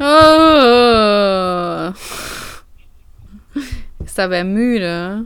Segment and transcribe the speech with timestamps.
[0.00, 1.92] Oh.
[4.04, 5.24] Ist da wer müde?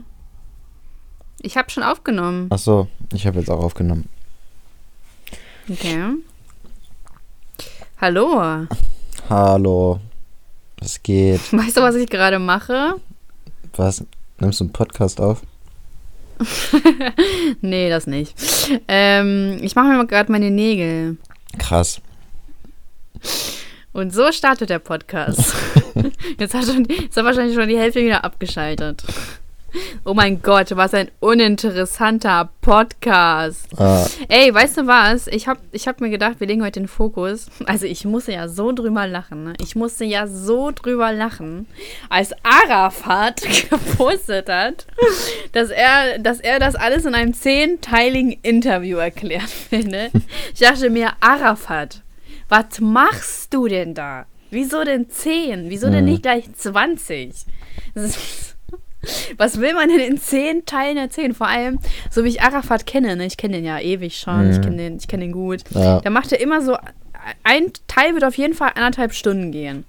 [1.41, 2.47] Ich habe schon aufgenommen.
[2.49, 4.09] Ach so, ich habe jetzt auch aufgenommen.
[5.69, 6.15] Okay.
[8.01, 8.67] Hallo.
[9.29, 9.99] Hallo.
[10.79, 11.39] Was geht?
[11.53, 12.95] Weißt du, was ich gerade mache?
[13.75, 14.03] Was?
[14.39, 15.41] Nimmst du einen Podcast auf?
[17.61, 18.35] nee, das nicht.
[18.87, 21.17] Ähm, ich mache mir mal gerade meine Nägel.
[21.59, 22.01] Krass.
[23.93, 25.53] Und so startet der Podcast.
[26.39, 29.03] jetzt, hat schon, jetzt hat wahrscheinlich schon die Hälfte wieder abgeschaltet.
[30.05, 33.67] Oh mein Gott, was ein uninteressanter Podcast.
[33.77, 35.27] Ah, Ey, weißt du was?
[35.27, 37.47] Ich hab, ich hab mir gedacht, wir legen heute den Fokus.
[37.65, 39.45] Also ich musste ja so drüber lachen.
[39.45, 39.53] Ne?
[39.61, 41.67] Ich musste ja so drüber lachen,
[42.09, 44.85] als Arafat gepostet hat,
[45.53, 50.11] dass er, dass er das alles in einem zehnteiligen Interview erklärt finde.
[50.53, 52.01] Ich dachte mir, Arafat,
[52.49, 54.25] was machst du denn da?
[54.51, 55.69] Wieso denn zehn?
[55.69, 57.33] Wieso denn nicht gleich 20?
[57.95, 58.55] Das ist,
[59.37, 61.33] was will man denn in zehn Teilen erzählen?
[61.33, 61.79] Vor allem,
[62.11, 63.25] so wie ich Arafat kenne, ne?
[63.25, 64.61] ich kenne den ja ewig schon, ich Mhm.
[64.61, 65.63] kenne den, ich kenn den gut.
[65.71, 65.99] ja.
[66.01, 66.77] Der macht ja immer so,
[67.43, 69.85] ein Teil wird auf jeden Fall anderthalb Stunden gehen.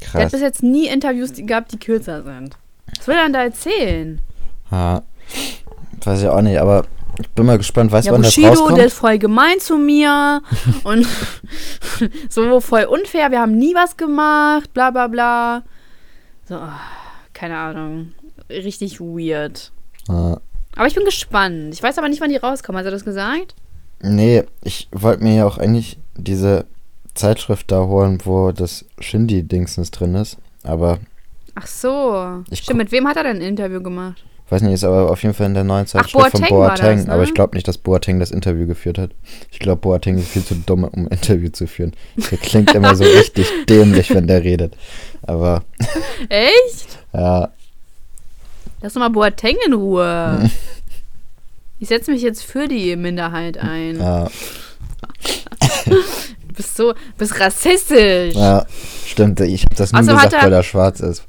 [0.00, 0.32] Der hat Krass.
[0.32, 2.56] bis jetzt nie Interviews gehabt, die kürzer sind.
[2.98, 4.20] Was will er denn da erzählen?
[4.70, 5.02] Ja.
[6.04, 6.84] Weiß ich auch nicht, aber
[7.18, 7.92] ich bin mal gespannt.
[7.92, 8.78] Weißt du, ja, wann das Bushido, rauskommt?
[8.78, 10.42] der ist voll gemein zu mir
[10.84, 11.06] und
[12.28, 15.62] so voll unfair, wir haben nie was gemacht, bla bla bla.
[16.48, 16.80] So, ah,
[17.32, 18.12] keine Ahnung.
[18.50, 19.72] Richtig weird.
[20.08, 20.38] Ah.
[20.76, 21.72] Aber ich bin gespannt.
[21.72, 22.78] Ich weiß aber nicht, wann die rauskommen.
[22.78, 23.54] Hat er das gesagt?
[24.02, 26.66] Nee, ich wollte mir ja auch eigentlich diese
[27.14, 30.36] Zeitschrift da holen, wo das Shindy-Dingsens drin ist.
[30.62, 30.98] Aber,
[31.54, 32.42] Ach so.
[32.50, 34.24] Ich Stimmt, mit wem hat er denn ein Interview gemacht?
[34.50, 37.12] Weiß nicht, ist aber auf jeden Fall in der neuen Zeitschrift von Boateng das, ne?
[37.12, 39.10] Aber ich glaube nicht, dass Boateng das Interview geführt hat.
[39.50, 41.92] Ich glaube, Boateng ist viel zu dumm, um ein Interview zu führen.
[42.30, 44.76] Der klingt immer so richtig dämlich, wenn der redet.
[45.22, 45.62] Aber,
[46.28, 46.98] Echt?
[47.12, 47.48] ja,
[48.82, 50.50] Lass doch mal Boateng in Ruhe.
[51.80, 53.98] Ich setze mich jetzt für die Minderheit ein.
[53.98, 54.28] ja,
[55.84, 58.34] Du bist so, bist rassistisch.
[58.34, 58.64] Ja.
[59.06, 59.40] stimmt.
[59.40, 61.24] Ich habe das Außerdem hat gesagt, weil er schwarz ist.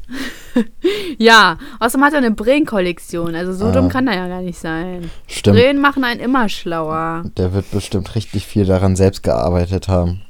[1.79, 3.35] außerdem hat er eine Brillenkollektion.
[3.35, 3.71] Also so Ah.
[3.71, 5.09] dumm kann er ja gar nicht sein.
[5.27, 5.57] Stimmt.
[5.57, 7.23] Brillen machen einen immer schlauer.
[7.37, 10.21] Der wird bestimmt richtig viel daran selbst gearbeitet haben.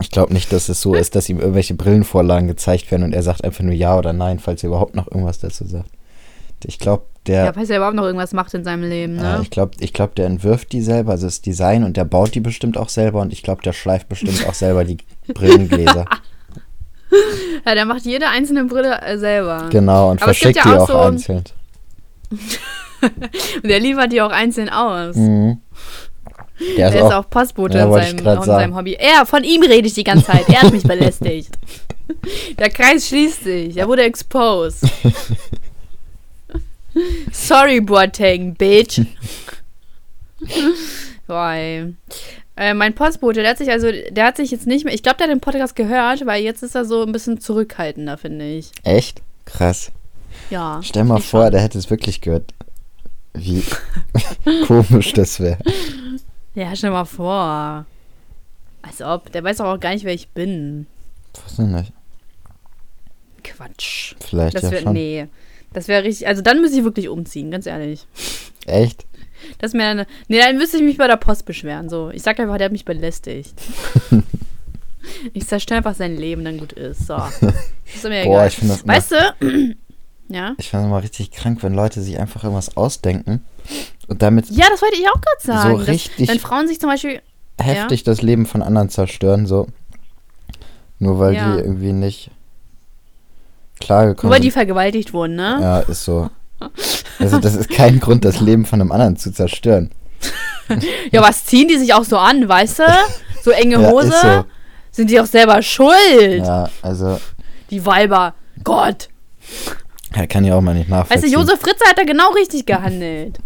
[0.00, 3.22] Ich glaube nicht, dass es so ist, dass ihm irgendwelche Brillenvorlagen gezeigt werden und er
[3.22, 5.90] sagt einfach nur ja oder nein, falls er überhaupt noch irgendwas dazu sagt.
[6.66, 9.40] Ich glaube, Ja, der, falls er überhaupt noch irgendwas macht in seinem Leben, äh, ne?
[9.42, 12.40] ich glaube, ich glaub, der entwirft die selber, also das Design und der baut die
[12.40, 14.96] bestimmt auch selber und ich glaube, der schleift bestimmt auch selber die
[15.34, 16.06] Brillengläser.
[17.66, 19.68] Ja, der macht jede einzelne Brille äh, selber.
[19.70, 21.44] genau, und Aber verschickt ja die auch auch so- einzeln.
[22.30, 25.16] Und der liefert die auch einzeln aus.
[25.16, 25.58] Mhm.
[26.76, 28.94] Der Der ist ist auch, auch Postbote Ja, in, seinem, in seinem Hobby.
[28.98, 30.48] Er, von ihm rede ich die ganze Zeit.
[30.48, 31.50] Er hat mich belästigt.
[32.58, 33.76] Der Kreis schließt sich.
[33.76, 34.84] Er wurde exposed.
[37.32, 39.00] Sorry, Boateng, bitch.
[41.26, 41.94] Boah, ey.
[42.56, 45.18] Äh, mein Postbote, der hat sich also, der hat sich jetzt nicht mehr, ich glaube,
[45.18, 48.70] der hat den Podcast gehört, weil jetzt ist er so ein bisschen zurückhaltender, finde ich.
[48.84, 49.90] echt krass.
[50.50, 50.80] Ja.
[50.82, 51.52] Stell mal vor, schon.
[51.52, 52.54] der hätte es wirklich gehört.
[53.34, 53.62] Wie
[54.66, 55.58] komisch das wäre.
[56.54, 57.84] Ja, stell mal vor.
[58.82, 60.86] Als ob, der weiß doch auch gar nicht, wer ich bin.
[61.44, 61.92] Was denn nicht?
[63.42, 64.14] Quatsch.
[64.20, 64.92] Vielleicht Das ja schon.
[64.92, 65.26] nee.
[65.72, 68.06] Das wäre richtig, also dann müsste ich wirklich umziehen, ganz ehrlich.
[68.66, 69.06] Echt?
[69.58, 72.10] Das wäre eine, nee, dann müsste ich mich bei der Post beschweren, so.
[72.10, 73.54] Ich sag einfach, der hat mich belästigt.
[75.32, 77.14] ich zerstöre einfach sein Leben, dann gut ist, so.
[77.94, 78.48] Ist mir Boah, egal.
[78.48, 79.16] ich finde das Weißt du?
[80.28, 80.54] ja?
[80.58, 83.42] ich finde das immer richtig krank, wenn Leute sich einfach irgendwas ausdenken
[84.08, 85.70] und damit Ja, das wollte ich auch gerade sagen.
[85.72, 87.20] so dass, richtig wenn Frauen sich zum Beispiel,
[87.60, 89.68] heftig das Leben von anderen zerstören, so.
[90.98, 91.52] Nur weil Ja.
[91.56, 92.30] die irgendwie nicht
[93.80, 94.54] klargekommen nur weil die sind.
[94.54, 95.58] vergewaltigt wurden, ne?
[95.60, 96.30] Ja, ist so.
[97.18, 99.90] Also das ist kein Grund, das Leben von einem anderen zu zerstören.
[101.10, 102.84] Ja, was ziehen die sich auch so an, weißt du?
[103.42, 104.08] So enge Ja, Hose?
[104.08, 104.44] ist so.
[104.90, 106.44] Sind die auch selber schuld?
[106.44, 107.20] Ja, also,
[107.70, 108.34] Die Weiber.
[108.62, 109.08] Gott.
[110.14, 111.32] ja, kann ich auch mal nicht Weißt nachvollziehen.
[111.32, 113.38] du, Josef Fritze hat da genau richtig gehandelt.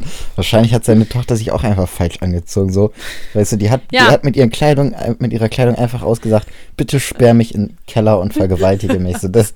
[0.36, 2.92] Wahrscheinlich hat seine Tochter sich auch einfach falsch angezogen, so.
[3.34, 4.06] Weißt du, die hat, Ja.
[4.06, 6.46] die hat mit, ihren Kleidung, äh, mit ihrer Kleidung einfach ausgesagt,
[6.76, 9.18] bitte sperr mich in den Keller und vergewaltige mich.
[9.18, 9.52] So, das,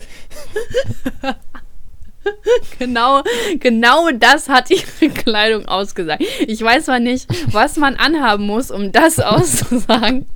[2.78, 3.22] Genau,
[3.60, 6.22] genau das hat ihre Kleidung ausgesagt.
[6.46, 10.26] Ich weiß zwar nicht, was man anhaben muss, um das auszusagen,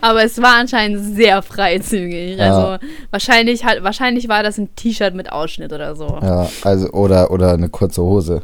[0.00, 2.38] aber es war anscheinend sehr freizügig.
[2.38, 2.44] Ja.
[2.76, 6.18] Also wahrscheinlich, hat, wahrscheinlich war das ein T-Shirt mit Ausschnitt oder so.
[6.22, 8.42] Ja, ja, also, oder, oder eine kurze Hose.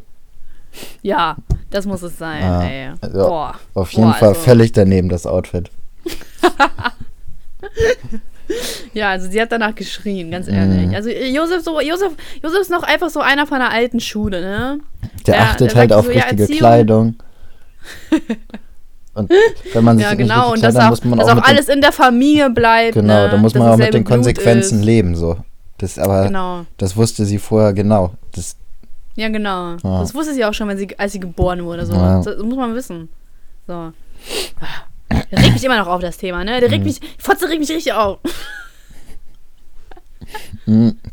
[1.70, 2.40] das muss es sein.
[2.42, 2.90] Ja, ey.
[3.00, 3.54] also Boah.
[3.74, 5.70] Auf jeden Boah, Fall also- völlig daneben das Outfit.
[8.94, 10.88] Ja, also sie hat danach geschrien, ganz ehrlich.
[10.88, 10.94] Mhm.
[10.94, 12.12] Also Josef, so, Josef,
[12.42, 14.78] Josef ist noch einfach so einer von der alten Schule, ne?
[15.26, 17.14] Der Ja, achtet der halt auf so, ja, richtige Erziehung- Kleidung.
[19.14, 19.30] Und
[19.74, 20.50] wenn man sich Ja, nicht genau.
[20.52, 21.92] richtig Und kleidet, dass auch, muss man dass auch auch mit den, alles in der
[21.92, 22.94] Familie bleibt.
[22.94, 23.28] Genau, ne?
[23.30, 24.84] da muss Dass man auch mit den Blut Konsequenzen ist.
[24.86, 25.36] leben, so.
[25.78, 26.64] Das aber, Genau.
[26.78, 28.12] das wusste sie vorher genau.
[28.34, 28.56] Das,
[29.16, 29.72] Ja, genau.
[29.82, 30.00] Ja.
[30.00, 31.84] Das wusste sie auch schon, wenn sie, als sie geboren wurde.
[31.84, 31.92] So.
[31.92, 32.22] Ja.
[32.22, 33.08] Das muss man wissen.
[33.66, 33.92] So.
[35.32, 36.60] Der regt mich immer noch auf, das Thema, ne?
[36.60, 36.74] Der Mhm.
[36.74, 38.18] regt mich, Fotze regt mich richtig auf.
[40.66, 40.96] Hm.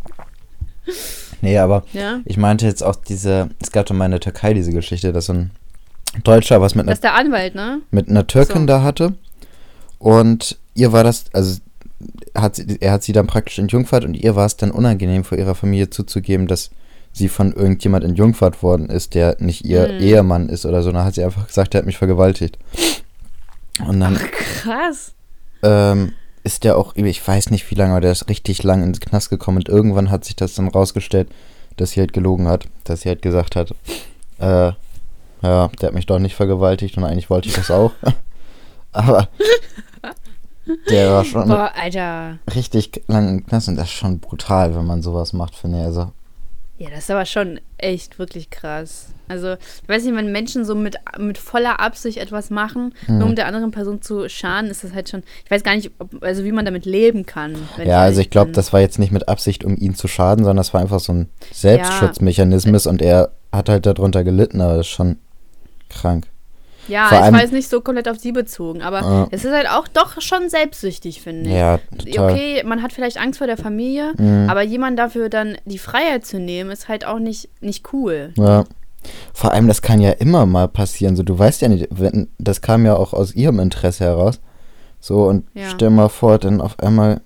[1.42, 2.20] Nee, aber Ja?
[2.26, 5.28] ich meinte jetzt auch diese, es gab doch mal in der Türkei diese Geschichte, dass
[5.28, 5.52] so ein
[6.26, 7.80] Deutscher was mit Das einer, ist der Anwalt, ne?
[7.92, 8.66] mit einer Türkin So.
[8.66, 9.14] da hatte
[10.00, 11.62] und ihr war das, also
[12.36, 15.38] hat sie, er hat sie dann praktisch entjungfert und ihr war es dann unangenehm vor
[15.38, 16.72] ihrer Familie zuzugeben, dass
[17.14, 20.00] sie von irgendjemand entjungfert worden ist, der nicht ihr Mhm.
[20.02, 20.92] Ehemann ist oder so.
[20.92, 22.58] Dann hat sie einfach gesagt, der hat mich vergewaltigt.
[23.88, 25.14] Und dann Krass.
[25.64, 29.00] ähm, ist der auch, ich weiß nicht wie lange, aber der ist richtig lang ins
[29.00, 31.30] Knast gekommen und irgendwann hat sich das dann rausgestellt,
[31.78, 33.72] dass sie halt gelogen hat, dass sie halt gesagt hat,
[34.40, 34.72] äh,
[35.42, 37.92] ja, der hat mich doch nicht vergewaltigt und eigentlich wollte ich das auch.
[38.92, 39.30] aber
[40.90, 42.38] der war schon Boah, Alter.
[42.54, 45.86] richtig lang im Knast und das ist schon brutal, wenn man sowas macht, finde ich.
[45.86, 46.12] Also,
[46.80, 49.08] Ja, das ist aber schon echt wirklich krass.
[49.28, 49.54] Also,
[49.84, 53.48] ich weiß nicht, wenn Menschen so mit, mit voller Absicht etwas machen, nur um der
[53.48, 55.24] anderen Person zu schaden, ist das halt schon.
[55.44, 57.56] Ich weiß gar nicht, ob, also wie man damit leben kann.
[57.84, 60.58] ja, also ich glaube, das war jetzt nicht mit Absicht, um ihn zu schaden, sondern
[60.58, 64.94] das war einfach so ein Selbstschutzmechanismus und er hat halt darunter gelitten, aber das ist
[64.94, 65.18] schon
[65.90, 66.28] krank.
[66.90, 69.28] Ja, vor es allem- war jetzt nicht so komplett auf sie bezogen, aber Ja.
[69.32, 71.56] es ist halt auch doch schon selbstsüchtig, finde ich.
[71.56, 72.32] Ja, total.
[72.34, 74.50] Okay, man hat vielleicht Angst vor der Familie, Mhm.
[74.50, 78.34] aber jemand dafür dann die Freiheit zu nehmen, ist halt auch nicht, nicht cool.
[78.36, 78.66] Ja.
[79.34, 81.16] Vor allem, das kann ja immer mal passieren.
[81.16, 84.40] So, du weißt ja nicht, wenn, das kam ja auch aus ihrem Interesse heraus.
[85.00, 85.70] So, und Ja.
[85.70, 87.22] stell mal vor, dann auf einmal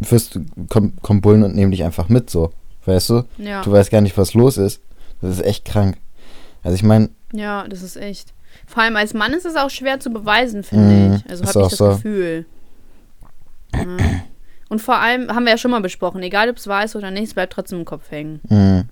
[0.00, 2.50] wirst du, komm, komm Bullen und nehmen dich einfach mit, so.
[2.84, 3.22] Weißt du?
[3.38, 4.80] Ja, Du weißt gar nicht, was los ist.
[5.20, 5.98] Das ist echt krank.
[6.62, 8.32] Also ich meine, ja, das ist echt.
[8.66, 11.30] Vor allem als Mann ist es auch schwer zu beweisen, finde Mhm, ich.
[11.30, 11.88] Also habe ich das so.
[11.88, 12.46] Gefühl.
[13.74, 13.84] Ja.
[14.68, 17.10] Und vor allem haben wir ja schon mal besprochen, egal ob es wahr ist oder
[17.10, 18.40] nicht, es bleibt trotzdem im Kopf hängen.
[18.48, 18.84] mh,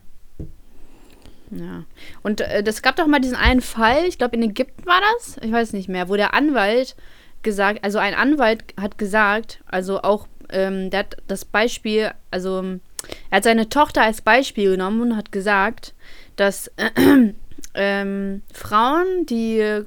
[1.50, 1.84] Ja.
[2.22, 5.37] Und äh, das gab doch mal diesen einen Fall, ich glaube in Ägypten war das,
[5.43, 6.96] ich weiß nicht mehr, wo der Anwalt
[7.43, 12.62] gesagt, also ein Anwalt hat gesagt, also auch, ähm, der hat das Beispiel, also
[13.31, 15.94] er hat seine Tochter als Beispiel genommen und hat gesagt,
[16.37, 16.70] dass
[17.75, 19.82] ähm, Frauen, die,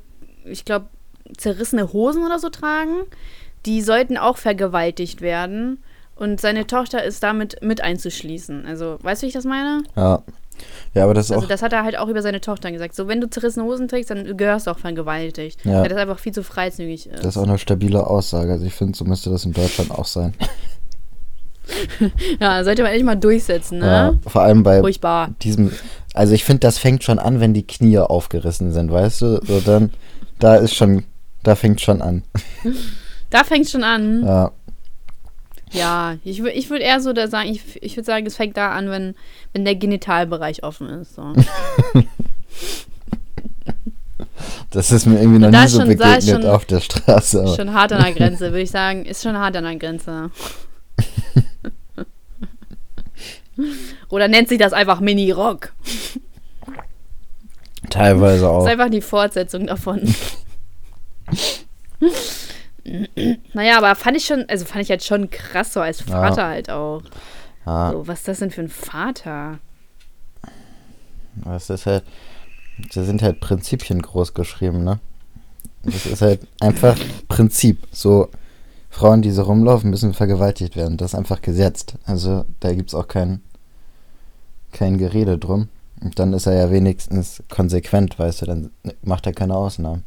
[0.45, 0.87] ich glaube,
[1.37, 3.03] zerrissene Hosen oder so tragen,
[3.65, 5.81] die sollten auch vergewaltigt werden.
[6.15, 8.65] Und seine Tochter ist damit mit einzuschließen.
[8.67, 9.83] Also, weißt du, wie ich das meine?
[9.95, 10.21] ja.
[10.93, 11.49] Ja, aber das ist Also auch.
[11.49, 12.93] das hat er halt auch über seine Tochter gesagt.
[12.95, 15.65] So, wenn du zerrissene Hosen trägst, dann gehörst du auch vergewaltigt.
[15.65, 15.81] Ja.
[15.81, 17.17] Weil das einfach viel zu freizügig ist.
[17.23, 18.51] Das ist auch eine stabile Aussage.
[18.51, 20.35] Also ich finde, so müsste das in Deutschland auch sein.
[22.39, 24.19] ja, sollte man endlich mal durchsetzen, Ja, ne?
[24.27, 25.29] vor allem bei Furchtbar.
[25.41, 25.71] diesem,
[26.13, 29.39] also ich finde, das fängt schon an, wenn die Knie aufgerissen sind, weißt du?
[29.45, 29.91] So dann,
[30.39, 31.03] da ist schon,
[31.43, 32.23] da fängt schon an.
[33.29, 34.23] Da fängt schon an.
[34.23, 34.51] Ja,
[35.71, 38.71] Ja, ich, ich würde eher so da sagen, ich, ich würde sagen, es fängt da
[38.73, 39.15] an, wenn,
[39.53, 41.15] wenn der Genitalbereich offen ist.
[41.15, 41.33] So.
[44.69, 47.41] das ist mir irgendwie noch nie so schon- begegnet schon- auf der Straße.
[47.41, 49.05] Aber, schon hart an der Grenze, würde ich sagen.
[49.05, 50.29] Ist schon hart an der Grenze.
[54.09, 55.73] Oder nennt sich das einfach Mini-Rock?
[57.89, 58.65] teilweise Das auch.
[58.65, 60.01] ist einfach die Fortsetzung davon.
[63.53, 66.69] naja, aber fand ich schon, also fand ich halt schon krass so als Vater halt
[66.69, 67.01] auch.
[67.65, 69.59] Ja, So, was ist das denn für ein Vater?
[71.45, 72.03] das ist halt,
[72.93, 74.99] da sind halt Prinzipien groß geschrieben, ne?
[75.83, 76.95] Das ist halt einfach
[77.27, 77.79] Prinzip.
[77.91, 78.29] So,
[78.93, 80.97] Frauen, die so rumlaufen, müssen vergewaltigt werden.
[80.97, 81.95] Das ist einfach gesetzt.
[82.05, 83.41] Also da gibt es auch kein,
[84.71, 85.67] kein Gerede drum.
[85.99, 88.69] Und dann ist er ja wenigstens konsequent, weißt du, dann
[89.01, 90.03] macht er keine Ausnahmen.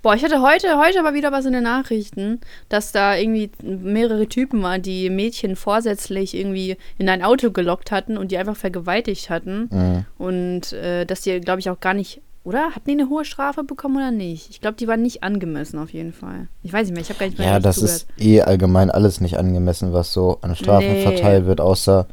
[0.00, 4.28] Boah, ich hatte heute, heute mal wieder was in den Nachrichten, dass da irgendwie mehrere
[4.28, 9.28] Typen waren, die Mädchen vorsätzlich irgendwie in ein Auto gelockt hatten und die einfach vergewaltigt
[9.28, 9.68] hatten.
[9.70, 10.04] Mhm.
[10.18, 12.70] Und äh, dass die, glaube ich, auch gar nicht, oder?
[12.74, 14.50] Hatten die eine hohe Strafe bekommen oder nicht?
[14.50, 16.48] Ich glaube, die waren nicht angemessen auf jeden Fall.
[16.62, 18.06] Ich weiß nicht mehr, ich habe gar nicht mehr Ja, das zugehört.
[18.16, 21.02] ist eh allgemein alles nicht angemessen, was so an Strafen Nee.
[21.02, 22.06] verteilt wird, außer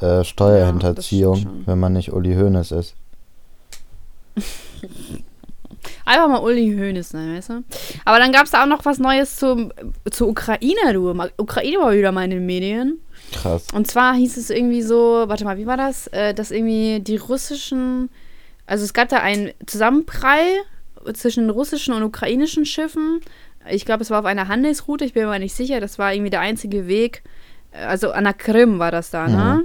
[0.00, 2.94] äh, Steuerhinterziehung, Ja, wenn man nicht Uli Hoeneß ist.
[6.04, 7.64] Einfach mal Uli Hoeneß sein, weißt du?
[8.04, 9.72] Aber dann gab es da auch noch was Neues zum,
[10.10, 11.10] zur Ukraine, du.
[11.38, 12.98] Ukraine war wieder mal in den Medien.
[13.32, 13.66] Krass.
[13.72, 16.06] Und zwar hieß es irgendwie so, warte mal, wie war das?
[16.08, 18.10] Äh, dass irgendwie die russischen,
[18.72, 20.46] also es gab da einen Zusammenprall
[21.12, 23.20] zwischen russischen und ukrainischen Schiffen.
[23.68, 25.78] Ich glaube, es war auf einer Handelsroute, ich bin mir aber nicht sicher.
[25.78, 27.22] Das war irgendwie der einzige Weg.
[27.70, 29.64] Also an der Krim war das da, ne?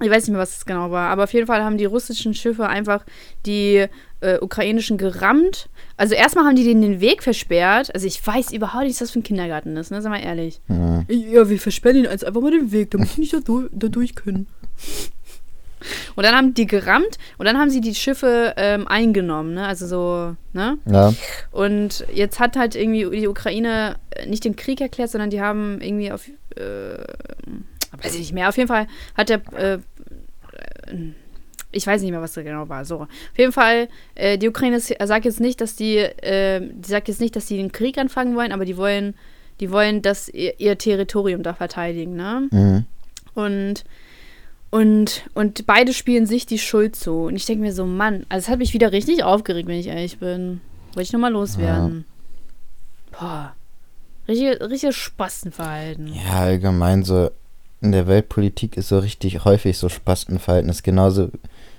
[0.00, 2.34] Ich weiß nicht mehr, was das genau war, aber auf jeden Fall haben die russischen
[2.34, 3.06] Schiffe einfach
[3.46, 3.86] die
[4.20, 5.68] äh, ukrainischen gerammt.
[5.96, 7.94] Also erstmal haben die denen den Weg versperrt.
[7.94, 10.02] Also ich weiß überhaupt nicht, was das für ein Kindergarten ist, ne?
[10.02, 10.60] Sag mal ehrlich.
[10.66, 11.06] Mhm.
[11.08, 14.16] Ja, wir versperren ihnen einfach mal den Weg, damit sie nicht da, du da durch
[14.16, 14.48] können.
[16.16, 19.66] Und dann haben die gerammt und dann haben sie die Schiffe ähm, eingenommen, ne?
[19.66, 20.78] Also so, ne?
[20.90, 21.12] Ja.
[21.50, 25.80] Und jetzt hat halt irgendwie die Ukraine äh, nicht den Krieg erklärt, sondern die haben
[25.80, 26.98] irgendwie auf, äh,
[28.02, 28.86] weiß ich nicht mehr, auf jeden Fall
[29.16, 29.78] hat der, äh, äh,
[31.72, 32.84] ich weiß nicht mehr, was da genau war.
[32.84, 33.08] So, auf
[33.38, 37.34] jeden Fall, äh, die Ukraine sagt jetzt nicht, dass die, äh, die sagt jetzt nicht,
[37.34, 39.14] dass die den Krieg anfangen wollen, aber die wollen,
[39.60, 42.48] die wollen, dass ihr, ihr Territorium da verteidigen, ne?
[42.50, 42.84] Mhm.
[43.34, 43.84] Und,
[44.72, 47.24] und, und beide spielen sich die Schuld zu.
[47.26, 49.86] Und ich denke mir so, Mann, also es hat mich wieder richtig aufgeregt, wenn ich
[49.86, 50.60] ehrlich bin.
[50.94, 52.04] Wollte ich nochmal loswerden.
[53.12, 53.52] Boah.
[54.26, 56.08] Richtige, richtige Spastenverhalten.
[56.14, 57.30] Ja, allgemein so
[57.80, 61.30] in der Weltpolitik ist so richtig häufig so Spastenverhältnis, genauso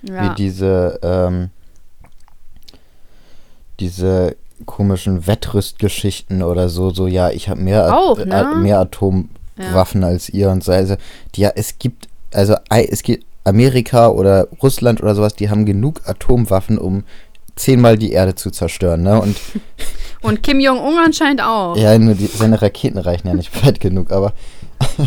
[0.03, 0.31] Ja.
[0.31, 1.49] wie diese, ähm,
[3.79, 4.35] diese
[4.65, 8.51] komischen Wettrüstgeschichten oder so, so, ja, ich habe mehr, At- ne?
[8.53, 10.71] äh, mehr Atomwaffen als ihr und so.
[10.71, 10.95] Also,
[11.35, 16.01] die, ja, es gibt, also es gibt Amerika oder Russland oder sowas, die haben genug
[16.05, 17.03] Atomwaffen, um
[17.55, 19.21] zehnmal die Erde zu zerstören, ne?
[19.21, 19.37] Und
[20.23, 21.75] Und Kim Jong-un anscheinend auch.
[21.75, 24.33] ja, nur die, seine Raketen reichen ja nicht weit genug, aber.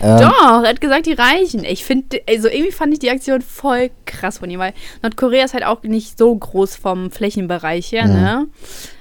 [0.00, 1.64] ähm, Doch, er hat gesagt, die reichen.
[1.64, 5.52] Ich finde, also irgendwie fand ich die Aktion voll krass von ihm, weil Nordkorea ist
[5.52, 8.46] halt auch nicht so groß vom Flächenbereich her, ne?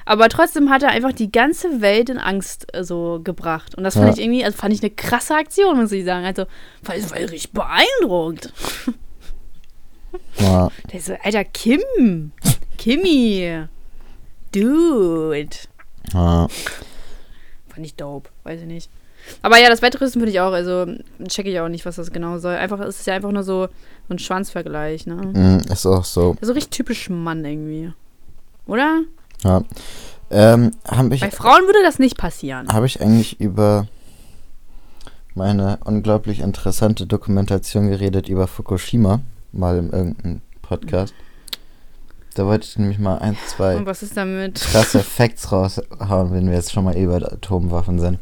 [0.10, 3.76] Aber trotzdem hat er einfach die ganze Welt in Angst äh, so gebracht.
[3.76, 4.14] Und das fand Ja.
[4.14, 6.26] ich irgendwie, also fand ich eine krasse Aktion, muss ich sagen.
[6.26, 6.46] Also,
[6.82, 8.52] war, war richtig beeindruckt.
[10.40, 10.70] ja.
[10.92, 12.32] Der ist so, Alter, Kim.
[12.80, 13.66] Kimmy.
[14.52, 15.50] Dude.
[16.14, 16.48] Ja.
[17.68, 18.90] Fand ich dope, weiß ich nicht.
[19.44, 20.88] Aber ja, das Wettrüsten würde ich auch, also
[21.28, 22.56] checke ich auch nicht, was das genau soll.
[22.56, 23.68] Einfach, es ist ja einfach nur so,
[24.08, 25.16] so ein Schwanzvergleich, ne?
[25.18, 26.36] Mm, Ist auch so.
[26.42, 27.94] Ist so richtig typisch Mann irgendwie.
[28.66, 29.02] Oder?
[29.44, 29.64] Ja.
[30.32, 32.68] Ähm, habe ich, Bei Frauen würde das nicht passieren.
[32.72, 33.88] hab ich eigentlich über
[35.34, 41.14] meine unglaublich interessante Dokumentation geredet über Fukushima, mal in irgendeinem Podcast.
[42.36, 44.56] Da wollte ich nämlich mal ein, zwei Und was ist damit?
[44.62, 48.20] krasse Facts raushauen, wenn wir jetzt schon mal bei Atomwaffen sind.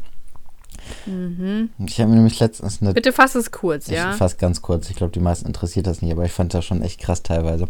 [1.06, 1.70] Mhm.
[1.86, 4.14] Ich habe mir nämlich letztens eine Bitte fass es kurz, Ich ja?
[4.14, 4.90] fast ganz kurz.
[4.90, 7.68] Ich glaube, die meisten interessiert das nicht, aber ich fand das schon echt krass teilweise.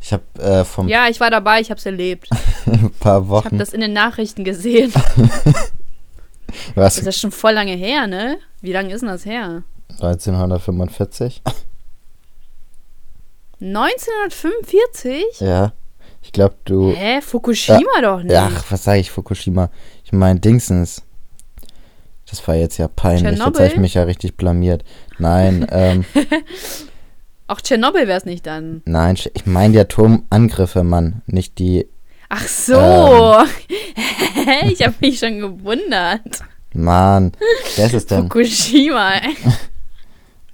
[0.00, 2.28] Ich habe äh, vor Ja, ich war dabei, ich hab's erlebt.
[2.66, 3.58] ein paar Ich habe Wochen.
[3.58, 4.92] das in den Nachrichten gesehen.
[6.74, 6.96] Was?
[6.96, 8.38] Das ist schon voll lange her, ne?
[8.60, 9.62] Wie lange ist denn das her?
[10.00, 11.42] 1945?
[13.60, 15.40] 1945?
[15.40, 15.72] Ja.
[16.22, 16.92] Ich glaube, du.
[16.92, 17.20] Hä?
[17.22, 18.34] Fukushima doch nicht.
[18.36, 19.70] Ach, was sage ich, Fukushima?
[20.04, 21.02] Ich meine, Dingsens.
[22.30, 23.22] Das war jetzt ja peinlich.
[23.22, 23.80] Jetzt habe ich Tschernobyl?
[23.80, 24.84] mich ja richtig blamiert.
[25.18, 26.04] Nein, ähm,
[27.48, 28.82] Auch Tschernobyl wär's nicht dann.
[28.84, 31.22] nein, ich meine die Atomangriffe, Mann.
[31.26, 31.86] Nicht die.
[32.28, 32.74] Ach so.
[32.74, 33.46] Ähm.
[34.70, 36.40] Ich habe mich schon gewundert.
[36.72, 37.32] Mann,
[37.76, 38.22] wer ist es denn?
[38.22, 39.12] Fukushima.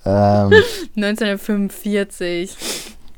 [0.09, 0.53] Ähm,
[0.97, 2.57] 1945.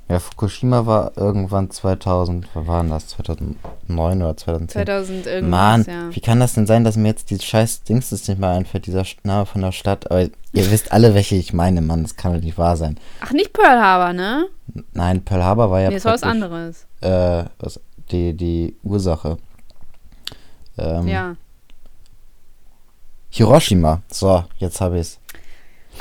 [0.09, 2.49] ja, Fukushima war irgendwann 2000.
[2.55, 3.09] Wann war denn das?
[3.09, 4.85] 2009 oder 2010?
[4.87, 6.15] 2000 irgendwas, Mann, ja.
[6.15, 8.87] wie kann das denn sein, dass mir jetzt die scheiß Dings das nicht mehr einfällt,
[8.87, 10.11] dieser Name von der Stadt?
[10.11, 10.31] Aber ihr
[10.71, 12.03] wisst alle, welche ich meine, Mann.
[12.03, 12.99] Das kann doch nicht wahr sein.
[13.21, 14.47] Ach, nicht Pearl Harbor, ne?
[14.93, 16.87] Nein, Pearl Harbor war ja nee, das war was anderes.
[17.01, 19.37] Äh, was, die, die Ursache.
[20.79, 21.37] Ähm, Ja.
[23.31, 24.01] Hiroshima.
[24.11, 25.19] So, jetzt habe ich's.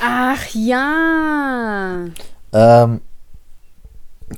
[0.00, 2.06] Ach ja.
[2.52, 3.00] Ähm,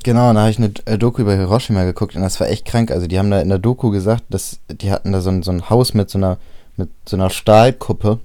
[0.03, 2.91] genau, da habe ich eine äh, Doku über Hiroshima geguckt und das war echt krank.
[2.91, 5.51] Also die haben da in der Doku gesagt, dass die hatten da so ein, so
[5.51, 6.37] ein Haus mit so einer
[6.77, 8.19] mit so einer Stahlkuppe.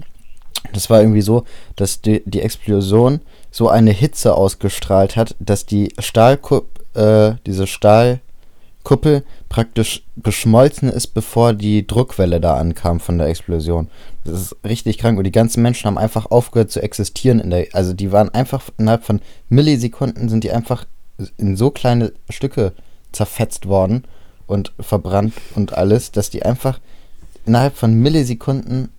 [0.73, 1.45] Das war irgendwie so,
[1.77, 3.21] dass die, die Explosion
[3.51, 11.53] so eine Hitze ausgestrahlt hat, dass die Stahlkuppe, äh, diese Stahlkuppel praktisch geschmolzen ist, bevor
[11.53, 13.89] die Druckwelle da ankam von der Explosion.
[14.25, 17.69] Das ist richtig krank und die ganzen Menschen haben einfach aufgehört zu existieren in der,
[17.73, 20.85] also die waren einfach innerhalb von Millisekunden sind die einfach
[21.37, 22.73] in so kleine Stücke
[23.13, 24.05] zerfetzt worden
[24.47, 26.79] und verbrannt und alles, dass die einfach
[27.47, 28.91] innerhalb von Millisekunden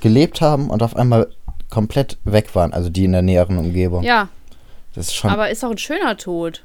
[0.00, 1.28] gelebt haben und auf einmal
[1.70, 4.02] komplett weg waren, also die in der näheren Umgebung.
[4.02, 4.28] Ja,
[4.94, 6.62] Das ist schon, aber ist auch ein schöner Tod.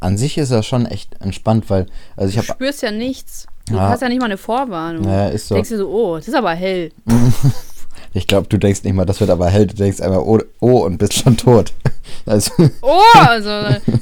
[0.00, 1.86] an sich ist das schon echt entspannt, weil,
[2.16, 3.46] also ich Du habe, spürst ja nichts.
[3.68, 3.88] Du Ja.
[3.88, 5.02] hast ja nicht mal eine Vorwarnung.
[5.04, 5.54] naja, ist so.
[5.54, 6.92] Denkst du so, oh, es ist aber hell.
[8.16, 9.66] Ich glaube, du denkst nicht mal, das wird aber hell.
[9.66, 11.72] Du denkst einmal, oh, oh und bist schon tot.
[12.26, 13.50] Also, Oh, also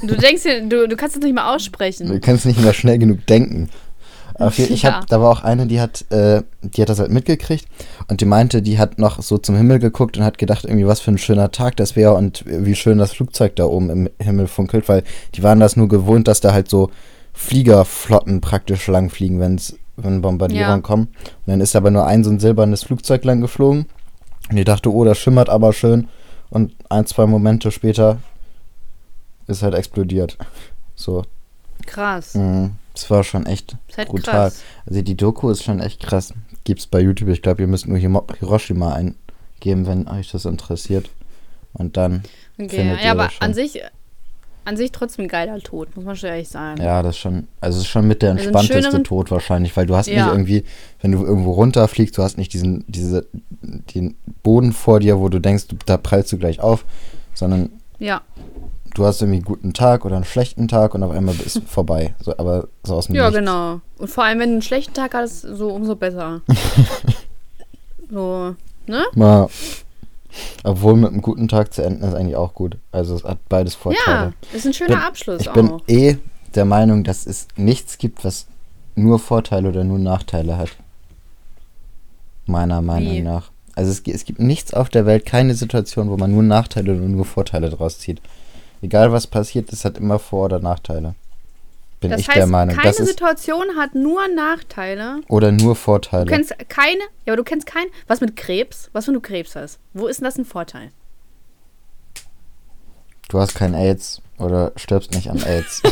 [0.01, 2.07] du denkst du, du kannst es nicht mal aussprechen.
[2.07, 3.69] du kannst nicht mehr schnell genug denken.
[4.55, 4.93] Jeden, ich Ja.
[4.95, 7.65] hab, da war auch eine, die hat, äh, die hat das halt mitgekriegt
[8.09, 10.99] und die meinte, die hat noch so zum Himmel geguckt und hat gedacht, irgendwie was
[11.01, 14.47] für ein schöner Tag das wäre und wie schön das Flugzeug da oben im Himmel
[14.47, 15.03] funkelt, weil
[15.35, 16.89] die waren das nur gewohnt, dass da halt so
[17.33, 20.81] Fliegerflotten praktisch lang fliegen, wenn's, wenn Bombardierungen Ja.
[20.81, 21.03] kommen.
[21.23, 23.85] Und dann ist aber nur ein so ein silbernes Flugzeug lang geflogen
[24.53, 26.07] und die dachte, oh, das schimmert aber schön
[26.49, 28.19] und ein, zwei Momente später
[29.47, 30.37] ist halt explodiert.
[30.95, 31.23] So,
[31.85, 32.35] Krass.
[32.35, 32.75] Mhm.
[32.93, 34.49] Das war schon echt halt brutal.
[34.51, 34.61] krass.
[34.85, 36.33] Also die Doku ist schon echt krass.
[36.63, 37.29] Gibt's bei YouTube.
[37.29, 41.09] Ich glaube, ihr müsst nur Hiroshima eingeben, wenn euch das interessiert.
[41.73, 42.23] Und dann,
[42.59, 42.69] Okay.
[42.69, 43.41] findet Ja, ihr aber schon.
[43.41, 43.81] an sich,
[44.65, 46.81] an sich trotzdem ein geiler Tod, muss man schon ehrlich sagen.
[46.81, 49.85] ja, das ist schon, also es ist schon mit der Also entspannteste Tod wahrscheinlich, weil
[49.85, 50.23] du hast Ja.
[50.25, 50.63] nicht irgendwie,
[51.01, 53.25] wenn du irgendwo runterfliegst, du hast nicht diesen, diese,
[53.61, 56.85] den Boden vor dir, wo du denkst, da prallst du gleich auf,
[57.33, 58.21] sondern Ja.
[58.95, 62.15] du hast irgendwie einen guten Tag oder einen schlechten Tag und auf einmal ist vorbei.
[62.21, 63.39] So, aber so aus dem Ja, Nichts.
[63.39, 63.81] genau.
[63.97, 66.41] Und vor allem, wenn du einen schlechten Tag hattest, so umso besser.
[68.09, 68.55] so,
[68.87, 69.03] ne?
[69.15, 69.47] Ja.
[70.63, 72.77] Obwohl mit einem guten Tag zu enden ist eigentlich auch gut.
[72.91, 74.33] Also es hat beides Vorteile.
[74.51, 75.53] Ja, ist ein schöner bin- Abschluss Ich auch.
[75.53, 76.17] bin eh
[76.55, 78.47] der Meinung, dass es nichts gibt, was
[78.95, 80.69] nur Vorteile oder nur Nachteile hat.
[82.45, 83.21] Meiner Meinung Wie?
[83.21, 83.51] nach.
[83.75, 87.01] Also es, es gibt nichts auf der Welt, keine Situation, wo man nur Nachteile oder
[87.07, 88.21] nur Vorteile draus zieht.
[88.81, 91.15] Egal was passiert, es hat immer Vor- oder Nachteile.
[92.03, 92.75] Bin das ich heißt, der Meinung.
[92.75, 95.21] keine Das Situation hat nur Nachteile.
[95.27, 96.25] oder nur Du Vorteile.
[96.25, 97.89] kennst keine, ja, aber du kennst keinen.
[98.07, 98.89] Was mit Krebs?
[98.93, 99.79] Was, wenn du Krebs hast?
[99.93, 100.91] Wo ist denn das ein Vorteil?
[103.29, 105.81] Du hast kein AIDS oder stirbst nicht an AIDS.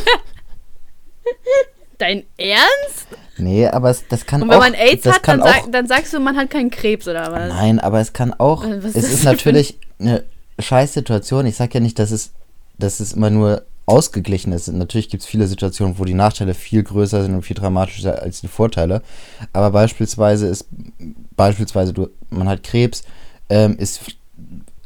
[1.98, 3.08] Dein Ernst?
[3.38, 4.62] nee, aber es, das kann Und wenn auch.
[4.62, 7.50] man AIDS hat, dann, auch, sag, dann sagst du, man hat keinen Krebs oder was?
[7.50, 8.63] Nein, aber es kann auch.
[8.63, 10.24] Was es ist ist natürlich eine
[10.60, 11.46] Scheißsituation.
[11.46, 12.32] Ich sag ja nicht, dass es,
[12.80, 14.67] dass es immer nur ausgeglichen ist.
[14.69, 18.41] Natürlich gibt es viele Situationen, wo die Nachteile viel größer sind und viel dramatischer als
[18.41, 19.01] die Vorteile.
[19.53, 20.67] Aber beispielsweise ist
[21.36, 23.03] beispielsweise du, man hat Krebs,
[23.50, 24.01] ähm, ist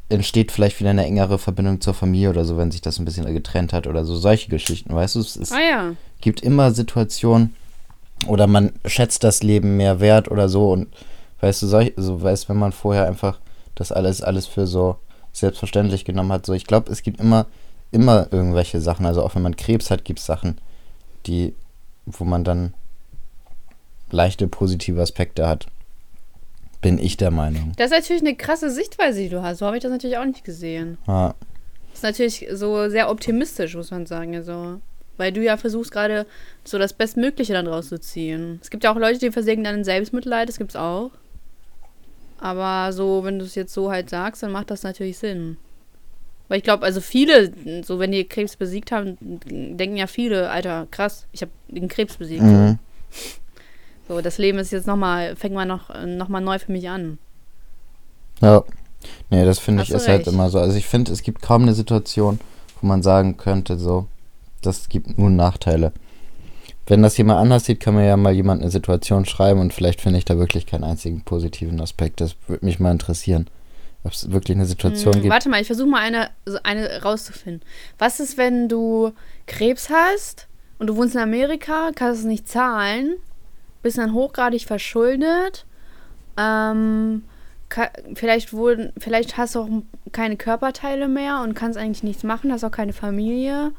[0.10, 3.26] entsteht vielleicht wieder eine engere Verbindung zur Familie oder so, wenn sich das ein bisschen
[3.34, 5.20] getrennt hat oder so solche Geschichten, weißt du?
[5.20, 5.94] Es ist, Ah ja.
[6.22, 7.56] gibt immer Situationen
[8.28, 10.88] oder man schätzt das Leben mehr wert oder so und
[11.42, 13.40] weißt du, solch, so weißt, wenn man vorher einfach
[13.74, 14.98] das alles alles für so
[15.34, 17.48] selbstverständlich genommen hat, so ich glaube, es gibt immer
[17.92, 20.60] immer irgendwelche Sachen, also auch wenn man Krebs hat, gibt es Sachen,
[21.26, 21.54] die
[22.06, 22.74] wo man dann
[24.12, 25.68] leichte positive Aspekte hat.
[26.82, 27.72] Bin ich der Meinung.
[27.78, 29.58] Das ist natürlich eine krasse Sichtweise, die du hast.
[29.58, 31.00] So habe ich das natürlich auch nicht gesehen.
[31.08, 31.34] Ja,
[31.90, 34.36] Das ist natürlich so sehr optimistisch, muss man sagen.
[34.36, 34.80] Also,
[35.18, 36.28] weil du ja versuchst gerade
[36.64, 38.60] so das Bestmögliche dann rauszuziehen.
[38.62, 41.10] Es gibt ja auch Leute, die versägen dann in Selbstmitleid, das gibt's auch.
[42.38, 45.58] Aber so, wenn du es jetzt so halt sagst, dann macht das natürlich Sinn.
[46.48, 47.52] Weil ich glaube, also viele,
[47.84, 52.18] so wenn die Krebs besiegt haben, denken ja viele, Alter, krass, ich habe den Krebs
[52.18, 52.44] besiegt.
[52.44, 52.80] mhm.
[54.08, 57.18] So, das Leben ist jetzt nochmal, fängt mal noch, noch mal neu für mich an.
[58.42, 58.64] Ja.
[59.30, 60.60] Nee, das finde ich ist halt immer so.
[60.60, 62.40] Also ich finde, es gibt kaum eine Situation,
[62.82, 64.08] wo man sagen könnte, so,
[64.62, 65.92] das gibt nur Nachteile.
[66.88, 70.02] Wenn das jemand anders sieht, kann mir ja mal jemand eine Situation schreiben und vielleicht
[70.02, 72.22] finde ich da wirklich keinen einzigen positiven Aspekt.
[72.22, 73.48] Das würde mich mal interessieren.
[74.06, 75.34] Ob es wirklich eine Situation Hm, gibt.
[75.34, 76.30] warte mal, ich versuche mal eine,
[76.64, 77.62] eine rauszufinden.
[77.98, 79.12] Was ist, wenn du
[79.48, 80.48] Krebs hast
[80.80, 83.16] und du wohnst in Amerika, kannst es nicht zahlen,
[83.82, 85.66] bist dann hochgradig verschuldet,
[86.38, 87.24] ähm,
[88.14, 89.70] vielleicht, wurden, vielleicht hast du auch
[90.12, 93.72] keine Körperteile mehr und kannst eigentlich nichts machen, hast auch keine Familie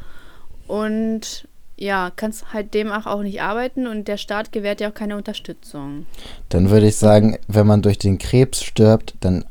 [0.67, 1.47] und
[1.79, 6.07] ja, kannst halt demnach auch nicht arbeiten und der Staat gewährt dir auch keine Unterstützung.
[6.49, 9.45] Dann würde ich sagen, wenn man durch den Krebs stirbt, dann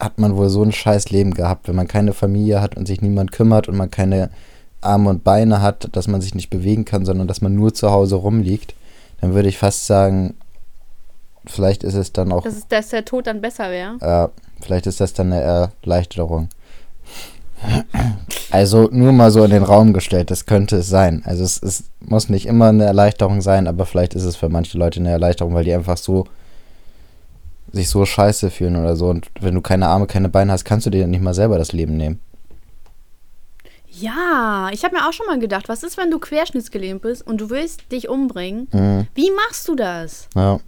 [0.00, 3.02] hat man wohl so ein scheiß Leben gehabt, wenn man keine Familie hat und sich
[3.02, 4.30] niemand kümmert und man keine
[4.80, 7.90] Arme und Beine hat, dass man sich nicht bewegen kann, sondern dass man nur zu
[7.90, 8.74] Hause rumliegt,
[9.20, 10.34] dann würde ich fast sagen,
[11.46, 13.96] vielleicht ist es dann auch, Dass, es, dass der Tod dann besser wäre.
[14.00, 14.28] äh,
[14.62, 16.48] vielleicht ist das dann eine Erleichterung.
[18.50, 21.22] Also nur mal so in den Raum gestellt, das könnte es sein.
[21.24, 24.78] Also es, es muss nicht immer eine Erleichterung sein, aber vielleicht ist es für manche
[24.78, 26.26] Leute eine Erleichterung, weil die einfach so
[27.72, 29.08] sich so scheiße fühlen oder so.
[29.08, 31.72] Und wenn du keine Arme, keine Beine hast, kannst du dir nicht mal selber das
[31.72, 32.20] Leben nehmen.
[33.90, 37.40] Ja, ich habe mir auch schon mal gedacht, was ist, wenn du querschnittsgelähmt bist und
[37.40, 38.68] du willst dich umbringen?
[38.72, 39.08] Mhm.
[39.14, 40.28] Wie machst du das?
[40.34, 40.60] Ja.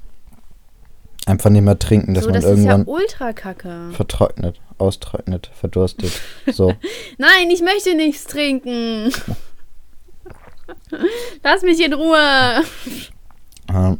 [1.26, 3.90] Einfach nicht mehr trinken, dass so, man das ist ja irgendwann ultra kacke.
[3.92, 6.12] vertrocknet, austrocknet, verdurstet.
[6.52, 6.74] So.
[7.18, 9.12] Nein, ich möchte nichts trinken.
[11.44, 12.64] Lass mich in Ruhe.
[13.72, 13.96] Ja.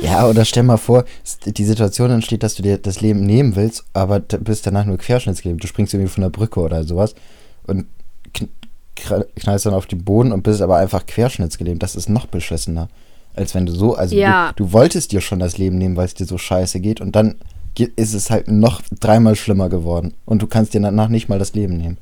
[0.00, 1.04] Ja, oder stell mal vor,
[1.46, 4.98] die Situation entsteht, dass du dir das Leben nehmen willst, aber du bist danach nur
[4.98, 5.62] querschnittsgelähmt.
[5.62, 7.14] Du springst irgendwie von der Brücke oder sowas
[7.66, 7.86] und
[8.96, 11.82] knallst dann auf den Boden und bist aber einfach querschnittsgelähmt.
[11.82, 12.88] Das ist noch beschissener.
[13.34, 14.52] Als wenn du so, also Ja.
[14.56, 17.16] du, du wolltest dir schon das Leben nehmen, weil es dir so scheiße geht und
[17.16, 17.36] dann
[17.96, 21.54] ist es halt noch dreimal schlimmer geworden und du kannst dir danach nicht mal das
[21.54, 21.98] Leben nehmen.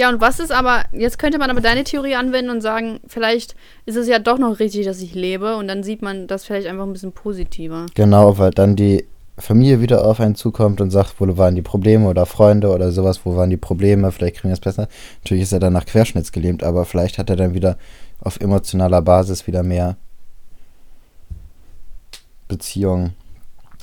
[0.00, 3.54] Ja, und was ist aber, jetzt könnte man aber deine Theorie anwenden und sagen, vielleicht
[3.84, 6.68] ist es ja doch noch richtig, dass ich lebe und dann sieht man das vielleicht
[6.68, 7.84] einfach ein bisschen positiver.
[7.94, 9.04] Genau, weil dann die
[9.36, 13.20] Familie wieder auf einen zukommt und sagt, wo waren die Probleme oder Freunde oder sowas,
[13.24, 14.88] wo waren die Probleme, vielleicht kriegen wir es besser.
[15.22, 17.76] Natürlich ist er danach querschnittsgelähmt, aber vielleicht hat er dann wieder
[18.20, 19.98] auf emotionaler Basis wieder mehr
[22.48, 23.12] Beziehungen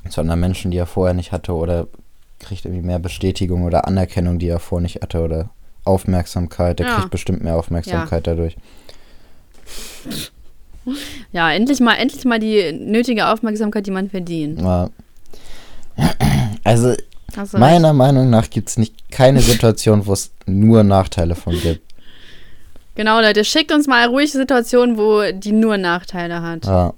[0.09, 1.85] zu anderen Menschen, die er vorher nicht hatte oder
[2.39, 5.51] kriegt irgendwie mehr Bestätigung oder Anerkennung, die er vorher nicht hatte oder
[5.87, 6.79] Aufmerksamkeit.
[6.79, 6.95] Der Ja.
[6.97, 8.55] kriegt bestimmt mehr Aufmerksamkeit dadurch.
[11.33, 14.61] Ja, endlich mal, endlich mal die nötige Aufmerksamkeit, die man verdient.
[14.61, 14.89] Ja.
[16.63, 16.89] Also
[17.35, 17.59] Hast du recht.
[17.59, 21.81] Meiner Meinung nach gibt es nicht keine Situation, wo es nur Nachteile von gibt.
[22.95, 26.65] Genau, Leute, schickt uns mal ruhig Situationen, wo die nur Nachteile hat.
[26.65, 26.93] Ja,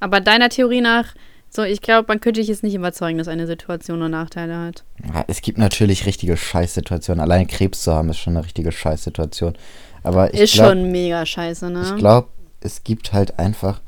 [0.00, 1.14] Aber deiner Theorie nach,
[1.54, 4.84] so, ich glaube, man könnte dich jetzt nicht überzeugen, dass eine Situation nur Nachteile hat.
[5.04, 7.20] Ja, es gibt natürlich richtige Scheißsituationen.
[7.20, 9.54] Allein Krebs zu haben ist schon eine richtige Scheißsituation.
[10.02, 11.82] Aber ich ist glaube, schon mega scheiße, ne?
[11.84, 13.80] ich glaub, es gibt halt einfach.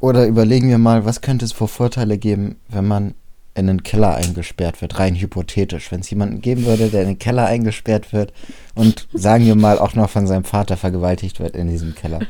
[0.00, 3.14] Oder überlegen wir mal, was könnte es für Vorteile geben, wenn man
[3.56, 5.92] in einen Keller eingesperrt wird, rein hypothetisch.
[5.92, 8.32] Wenn es jemanden geben würde, der in den Keller eingesperrt wird
[8.74, 12.20] und sagen wir mal auch noch von seinem Vater vergewaltigt wird in diesem Keller.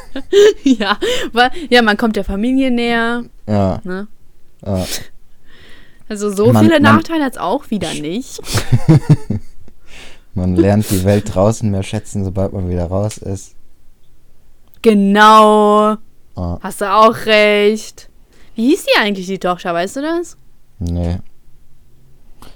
[0.64, 0.96] ja,
[1.32, 4.06] weil, ja, man kommt der Familie näher, Ja, ne?
[4.64, 4.84] ja.
[6.08, 8.40] Also so Man- viele man- Nachteile hat es auch wieder nicht.
[10.34, 13.54] Man lernt die Welt draußen mehr schätzen, sobald man wieder raus ist.
[14.80, 15.96] Genau.
[16.34, 18.08] Ah, Hast du auch recht.
[18.54, 20.38] Wie hieß die eigentlich, die Tochter, weißt du das?
[20.84, 21.18] Nee.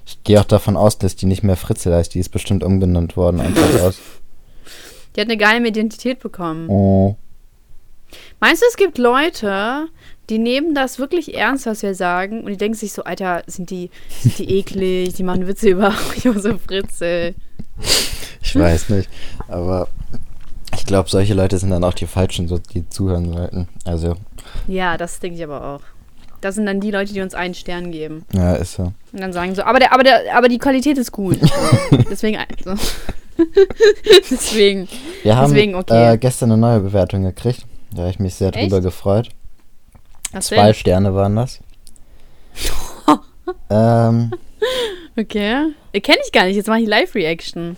[0.05, 2.15] Ich gehe auch davon aus, dass die nicht mehr Fritze heißt.
[2.15, 3.41] Die ist bestimmt umgenannt worden.
[3.41, 3.99] Einfach aus.
[5.15, 6.69] Die hat eine geheime Identität bekommen.
[6.69, 7.17] Oh.
[8.41, 9.89] Meinst du, es gibt Leute,
[10.29, 13.71] die nehmen das wirklich ernst, was wir sagen, und die denken sich so, Alter, sind
[13.71, 17.35] die, sind die eklig, die machen Witze über Josef Fritze.
[18.43, 19.09] Ich weiß nicht.
[19.49, 19.89] Aber
[20.75, 23.69] ich glaube, solche Leute sind dann auch die Falschen, so, die zuhören sollten.
[23.85, 24.17] Also,
[24.67, 25.81] Ja, das denke ich aber auch.
[26.47, 28.25] Das sind dann die Leute, die uns einen Stern geben.
[28.33, 28.93] ja, ist so.
[29.13, 31.41] Und dann sagen so, aber, der, aber, der, aber die Qualität ist gut.
[32.09, 32.39] Deswegen.
[32.39, 32.81] Also.
[34.31, 34.89] Deswegen.
[35.25, 36.15] Wir haben Deswegen, okay.
[36.15, 37.67] äh, gestern eine neue Bewertung gekriegt.
[37.91, 38.85] Da habe ich mich sehr drüber Echt?
[38.85, 39.31] gefreut.
[40.31, 40.75] Was Zwei denn?
[40.75, 41.59] Sterne waren das.
[43.71, 44.31] ähm,
[45.17, 45.73] Okay.
[45.93, 46.55] Kenne ich gar nicht.
[46.55, 47.77] Jetzt mache ich Live-Reaction.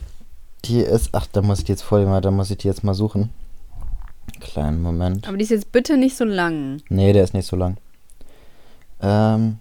[0.67, 2.85] die ist, ach, da muss ich die jetzt vor mal, da muss ich die jetzt
[2.85, 3.31] mal suchen.
[4.41, 5.27] Kleinen Moment.
[5.27, 6.83] Aber die ist jetzt bitte nicht so lang.
[6.91, 7.79] Nee, der ist nicht so lang.
[9.01, 9.59] Ähm,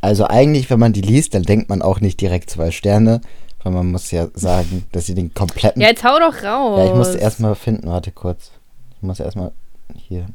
[0.00, 3.20] also eigentlich, wenn man die liest, dann denkt man auch nicht direkt zwei Sterne,
[3.62, 5.82] weil man muss ja sagen, dass sie den kompletten...
[5.82, 6.78] Ja, jetzt hau doch raus.
[6.78, 8.50] Ja, ich musste erstmal finden, warte kurz.
[8.96, 9.52] Ich muss erstmal
[9.94, 10.26] hier.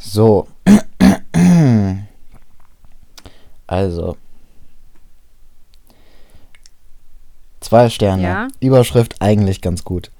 [0.00, 0.48] So.
[3.66, 4.16] Also.
[7.60, 8.22] Zwei Sterne.
[8.24, 8.48] Ja.
[8.58, 10.10] Überschrift eigentlich ganz gut.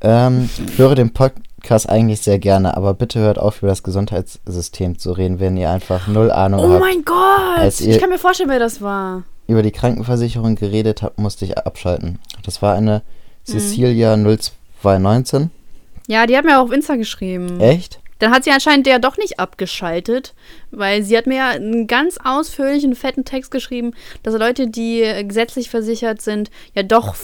[0.00, 5.12] Ähm, höre den Podcast eigentlich sehr gerne, aber bitte hört auf, über das Gesundheitssystem zu
[5.12, 6.80] reden, wenn ihr einfach null Ahnung Oh habt.
[6.80, 7.80] mein Gott!
[7.80, 9.22] Ich kann mir vorstellen, wer das war.
[9.48, 12.18] Über die Krankenversicherung geredet habt, musste ich abschalten.
[12.44, 13.02] Das war eine
[13.48, 13.52] Mhm.
[13.52, 14.16] Cecilia
[14.82, 15.50] 0219.
[16.08, 17.60] Ja, die hat mir auch auf Insta geschrieben.
[17.60, 18.00] Echt?
[18.18, 20.34] Dann hat sie anscheinend der doch nicht abgeschaltet,
[20.70, 25.68] weil sie hat mir ja einen ganz ausführlichen, fetten Text geschrieben, dass Leute, die gesetzlich
[25.70, 27.14] versichert sind, ja doch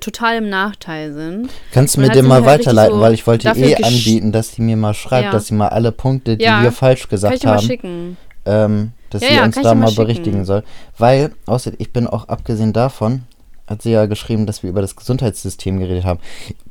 [0.00, 1.50] total im Nachteil sind.
[1.72, 4.62] Kannst du mir den mal halt weiterleiten, so weil ich wollte eh anbieten, dass sie
[4.62, 5.32] mir mal schreibt, Ja.
[5.32, 6.62] dass sie mal alle Punkte, die Ja.
[6.62, 10.64] wir falsch gesagt haben, ähm, dass sie uns da mal mal berichtigen soll.
[10.98, 13.22] Weil, außer ich bin auch abgesehen davon,
[13.66, 16.20] hat sie ja geschrieben, dass wir über das Gesundheitssystem geredet haben.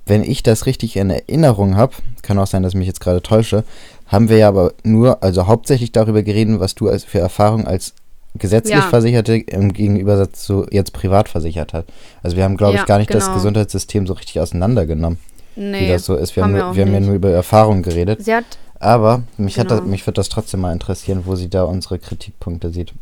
[0.05, 3.21] Wenn ich das richtig in Erinnerung habe, kann auch sein, dass ich mich jetzt gerade
[3.21, 3.63] täusche,
[4.07, 7.93] haben wir ja aber nur, also hauptsächlich darüber geredet, was du als für Erfahrung als
[8.35, 8.81] gesetzlich Ja.
[8.83, 11.85] Versicherte im Gegensatz zu jetzt privat versichert hat.
[12.23, 13.35] Also wir haben, glaube Ja, ich, gar nicht das genau.
[13.35, 15.17] Gesundheitssystem so richtig auseinandergenommen
[15.55, 15.81] Nee.
[15.81, 16.35] wie das so ist.
[16.35, 18.23] Wir haben, wir nur, wir haben ja nur über Erfahrung geredet.
[18.23, 18.45] Sie hat,
[18.79, 19.91] Aber mich, hat das, Genau.
[19.91, 22.93] mich würde das trotzdem mal interessieren, wo sie da unsere Kritikpunkte sieht.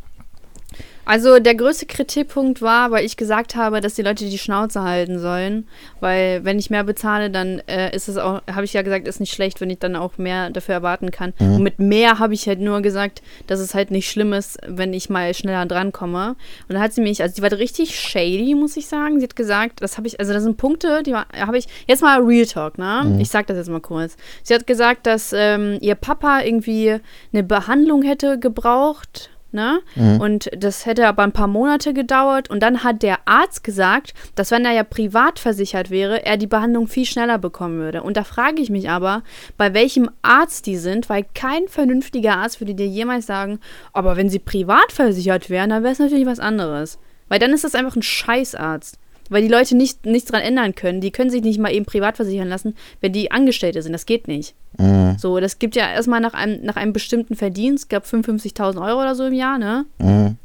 [1.10, 5.18] Also der größte Kritikpunkt war, weil ich gesagt habe, dass die Leute die Schnauze halten
[5.18, 5.66] sollen,
[5.98, 9.18] weil wenn ich mehr bezahle, dann äh, ist es auch, habe ich ja gesagt, ist
[9.18, 11.32] nicht schlecht, wenn ich dann auch mehr dafür erwarten kann.
[11.40, 11.54] Mhm.
[11.54, 14.94] Und mit mehr habe ich halt nur gesagt, dass es halt nicht schlimm ist, wenn
[14.94, 16.36] ich mal schneller drankomme.
[16.68, 19.18] Und dann hat sie mich, also die war richtig shady, muss ich sagen.
[19.18, 22.22] Sie hat gesagt, das habe ich, also das sind Punkte, die habe ich, jetzt mal
[22.22, 23.02] Real Talk, ne?
[23.04, 23.18] Mhm.
[23.18, 24.16] Ich sag das jetzt mal kurz.
[24.44, 26.98] Sie hat gesagt, dass ähm, ihr Papa irgendwie
[27.32, 29.80] eine Behandlung hätte gebraucht Ne?
[29.96, 30.20] Mhm.
[30.20, 32.48] Und das hätte aber ein paar Monate gedauert.
[32.50, 36.46] Und dann hat der Arzt gesagt, dass wenn er ja privat versichert wäre, er die
[36.46, 38.02] Behandlung viel schneller bekommen würde.
[38.04, 39.22] Und da frage ich mich aber,
[39.56, 43.58] bei welchem Arzt die sind, weil kein vernünftiger Arzt würde dir jemals sagen,
[43.92, 46.98] aber wenn sie privat versichert wären, dann wäre es natürlich was anderes.
[47.28, 48.99] Weil dann ist das einfach ein Scheißarzt.
[49.30, 51.00] Weil die Leute nicht, nichts dran ändern können.
[51.00, 53.92] Die können sich nicht mal eben privat versichern lassen, wenn die Angestellte sind.
[53.92, 54.54] Das geht nicht.
[54.76, 55.16] Mhm.
[55.18, 59.14] So, das gibt ja erstmal nach einem, nach einem bestimmten Verdienst, gab 55.000 Euro oder
[59.14, 59.86] so im Jahr, ne?
[59.98, 60.36] Mhm.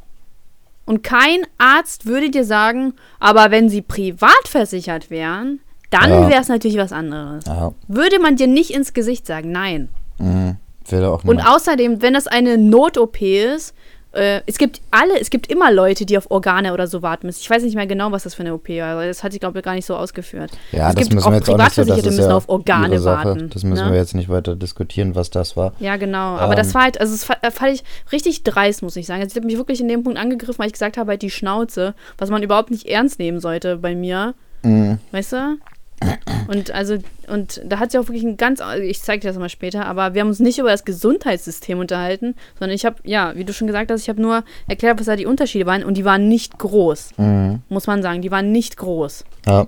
[0.86, 6.30] Und kein Arzt würde dir sagen, aber wenn sie privat versichert wären, dann Ja.
[6.30, 7.45] wäre es natürlich was anderes.
[7.45, 7.74] Ja.
[7.88, 9.89] Würde man dir nicht ins Gesicht sagen, nein.
[10.19, 10.58] Mhm.
[10.89, 13.74] Will auch Und außerdem, wenn das eine Not-OP ist,
[14.15, 17.39] äh, es gibt alle, es gibt immer Leute, die auf Organe oder so warten müssen.
[17.41, 19.60] Ich weiß nicht mehr genau, was das für eine OP war, das hat sie, glaube
[19.60, 20.51] ich, gar nicht so ausgeführt.
[20.71, 22.30] Ja, es das gibt müssen auch wir jetzt auch nicht so, das Privatversicherte ist müssen
[22.30, 23.49] ja auf Organe warten.
[23.49, 23.91] Das müssen ne?
[23.91, 25.73] wir jetzt nicht weiter diskutieren, was das war.
[25.80, 26.38] Ja, genau.
[26.38, 26.58] Aber Ähm.
[26.58, 29.21] das war halt, also das äh, fand ich richtig dreist, muss ich sagen.
[29.21, 31.30] Also, sie hat mich wirklich in dem Punkt angegriffen, weil ich gesagt habe, halt die
[31.30, 34.34] Schnauze, was man überhaupt nicht ernst nehmen sollte bei mir.
[34.63, 34.99] Mhm.
[35.12, 35.58] Weißt du?
[36.47, 39.49] Und also, und da hat sie auch wirklich ein ganz, ich zeige dir das mal
[39.49, 43.45] später, aber wir haben uns nicht über das Gesundheitssystem unterhalten, sondern ich habe, ja, wie
[43.45, 46.05] du schon gesagt hast, ich habe nur erklärt, was da die Unterschiede waren und die
[46.05, 47.62] waren nicht groß, Mhm.
[47.69, 48.21] muss man sagen.
[48.21, 49.23] Die waren nicht groß.
[49.47, 49.67] Ja,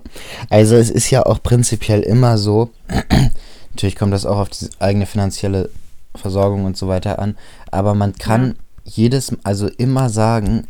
[0.50, 2.70] also es ist ja auch prinzipiell immer so,
[3.70, 5.70] natürlich kommt das auch auf die eigene finanzielle
[6.14, 7.36] Versorgung und so weiter an,
[7.70, 10.66] aber man kann jedes, also immer sagen,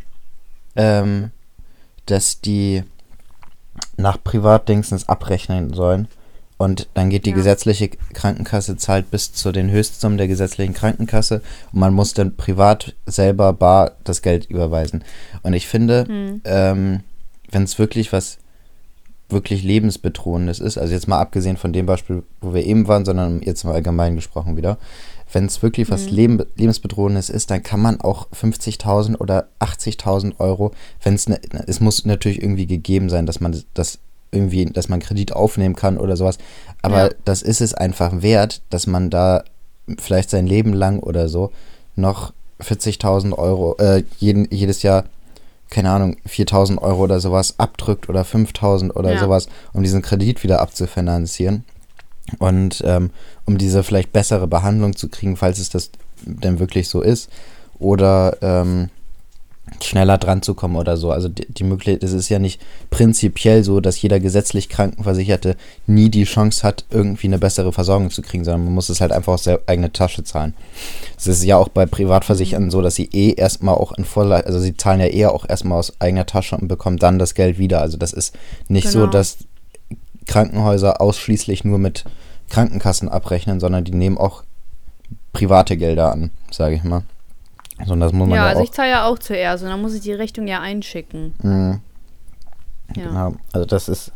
[0.77, 1.31] ähm,
[2.07, 2.85] dass die
[3.99, 6.09] nach Privatdingsens abrechnen sollen
[6.57, 7.37] und dann geht die Ja.
[7.37, 12.95] gesetzliche Krankenkasse zahlt bis zu den Höchstsummen der gesetzlichen Krankenkasse und man muss dann privat
[13.07, 15.05] selber bar das Geld überweisen.
[15.43, 16.41] Und ich finde, Hm.
[16.45, 17.01] ähm,
[17.51, 18.39] wenn es wirklich was
[19.31, 23.43] wirklich lebensbedrohendes ist, also jetzt mal abgesehen von dem Beispiel, wo wir eben waren, sondern
[23.43, 24.79] jetzt mal allgemein gesprochen wieder,
[25.33, 26.17] wenn es wirklich was Mhm.
[26.17, 31.81] Leben, lebensbedrohendes ist, dann kann man auch 50.000 oder 80.000 Euro, wenn es, ne, es
[31.81, 33.99] muss natürlich irgendwie gegeben sein, dass man das
[34.31, 36.39] irgendwie, dass man Kredit aufnehmen kann oder sowas,
[36.83, 37.15] aber Ja.
[37.25, 39.43] das ist es einfach wert, dass man da
[39.99, 41.51] vielleicht sein Leben lang oder so
[41.97, 45.05] noch 40.000 Euro, äh, jeden, jedes Jahr
[45.71, 49.19] keine Ahnung, 4000 Euro oder sowas abdrückt oder 5000 oder Ja.
[49.19, 51.63] sowas, um diesen Kredit wieder abzufinanzieren.
[52.39, 53.11] Und ähm,
[53.47, 55.91] um diese vielleicht bessere Behandlung zu kriegen, falls es das
[56.25, 57.31] denn wirklich so ist.
[57.79, 58.91] Oder ähm,
[59.83, 61.11] schneller dran zu kommen oder so.
[61.11, 62.61] Also die, die Möglichkeit, es ist ja nicht
[62.91, 68.23] prinzipiell so, dass jeder gesetzlich Krankenversicherte nie die Chance hat, irgendwie eine bessere Versorgung zu
[68.23, 70.55] kriegen, sondern man muss es halt einfach aus der eigenen Tasche zahlen.
[71.17, 74.59] Es ist ja auch bei Privatversicherten so, dass sie eh erstmal auch in voller, also
[74.59, 77.81] sie zahlen ja eher auch erstmal aus eigener Tasche und bekommen dann das Geld wieder.
[77.81, 78.35] Also das ist
[78.69, 79.13] nicht so, Genau.
[79.13, 79.39] dass
[80.29, 82.05] Krankenhäuser ausschließlich nur mit
[82.49, 84.45] Krankenkassen abrechnen, sondern die nehmen auch
[85.33, 87.03] private Gelder an, sage ich mal.
[87.85, 89.81] So, und das muss man Ja, ja, also ich zahle ja auch zuerst und dann
[89.83, 91.35] muss ich die Rechnung ja einschicken.
[91.43, 91.81] Mhm.
[92.97, 93.03] Ja.
[93.09, 93.35] Genau.
[93.53, 94.13] Also das ist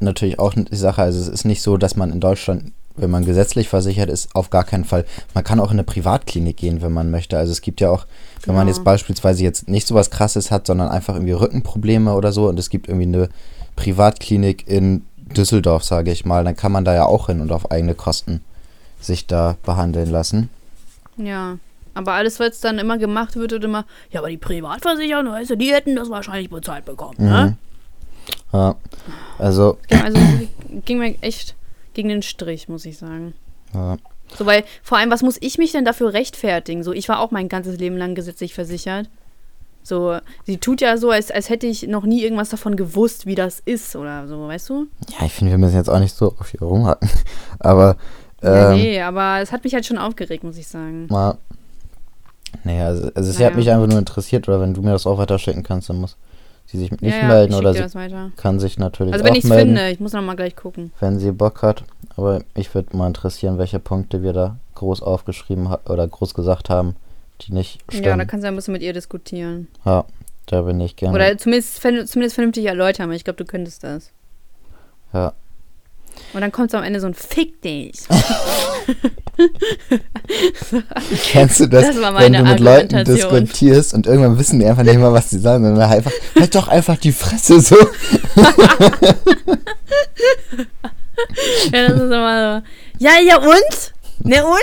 [0.00, 1.02] natürlich auch die Sache.
[1.02, 4.50] Also es ist nicht so, dass man in Deutschland, wenn man gesetzlich versichert ist, auf
[4.50, 5.04] gar keinen Fall.
[5.34, 7.36] Man kann auch in eine Privatklinik gehen, wenn man möchte.
[7.36, 8.06] Also es gibt ja auch,
[8.44, 8.76] wenn man Genau.
[8.76, 12.58] jetzt beispielsweise jetzt nicht so was krasses hat, sondern einfach irgendwie Rückenprobleme oder so und
[12.58, 13.28] es gibt irgendwie eine
[13.76, 17.70] Privatklinik in Düsseldorf, sage ich mal, dann kann man da ja auch hin und auf
[17.70, 18.42] eigene Kosten
[19.00, 20.50] sich da behandeln lassen.
[21.16, 21.58] Ja.
[21.94, 25.56] Aber alles, was dann immer gemacht wird, wird immer, ja, aber die Privatversicherung, weißt du,
[25.56, 27.56] die hätten das wahrscheinlich bezahlt bekommen, ne?
[28.52, 28.76] Ja.
[29.38, 30.18] Also, Also
[30.84, 31.54] ging mir echt
[31.94, 33.34] gegen den Strich, muss ich sagen.
[33.74, 33.96] ja.
[34.36, 36.82] So, weil vor allem, was muss ich mich denn dafür rechtfertigen?
[36.84, 39.08] So, ich war auch mein ganzes Leben lang gesetzlich versichert.
[39.82, 43.34] So, sie tut ja so, als, als hätte ich noch nie irgendwas davon gewusst, wie
[43.34, 44.86] das ist oder so, weißt du?
[45.18, 47.08] ja, ich finde, wir müssen jetzt auch nicht so auf hier rumhacken.
[47.58, 47.96] Aber,
[48.42, 51.06] Ja, ähm, nee, aber es hat mich halt schon aufgeregt, muss ich sagen.
[51.08, 51.38] mal.
[52.64, 53.50] Naja, also, also es Naja.
[53.50, 55.96] hat mich einfach nur interessiert, oder wenn du mir das auch weiter schicken kannst, dann
[56.00, 56.16] muss
[56.66, 59.36] sie sich nicht ja, ja, melden ich oder sie kann sich natürlich Also wenn auch
[59.36, 60.92] ich es melden, finde, ich muss noch mal gleich gucken.
[61.00, 61.84] wenn sie Bock hat.
[62.16, 66.94] Aber ich würde mal interessieren, welche Punkte wir da groß aufgeschrieben oder groß gesagt haben,
[67.42, 68.26] die nicht Ja, da stimmen.
[68.26, 69.68] kannst du ein bisschen mit ihr diskutieren.
[69.84, 70.04] Ja,
[70.46, 71.14] da bin ich gerne.
[71.14, 74.10] Oder zumindest, zumindest vernünftig erläutern, weil ich glaube, du könntest das.
[75.12, 75.32] ja.
[76.32, 77.92] Und dann kommt so am Ende so ein Fick dich.
[81.22, 84.98] Kennst du das, Das wenn du mit Leuten diskutierst und irgendwann wissen die einfach nicht
[84.98, 87.76] mal, was sie sagen, sondern einfach, halt doch einfach die Fresse so.
[91.72, 93.04] Ja, das ist immer so.
[93.04, 93.92] Ja, ja und?
[94.24, 94.58] Ne und?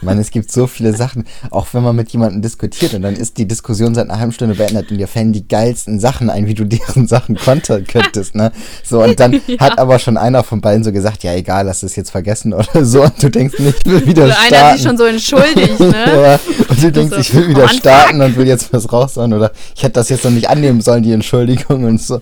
[0.00, 3.14] Ich meine, es gibt so viele Sachen, auch wenn man mit jemandem diskutiert und dann
[3.14, 6.46] ist die Diskussion seit einer halben Stunde beendet und dir fallen die geilsten Sachen ein,
[6.46, 8.52] wie du deren Sachen kontern könntest, ne?
[8.84, 9.58] So, und dann Ja.
[9.60, 12.84] hat aber schon einer von beiden so gesagt, ja egal, lass es jetzt vergessen oder
[12.84, 14.54] so und du denkst, nee, ich will wieder Oder starten.
[14.54, 15.94] einer hat sich schon so entschuldigt, ne?
[16.06, 19.32] ja, und du denkst, so, ich will wieder Mann, starten und will jetzt was raushauen
[19.32, 22.20] oder ich hätte das jetzt noch nicht annehmen sollen, die Entschuldigung und so.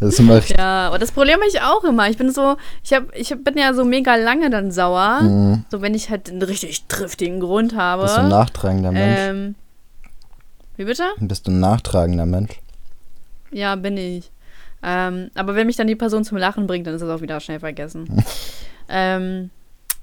[0.00, 0.58] Das richtig.
[0.58, 2.08] Ja, aber das Problem habe ich auch immer.
[2.08, 5.22] Ich bin so, ich, hab, ich bin ja so mega lange dann sauer.
[5.22, 5.64] Mhm.
[5.70, 8.02] So, wenn ich halt einen richtig triftigen Grund habe.
[8.02, 9.20] Bist du ein nachtragender Mensch?
[9.20, 9.54] ähm,
[10.76, 11.04] wie bitte?
[11.18, 12.60] Bist du ein nachtragender Mensch?
[13.50, 14.30] Ja, bin ich.
[14.82, 17.40] Ähm, aber wenn mich dann die Person zum Lachen bringt, dann ist das auch wieder
[17.40, 18.22] schnell vergessen.
[18.88, 19.50] ähm,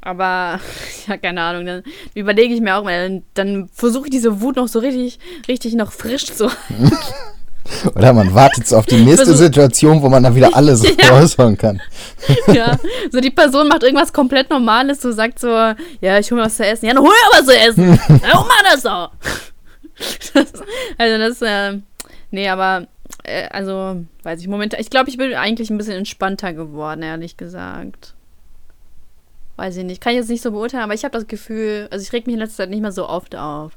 [0.02, 0.60] aber,
[1.08, 1.84] ja, keine Ahnung, dann
[2.14, 5.76] überlege ich mir auch mal, dann, dann versuche ich diese Wut noch so richtig, richtig
[5.76, 6.50] noch frisch zu
[7.96, 11.10] Oder man wartet so auf die nächste Versuch- Situation, wo man dann wieder alles Ja.
[11.12, 11.82] raushauen kann.
[12.54, 12.78] Ja,
[13.12, 16.58] so die Person macht irgendwas komplett Normales, so sagt so, ja, ich hol mir was
[16.58, 16.86] zu essen.
[16.88, 18.00] Ja, dann hol mir was zu essen.
[18.24, 18.84] Ja, hol mal das.
[20.34, 20.54] Das,
[20.98, 21.80] also das, äh,
[22.32, 22.88] nee, aber,
[23.24, 27.38] äh, also, weiß ich, momentan, ich glaube, ich bin eigentlich ein bisschen entspannter geworden, ehrlich
[27.38, 28.14] gesagt.
[29.56, 32.02] Weiß ich nicht, kann ich jetzt nicht so beurteilen, aber ich habe das Gefühl, also
[32.04, 33.74] ich reg mich in letzter Zeit nicht mehr so oft auf.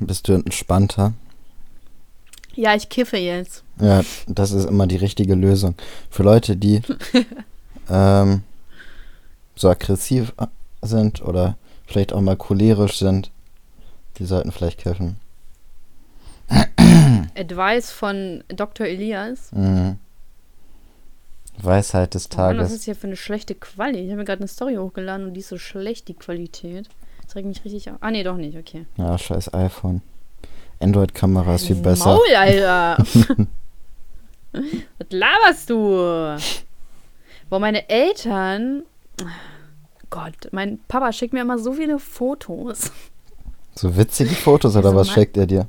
[0.00, 1.12] Bist du entspannter?
[2.54, 3.64] Ja, ich kiffe jetzt.
[3.80, 5.74] Ja, das ist immer die richtige Lösung.
[6.10, 6.82] Für Leute, die
[7.90, 8.42] ähm,
[9.56, 10.32] so aggressiv
[10.82, 13.30] sind oder vielleicht auch mal cholerisch sind,
[14.18, 15.16] die sollten vielleicht kiffen.
[17.36, 18.86] Advice von Dr.
[18.86, 19.50] Elias.
[19.52, 19.98] Mhm.
[21.60, 22.72] Weisheit des Oh Mann, was Tages.
[22.72, 23.98] ist hier für eine schlechte Quali?
[23.98, 26.88] Ich habe mir gerade eine Story hochgeladen und die ist so schlecht, die Qualität.
[27.24, 27.98] Das regt mich richtig auf.
[28.00, 28.86] Ah, nee, doch nicht, okay.
[28.96, 30.02] Ja, scheiß iPhone.
[30.82, 32.06] Android-Kamera ist viel besser.
[32.06, 32.96] Maul, Alter!
[34.52, 36.36] was laberst du?
[37.48, 38.82] Boah, meine Eltern.
[40.10, 42.92] Gott, mein Papa schickt mir immer so viele Fotos.
[43.74, 45.66] So witzige Fotos oder Also was mein- schickt er dir?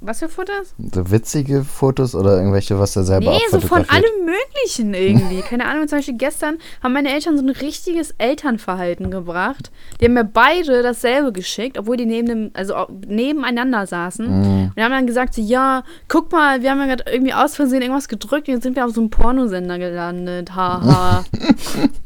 [0.00, 0.74] Was für Fotos?
[0.92, 5.40] So witzige Fotos oder irgendwelche, was er selber Nee, so von allem Möglichen irgendwie.
[5.40, 9.72] Keine Ahnung, zum Beispiel gestern haben meine Eltern so ein richtiges Elternverhalten gebracht.
[10.00, 12.74] Die haben mir beide dasselbe geschickt, obwohl die neben dem, also
[13.06, 14.26] nebeneinander saßen.
[14.26, 14.72] Mhm.
[14.76, 17.82] Und haben dann gesagt, so, ja, guck mal, wir haben ja gerade irgendwie aus Versehen
[17.82, 20.54] irgendwas gedrückt und jetzt sind wir auf so einem Pornosender gelandet.
[20.54, 21.24] Haha.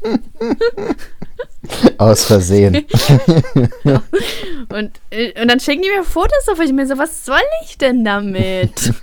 [1.97, 2.85] Aus Versehen.
[3.83, 4.91] und,
[5.41, 6.59] und dann schicken die mir Fotos auf.
[6.59, 8.93] Ich mir so, was soll ich denn damit?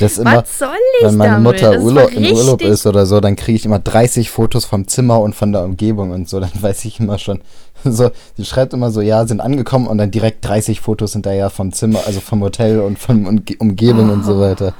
[0.00, 1.62] Das immer, was soll ich wenn meine damit?
[1.62, 5.20] Mutter Urlaub, in Urlaub ist oder so, dann kriege ich immer 30 Fotos vom Zimmer
[5.20, 6.40] und von der Umgebung und so.
[6.40, 7.40] Dann weiß ich immer schon.
[7.84, 11.72] So, sie schreibt immer so, ja, sind angekommen und dann direkt 30 Fotos hinterher vom
[11.72, 14.26] Zimmer, also vom Hotel und von Umge Umgebung und Oh.
[14.26, 14.74] so weiter.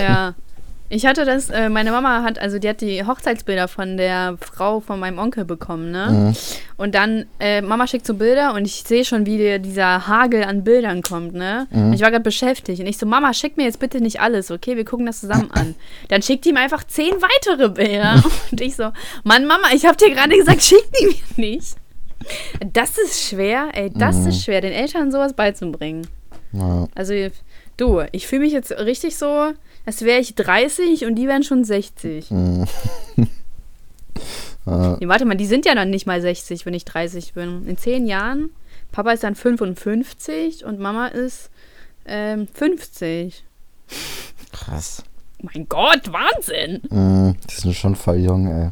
[0.00, 0.34] Ja.
[0.90, 4.80] Ich hatte das, äh, meine Mama hat, also die hat die Hochzeitsbilder von der Frau
[4.80, 6.08] von meinem Onkel bekommen, ne?
[6.10, 6.36] Mhm.
[6.76, 10.44] Und dann, äh, Mama schickt so Bilder und ich sehe schon, wie dir dieser Hagel
[10.44, 11.66] an Bildern kommt, ne?
[11.70, 11.86] Mhm.
[11.86, 14.50] Und ich war gerade beschäftigt und ich so, Mama, schick mir jetzt bitte nicht alles,
[14.50, 14.76] okay?
[14.76, 15.74] Wir gucken das zusammen an.
[16.08, 18.90] Dann schickt die mir einfach zehn weitere Bilder und ich so,
[19.24, 21.06] Mann, Mama, ich hab dir gerade gesagt, schick die
[21.38, 21.76] mir nicht.
[22.72, 24.28] Das ist schwer, ey, das Mhm.
[24.28, 26.06] ist schwer, den Eltern sowas beizubringen.
[26.52, 26.86] Ja.
[26.94, 27.14] Also,
[27.78, 29.52] du, ich fühle mich jetzt richtig so,
[29.86, 32.30] als wäre ich 30 und die wären schon 60.
[32.30, 32.66] Mhm.
[34.66, 34.96] Ja.
[34.98, 37.66] Nee, warte mal, die sind ja dann nicht mal 60, wenn ich 30 bin.
[37.68, 38.50] In 10 Jahren,
[38.92, 41.50] Papa ist dann 55 und Mama ist
[42.06, 43.44] ähm, 50.
[44.52, 45.02] Krass.
[45.42, 46.80] Mein Gott, Wahnsinn!
[46.90, 47.36] Mhm.
[47.50, 48.70] Die sind schon voll jung, ey.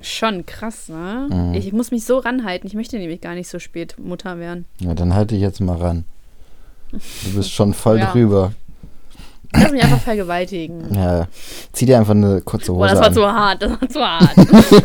[0.00, 1.28] Schon krass, ne?
[1.30, 1.54] Mhm.
[1.54, 2.66] Ich muss mich so ranhalten.
[2.66, 4.64] Ich möchte nämlich gar nicht so spät Mutter werden.
[4.80, 6.04] Ja, dann halte ich jetzt mal ran.
[6.90, 8.10] Du bist schon voll Ja.
[8.10, 8.52] drüber.
[9.54, 10.84] Lass mich einfach vergewaltigen.
[10.94, 11.26] Ja.
[11.72, 13.14] Zieh dir einfach eine kurze Hose Boah, das war an.
[13.14, 14.36] zu hart, das war zu hart.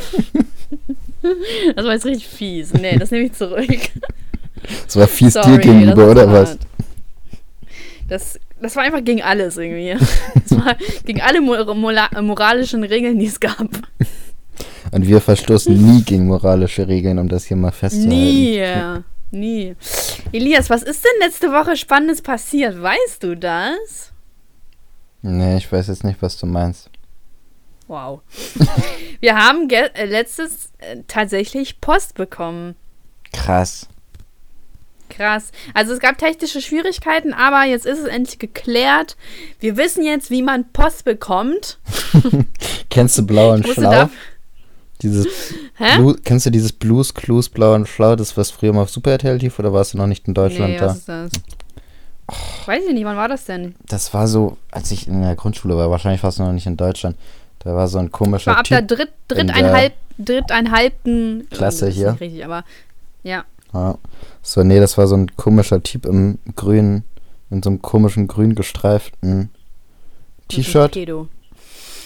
[1.76, 2.74] das war jetzt richtig fies.
[2.74, 3.68] Nee, das nehme ich zurück.
[4.86, 6.50] Das war fies dir Sorry, gegenüber, das war oder zu was?
[6.50, 6.60] hart.
[8.10, 9.96] Das, das war einfach gegen alles irgendwie.
[10.34, 10.76] Das war
[11.06, 13.68] gegen alle moralischen Regeln, die es gab.
[14.92, 18.10] Und wir verstoßen nie gegen moralische Regeln, um das hier mal festzuhalten.
[18.10, 18.64] Nie.
[19.30, 19.76] Nie.
[20.32, 22.82] Elias, was ist denn letzte Woche Spannendes passiert?
[22.82, 24.14] Weißt du das?
[25.22, 26.90] Nee, ich weiß jetzt nicht, was du meinst.
[27.88, 28.22] Wow.
[29.20, 32.76] Wir haben äh, letztes äh, tatsächlich Post bekommen.
[33.32, 33.88] Krass.
[35.10, 35.52] Krass.
[35.74, 39.16] Also es gab technische Schwierigkeiten, aber jetzt ist es endlich geklärt.
[39.60, 41.80] Wir wissen jetzt, wie man Post bekommt.
[42.90, 44.10] Kennst du Blau und Schlau?
[45.02, 45.28] Dieses?
[45.78, 49.12] Blue, kennst du dieses Blues Clues Blau und Schlau, das was früher mal auf Super
[49.12, 50.88] RTL lief oder warst du noch nicht in Deutschland nee, da?
[50.88, 51.32] was ist das?
[52.68, 53.76] Weiß ich nicht, wann war das denn?
[53.88, 56.76] Das war so, als ich in der Grundschule war, wahrscheinlich warst du noch nicht in
[56.76, 57.16] Deutschland.
[57.60, 58.98] Da war so ein komischer War ab der Typ.
[58.98, 62.12] dritt, in dritteinhalb, dritteinhalbten Klasse oh, hier.
[62.12, 62.66] Nicht richtig, aber
[63.24, 63.46] ja.
[63.74, 63.98] Ja.
[64.42, 67.04] So, nee, das war so ein komischer Typ im grünen,
[67.50, 69.50] in so einem komischen grün gestreiften
[70.50, 70.96] T-Shirt.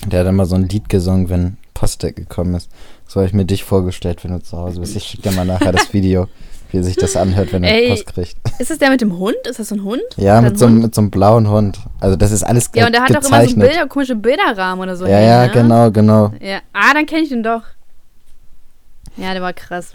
[0.08, 2.70] Der hat immer so ein Lied gesungen, wenn Postdeck gekommen ist.
[3.08, 4.96] So habe ich mir dich vorgestellt, wenn du zu Hause bist.
[4.96, 6.28] Ich schicke dir mal nachher das Video,
[6.72, 8.38] wie sich das anhört, wenn er Ey, Post kriegt.
[8.60, 9.36] Ist das der mit dem Hund?
[9.50, 10.02] Ist das so ein Hund?
[10.18, 11.80] Ja, mit so, mit so einem blauen Hund.
[12.00, 13.56] Also das ist alles Ja, und der hat auch immer so.
[13.56, 15.06] Bilder, komische Bilderrahmen oder so.
[15.06, 15.52] ja, ja, ne?
[15.52, 16.34] genau, genau.
[16.40, 16.60] Ja.
[16.74, 17.64] Ah, dann kenne ich den doch.
[19.18, 19.94] Ja, der war krass.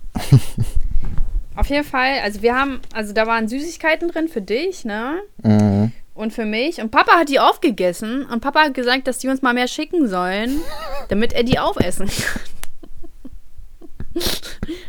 [1.57, 5.17] Auf jeden Fall, also wir haben, also da waren Süßigkeiten drin für dich, ne?
[5.43, 5.93] Mhm.
[6.13, 6.81] Und für mich.
[6.81, 8.25] Und Papa hat die aufgegessen.
[8.27, 10.61] Und Papa hat gesagt, dass die uns mal mehr schicken sollen,
[11.09, 12.43] damit er die aufessen kann.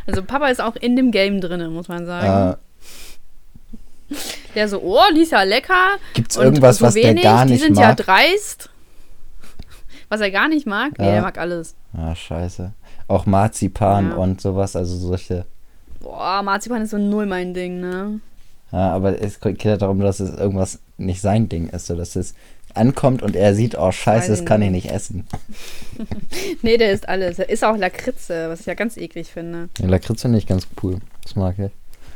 [0.06, 2.58] Also Papa ist auch in dem Game drin, muss man sagen.
[4.10, 4.16] Äh,
[4.56, 5.98] Der so, oh, die ist ja lecker.
[6.14, 7.98] Gibt's irgendwas, so was der wenig, gar Die nicht sind ja mag?
[7.98, 8.70] dreist.
[10.10, 10.98] Was er gar nicht mag?
[10.98, 11.12] Nee, Ja.
[11.14, 11.76] der mag alles.
[11.94, 12.72] Ah, scheiße.
[13.10, 14.16] Auch Marzipan Ja.
[14.16, 15.46] und sowas, also solche.
[16.00, 18.20] Boah, Marzipan ist so null mein Ding, ne?
[18.72, 22.16] Ja, aber es geht ja darum, dass es irgendwas nicht sein Ding ist, so dass
[22.16, 22.34] es
[22.74, 24.92] ankommt und er sieht, oh scheiße, das kann ich nicht.
[24.92, 25.26] essen.
[26.62, 27.40] Nee, der isst alles.
[27.40, 29.70] Er isst auch Lakritze, was ich ja ganz eklig finde.
[29.80, 30.98] Ja, Lakritz finde ich ganz cool.
[31.24, 31.72] Das mag ich.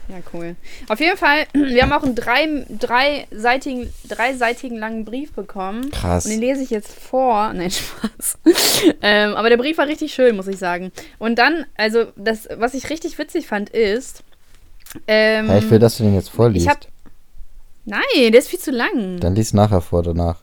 [0.07, 0.55] Ja, cool.
[0.89, 5.89] Auf jeden Fall, wir haben auch einen drei, dreiseitigen, dreiseitigen langen Brief bekommen.
[5.91, 6.25] Krass.
[6.25, 7.53] Und den lese ich jetzt vor.
[7.55, 8.37] Nein, Spaß.
[9.01, 10.91] ähm, aber der Brief war richtig schön, muss ich sagen.
[11.17, 14.23] Und dann, also, das, was ich richtig witzig fand, ist.
[15.07, 16.65] Ähm, Ja, ich will, dass du den jetzt vorliest.
[16.65, 16.87] ich hab-
[17.85, 18.01] Nein,
[18.31, 19.19] der ist viel zu lang.
[19.19, 20.37] Dann lies nachher vor, danach.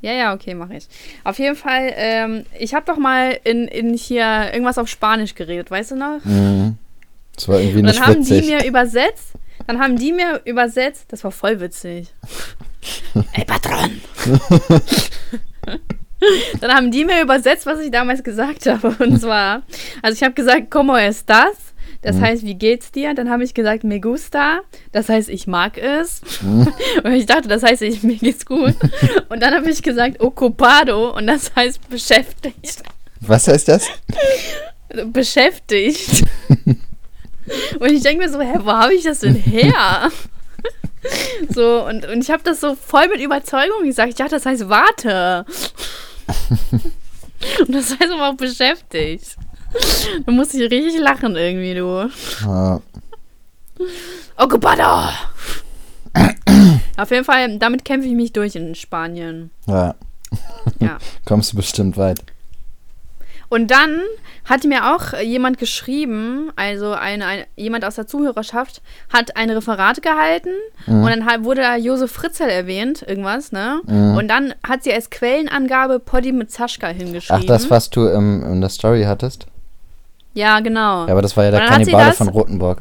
[0.00, 0.86] Ja, ja, okay, mache ich.
[1.24, 5.70] Auf jeden Fall, ähm, ich habe doch mal in, in hier irgendwas auf Spanisch geredet,
[5.70, 6.24] weißt du noch?
[6.24, 6.76] Mhm.
[7.34, 8.42] Das war irgendwie Und nicht dann haben witzig.
[8.46, 9.32] die mir übersetzt.
[9.66, 11.06] Dann haben die mir übersetzt.
[11.08, 12.08] Das war voll witzig.
[13.32, 14.00] Ey, Patron!
[16.60, 18.94] dann haben die mir übersetzt, was ich damals gesagt habe.
[19.04, 19.62] Und zwar,
[20.02, 21.67] also ich habe gesagt, ¿Cómo estás?
[22.02, 22.20] Das Mhm.
[22.22, 23.12] heißt, wie geht's dir?
[23.14, 24.60] Dann habe ich gesagt, me gusta.
[24.92, 26.20] Das heißt, ich mag es.
[26.42, 26.72] Mhm.
[27.04, 28.74] Und ich dachte, das heißt, ich, mir geht's gut.
[29.28, 31.14] Und dann habe ich gesagt, ocupado.
[31.16, 32.82] Und das heißt beschäftigt.
[33.20, 33.86] Was heißt das?
[35.12, 36.22] beschäftigt.
[37.78, 40.10] und ich denke mir so, hä, wo habe ich das denn her?
[41.50, 44.10] so, und, und ich habe das so voll mit Überzeugung gesagt.
[44.10, 45.44] Ich dachte, das heißt warte.
[47.60, 49.36] und das heißt aber auch beschäftigt.
[50.26, 52.10] Da musste ich richtig lachen irgendwie, du.
[52.46, 52.80] Ja.
[54.36, 55.08] Occupado!
[56.96, 59.50] Auf jeden Fall, damit kämpfe ich mich durch in Spanien.
[59.66, 59.94] ja.
[60.80, 60.98] Ja.
[61.24, 62.20] Kommst du bestimmt weit.
[63.48, 64.00] Und dann
[64.44, 70.02] hat mir auch jemand geschrieben, also ein, ein, jemand aus der Zuhörerschaft hat ein Referat
[70.02, 70.50] gehalten
[70.86, 71.02] Mhm.
[71.02, 73.80] und dann wurde da Josef Fritzl erwähnt, irgendwas, ne?
[73.86, 74.16] Mhm.
[74.18, 77.42] Und dann hat sie als Quellenangabe Poddy mit Zaschka hingeschrieben.
[77.42, 79.46] Ach, das, was du im, in der Story hattest?
[80.38, 81.06] Ja, genau.
[81.06, 82.80] Ja, aber das war ja der Kannibale von Rotenburg.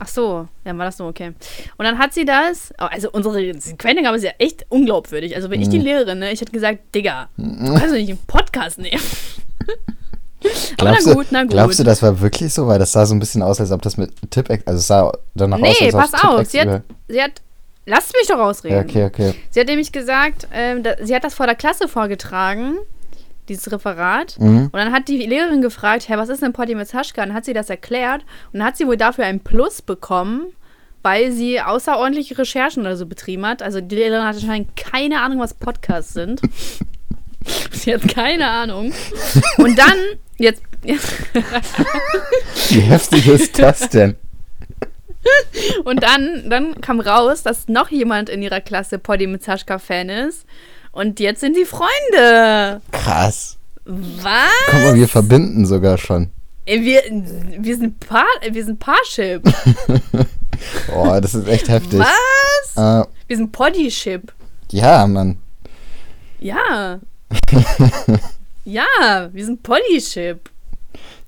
[0.00, 1.32] Ach so, ja, war das so, okay.
[1.76, 5.34] Und dann hat sie das, oh, also unsere Quellenangabe ist ja echt unglaubwürdig.
[5.36, 5.84] Also wenn ich die Mhm.
[5.84, 7.44] Lehrerin, ne, ich hätte gesagt, Digga, du
[7.74, 9.02] kannst doch nicht einen Podcast nehmen.
[10.78, 11.50] Aber Glaubst na du- gut, na gut.
[11.50, 12.66] Glaubst du, das war wirklich so?
[12.68, 15.12] Weil das sah so ein bisschen aus, als ob das mit Tipp, also es sah
[15.34, 17.32] danach aus, Nee, als ob pass auf, sie hat, sie hat,
[17.86, 18.76] lasst mich doch ausreden.
[18.76, 19.34] Ja, okay, okay.
[19.50, 22.76] Sie hat nämlich gesagt, ähm, da, sie hat das vor der Klasse vorgetragen,
[23.48, 24.38] dieses Referat.
[24.38, 24.66] Mhm.
[24.66, 26.54] Und dann hat die Lehrerin gefragt, hä, was ist denn
[26.86, 27.24] Zaschka?
[27.24, 28.22] Dann hat sie das erklärt
[28.52, 30.46] und dann hat sie wohl dafür ein Plus bekommen,
[31.02, 33.62] weil sie außerordentliche Recherchen oder so betrieben hat.
[33.62, 36.40] Also die Lehrerin hat anscheinend keine Ahnung, was Podcasts sind.
[37.72, 38.92] sie hat keine Ahnung.
[39.56, 39.96] Und dann,
[40.38, 44.16] jetzt, Wie heftig ist das denn?
[45.84, 50.46] und dann, dann kam raus, dass noch jemand in ihrer Klasse Poddy mit Zaschka-Fan ist.
[50.98, 52.80] Und jetzt sind die Freunde.
[52.90, 53.56] Krass.
[53.84, 54.50] Was?
[54.66, 56.30] Guck mal, wir verbinden sogar schon.
[56.64, 57.02] Ey, Wir,
[57.60, 59.42] wir sind Paar, wir sind Parship.
[60.92, 62.00] Oh, das ist echt heftig.
[62.00, 63.04] Was?
[63.04, 64.32] Äh, Wir sind Poddyship.
[64.72, 65.38] ja, Mann.
[66.40, 66.98] Ja.
[68.64, 70.50] ja, wir sind Poddyship.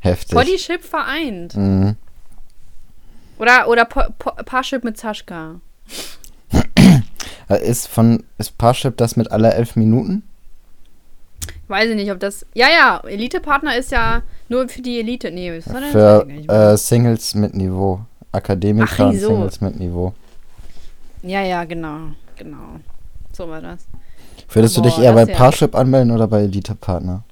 [0.01, 0.35] Heftig.
[0.37, 1.55] Poddyship vereint.
[1.55, 1.95] Mhm.
[3.39, 5.61] Oder, oder po, po, Parship mit Zaschka.
[7.49, 10.23] Äh, Ist von ist Parship das mit aller elf Minuten?
[11.69, 12.45] Weiß ich nicht, ob das.
[12.55, 15.31] Ja, ja, Elite-Partner ist ja nur für die Elite.
[15.31, 18.01] Nee, was war denn Für ich äh, Singles mit Niveau.
[18.33, 19.19] Akademiker und?
[19.19, 20.13] Singles mit Niveau.
[21.23, 21.99] Ja, ja, genau.
[22.37, 22.81] Genau.
[23.33, 23.87] So war das.
[24.49, 27.23] Würdest du Boah, dich eher bei ja- Parship anmelden oder bei Elite Partner?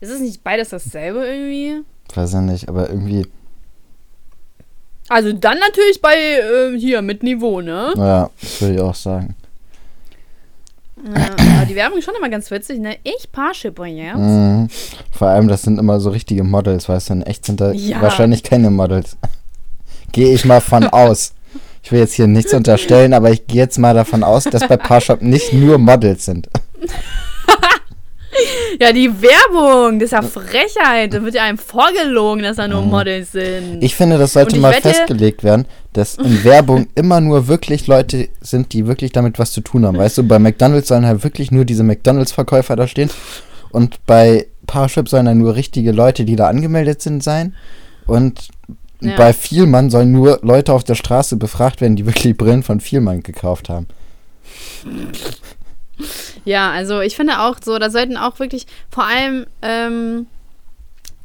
[0.00, 1.82] Ist es nicht beides dasselbe irgendwie?
[2.14, 3.26] Weiß ja nicht, aber irgendwie,
[5.10, 7.92] Also dann natürlich bei äh, hier mit Niveau, ne?
[7.96, 9.34] ja, das würde ich auch sagen.
[11.04, 12.96] Ja, die Werbung ist schon immer ganz witzig, ne?
[13.02, 14.18] Ich Parshipper jetzt.
[14.18, 14.68] Mhm.
[15.10, 18.00] Vor allem, das sind immer so richtige Models, weißt du, in echt sind da Ja.
[18.00, 19.16] wahrscheinlich keine Models.
[20.12, 21.32] Gehe ich mal von aus.
[21.82, 24.76] Ich will jetzt hier nichts unterstellen, aber ich gehe jetzt mal davon aus, dass bei
[24.76, 26.48] Parshop nicht nur Models sind.
[28.80, 31.12] Ja, die Werbung, das ist ja Frechheit.
[31.12, 33.82] Da wird ja einem vorgelogen, dass da nur Models sind.
[33.82, 38.72] Ich finde, das sollte mal festgelegt werden, dass in Werbung immer nur wirklich Leute sind,
[38.72, 39.98] die wirklich damit was zu tun haben.
[39.98, 43.10] Weißt du, bei McDonalds sollen halt wirklich nur diese McDonalds-Verkäufer da stehen
[43.70, 47.54] und bei Parship sollen dann nur richtige Leute, die da angemeldet sind, sein.
[48.06, 48.48] Und
[49.00, 49.16] Ja.
[49.16, 53.22] bei Vielmann sollen nur Leute auf der Straße befragt werden, die wirklich Brillen von Vielmann
[53.22, 53.86] gekauft haben.
[56.44, 60.26] Ja, also ich finde auch so, da sollten auch wirklich, vor allem, ähm,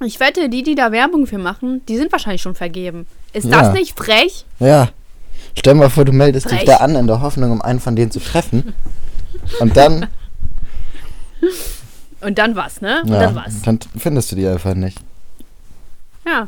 [0.04, 3.08] ich wette, die, die da Werbung für machen, die sind wahrscheinlich schon vergeben.
[3.34, 3.62] Ist Ja.
[3.62, 4.46] das nicht frech?
[4.60, 4.90] Ja.
[5.58, 6.66] Stell mal vor, du meldest dich Frech.
[6.68, 8.74] da an in der Hoffnung, um einen von denen zu treffen.
[9.60, 10.08] Und dann,
[12.22, 13.02] Und dann was, ne?
[13.04, 13.62] Und ja, dann was.
[13.62, 14.98] dann findest du die einfach nicht.
[16.26, 16.48] Ja.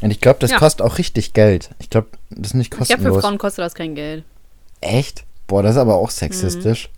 [0.00, 0.58] Und ich glaube, das Ja.
[0.58, 1.70] kostet auch richtig Geld.
[1.78, 3.22] Ich glaube, das ist nicht Ich glaube, für kostenlos.
[3.22, 4.24] Frauen kostet das kein Geld.
[4.80, 5.24] Echt?
[5.46, 6.88] Boah, das ist aber auch sexistisch.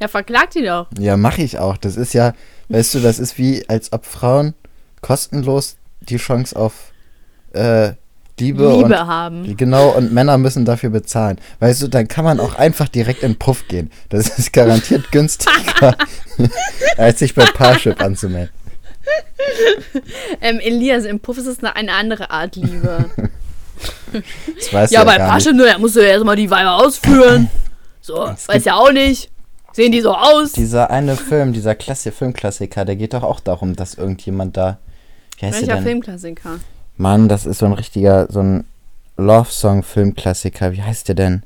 [0.00, 0.86] Ja, verklagt die doch.
[0.98, 1.76] Ja, mache ich auch.
[1.76, 2.34] Das ist ja,
[2.68, 4.54] weißt du, das ist wie, als ob Frauen
[5.00, 6.92] kostenlos die Chance auf
[7.52, 7.92] äh,
[8.40, 9.56] Liebe, Liebe und haben.
[9.56, 11.38] genau und Männer müssen dafür bezahlen.
[11.58, 13.90] Weißt du, dann kann man auch einfach direkt in Puff gehen.
[14.10, 15.96] Das ist garantiert günstiger,
[16.96, 18.54] als sich bei Parship anzumelden.
[20.40, 23.06] Ähm, Elias, im Puff ist es eine, eine andere Art Liebe.
[24.70, 27.50] Ja, ja, bei Parship, da musst du ja erstmal die Weiber ausführen.
[28.08, 29.30] So, weiß gibt- ja auch nicht.
[29.72, 30.52] Sehen die so aus?
[30.52, 34.78] Dieser eine Film, dieser Klasse Filmklassiker, der geht doch auch darum, dass irgendjemand da.
[35.38, 35.84] Wie heißt der Welcher denn?
[35.84, 36.58] Filmklassiker?
[36.96, 38.64] Mann, das ist so ein richtiger, so ein
[39.18, 40.72] Love-Song-Filmklassiker.
[40.72, 41.42] Wie heißt der denn?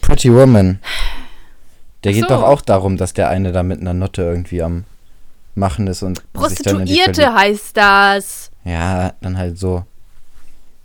[0.00, 0.78] Pretty Woman.
[2.04, 2.28] Der Ach geht so.
[2.28, 4.84] doch auch darum, dass der eine da mit einer Nutte irgendwie am
[5.56, 8.50] Machen ist und Prostituierte heißt das.
[8.64, 9.84] Ja, dann halt so.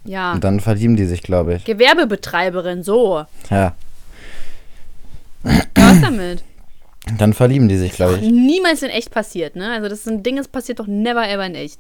[0.04, 0.34] Ja.
[0.34, 1.64] Und dann verlieben die sich, glaube ich.
[1.66, 3.24] Gewerbebetreiberin, so.
[3.52, 3.74] Ja,
[5.44, 6.44] Was damit?
[7.18, 8.22] dann verlieben die sich, glaube ich.
[8.22, 9.72] Niemals in echt passiert, ne?
[9.74, 11.80] Also das ist ein Ding, das passiert doch never ever in echt.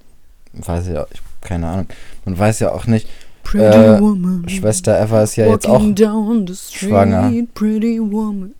[0.53, 1.87] Weiß ja, ich, keine Ahnung.
[2.25, 3.07] Man weiß ja auch nicht.
[3.43, 4.47] Pretty Äh, woman.
[4.49, 7.31] Schwester Eva ist ja jetzt auch down the street, schwanger.
[7.53, 8.53] Pretty woman.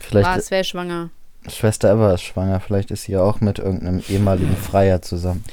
[0.00, 0.28] vielleicht.
[0.28, 1.10] Was, wer ist schwanger?
[1.48, 2.60] Schwester Eva ist schwanger.
[2.60, 5.44] Vielleicht ist sie ja auch mit irgendeinem ehemaligen Freier zusammen.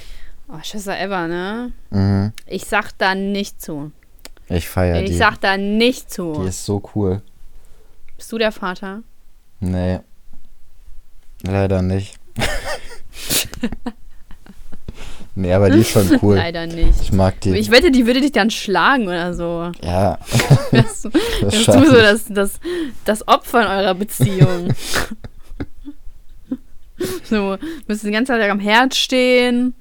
[0.50, 1.72] Oh, Schwester Eva, ne?
[1.90, 2.32] Mhm.
[2.46, 3.92] Ich sag da nicht zu.
[4.50, 5.16] Ich feiere ich die.
[5.18, 6.40] sag da nicht zu.
[6.42, 7.22] Die ist so cool.
[8.18, 9.04] Bist du der Vater?
[9.60, 10.00] Nee.
[11.44, 12.18] Leider nicht.
[15.36, 16.36] nee, aber die ist schon cool.
[16.36, 17.02] Leider nicht.
[17.02, 17.56] Ich mag die.
[17.58, 19.72] Ich wette, die würde dich dann schlagen oder so.
[19.82, 20.18] ja,
[20.72, 21.06] das
[21.42, 22.60] ist schaff du so das, das,
[23.04, 24.74] das Opfer in eurer Beziehung.
[27.24, 27.58] so,
[27.88, 29.76] müsst die ganze Zeit am Herd stehen.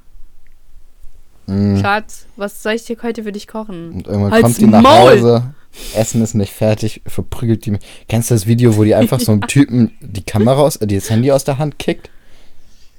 [1.47, 1.81] Mhm.
[1.81, 3.93] Schatz, was soll ich dir heute für dich kochen?
[3.93, 5.11] Und irgendwann Halt's kommt die nach Maul!
[5.11, 5.55] Hause.
[5.95, 7.81] Essen ist nicht fertig, verprügelt die mich.
[8.09, 11.11] Kennst du das Video, wo die einfach so einem Typen die Kamera aus, äh, das
[11.11, 12.11] Handy aus der Hand kickt?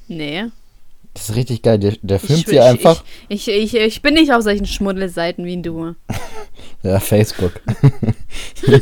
[0.07, 0.45] Nee.
[1.15, 1.79] Das ist richtig geil.
[1.79, 3.03] Der, der filmt ich, sie einfach.
[3.29, 5.95] Ich, ich, ich, ich bin nicht auf solchen Schmuddelseiten wie du.
[6.83, 7.53] Ja, Facebook.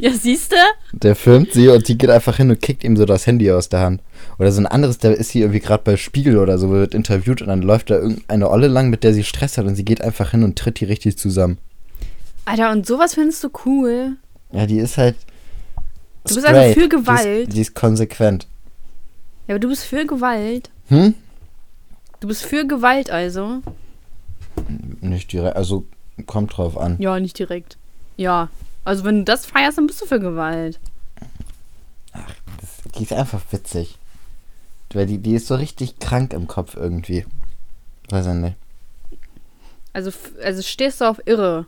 [0.00, 0.56] Ja, siehst du?
[0.92, 3.68] Der filmt sie und die geht einfach hin und kickt ihm so das Handy aus
[3.68, 4.02] der Hand.
[4.38, 7.42] Oder so ein anderes, da ist sie irgendwie gerade bei Spiegel oder so, wird interviewt
[7.42, 10.00] und dann läuft da irgendeine Olle lang, mit der sie Stress hat und sie geht
[10.00, 11.58] einfach hin und tritt die richtig zusammen.
[12.46, 14.16] Alter, und sowas findest du cool?
[14.52, 15.16] Ja, die ist halt.
[16.24, 16.74] Du bist also straight.
[16.74, 17.48] für Die Gewalt?
[17.48, 18.46] ist, die ist konsequent.
[19.46, 20.70] Ja, aber du bist für Gewalt.
[20.88, 21.14] Hm?
[22.20, 23.60] Du bist für Gewalt also?
[25.00, 25.86] Nicht direkt, also
[26.26, 26.96] kommt drauf an.
[26.98, 27.76] Ja, nicht direkt.
[28.16, 28.48] Ja.
[28.84, 30.78] Also wenn du das feierst, dann bist du für Gewalt.
[32.12, 33.98] Das, die ist einfach witzig.
[34.94, 37.26] Weil die, die ist so richtig krank im Kopf irgendwie.
[38.08, 38.56] Weiß ich nicht.
[39.92, 40.10] Also,
[40.42, 41.66] also stehst du auf Irre.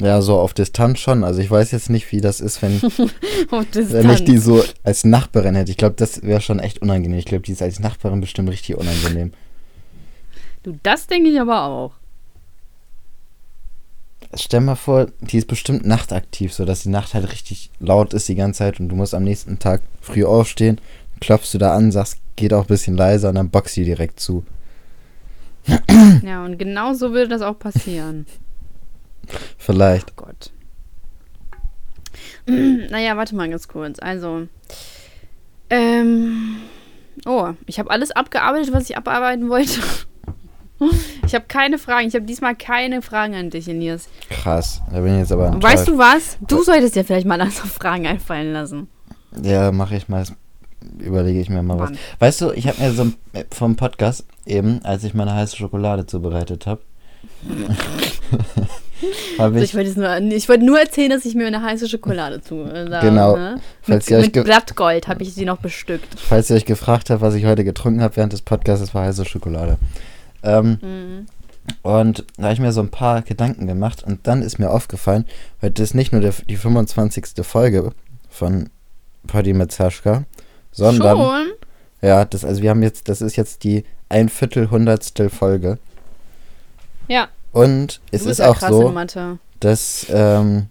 [0.00, 1.24] Ja, so auf Distanz schon.
[1.24, 2.82] Also ich weiß jetzt nicht, wie das ist, wenn,
[3.50, 5.70] wenn ich die so als Nachbarin hätte.
[5.70, 7.18] Ich glaube, das wäre schon echt unangenehm.
[7.18, 9.32] Ich glaube, die ist als Nachbarin bestimmt richtig unangenehm.
[10.62, 11.92] Du, das denke ich aber auch.
[14.34, 18.28] Stell mal vor, die ist bestimmt nachtaktiv, so dass die Nacht halt richtig laut ist
[18.28, 20.80] die ganze Zeit und du musst am nächsten Tag früh aufstehen,
[21.20, 24.20] klopfst du da an, sagst, geht auch ein bisschen leiser und dann boxt die direkt
[24.20, 24.44] zu.
[26.22, 28.26] Ja, und genau so würde das auch passieren.
[29.58, 30.12] Vielleicht.
[30.12, 30.50] Oh Gott.
[32.46, 33.98] naja, warte mal ganz kurz.
[33.98, 34.46] Also,
[35.70, 36.56] Ähm.
[37.24, 39.80] Oh, ich habe alles abgearbeitet, was ich abarbeiten wollte.
[41.26, 42.06] Ich habe keine Fragen.
[42.06, 44.10] Ich habe diesmal keine Fragen an dich, Elias.
[44.28, 44.82] Krass.
[44.92, 45.60] Da bin ich jetzt aber.
[45.62, 46.36] Weißt du was?
[46.46, 48.88] Du solltest dir vielleicht mal langsam Fragen einfallen lassen.
[49.42, 50.24] Ja, mache ich mal.
[50.98, 51.90] Überlege ich mir mal was.
[51.90, 51.98] Wann?
[52.18, 53.10] Weißt du, ich habe mir so
[53.52, 56.82] vom Podcast eben, als ich meine heiße Schokolade zubereitet habe
[59.38, 62.62] Also ich, wollte nur, ich wollte nur erzählen, dass ich mir eine heiße Schokolade zu.
[62.62, 63.36] Äh, Genau.
[63.36, 63.60] Ne?
[63.82, 66.18] Falls Mit, ihr euch mit Blattgold habe ich sie noch bestückt.
[66.18, 69.24] falls ihr euch gefragt habt, was ich heute getrunken habe während des Podcasts, war heiße
[69.24, 69.76] Schokolade.
[70.42, 71.26] Ähm, Mhm.
[71.82, 75.24] Und da habe ich mir so ein paar Gedanken gemacht und dann ist mir aufgefallen,
[75.62, 77.44] heute ist nicht nur der, die 25.
[77.44, 77.90] Folge
[78.30, 78.70] von
[79.26, 80.22] Poddy mit Saschka,
[80.70, 81.46] sondern Schon?
[82.02, 85.78] ja, das also wir haben jetzt, das ist jetzt die ein Viertel hundertstel Folge
[87.08, 87.26] Ja.
[87.56, 90.66] Und es ist ja auch krass so, dass ähm,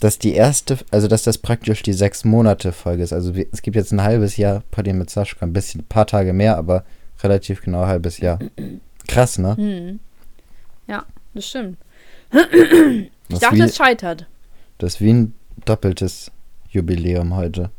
[0.00, 3.12] dass die erste, also dass das praktisch die sechs Monate Folge ist.
[3.12, 6.32] Also es gibt jetzt ein halbes Jahr Poddy mit Saschka, ein bisschen, ein paar Tage
[6.34, 6.84] mehr, aber
[7.22, 8.38] relativ genau ein halbes Jahr.
[9.08, 9.56] Krass, ne?
[9.56, 10.00] Hm.
[10.86, 11.78] Ja, das stimmt.
[13.28, 14.26] Ich dachte, wie, es scheitert.
[14.78, 15.34] das ist wie ein
[15.64, 16.30] doppeltes
[16.68, 17.70] Jubiläum heute.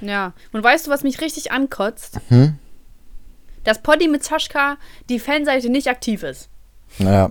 [0.00, 0.32] Ja.
[0.52, 2.20] Und weißt du, was mich richtig ankotzt?
[2.28, 2.58] Hm?
[3.64, 4.76] Dass Poddy mit Saschka
[5.08, 6.48] die Fanseite nicht aktiv ist.
[6.98, 7.30] Naja,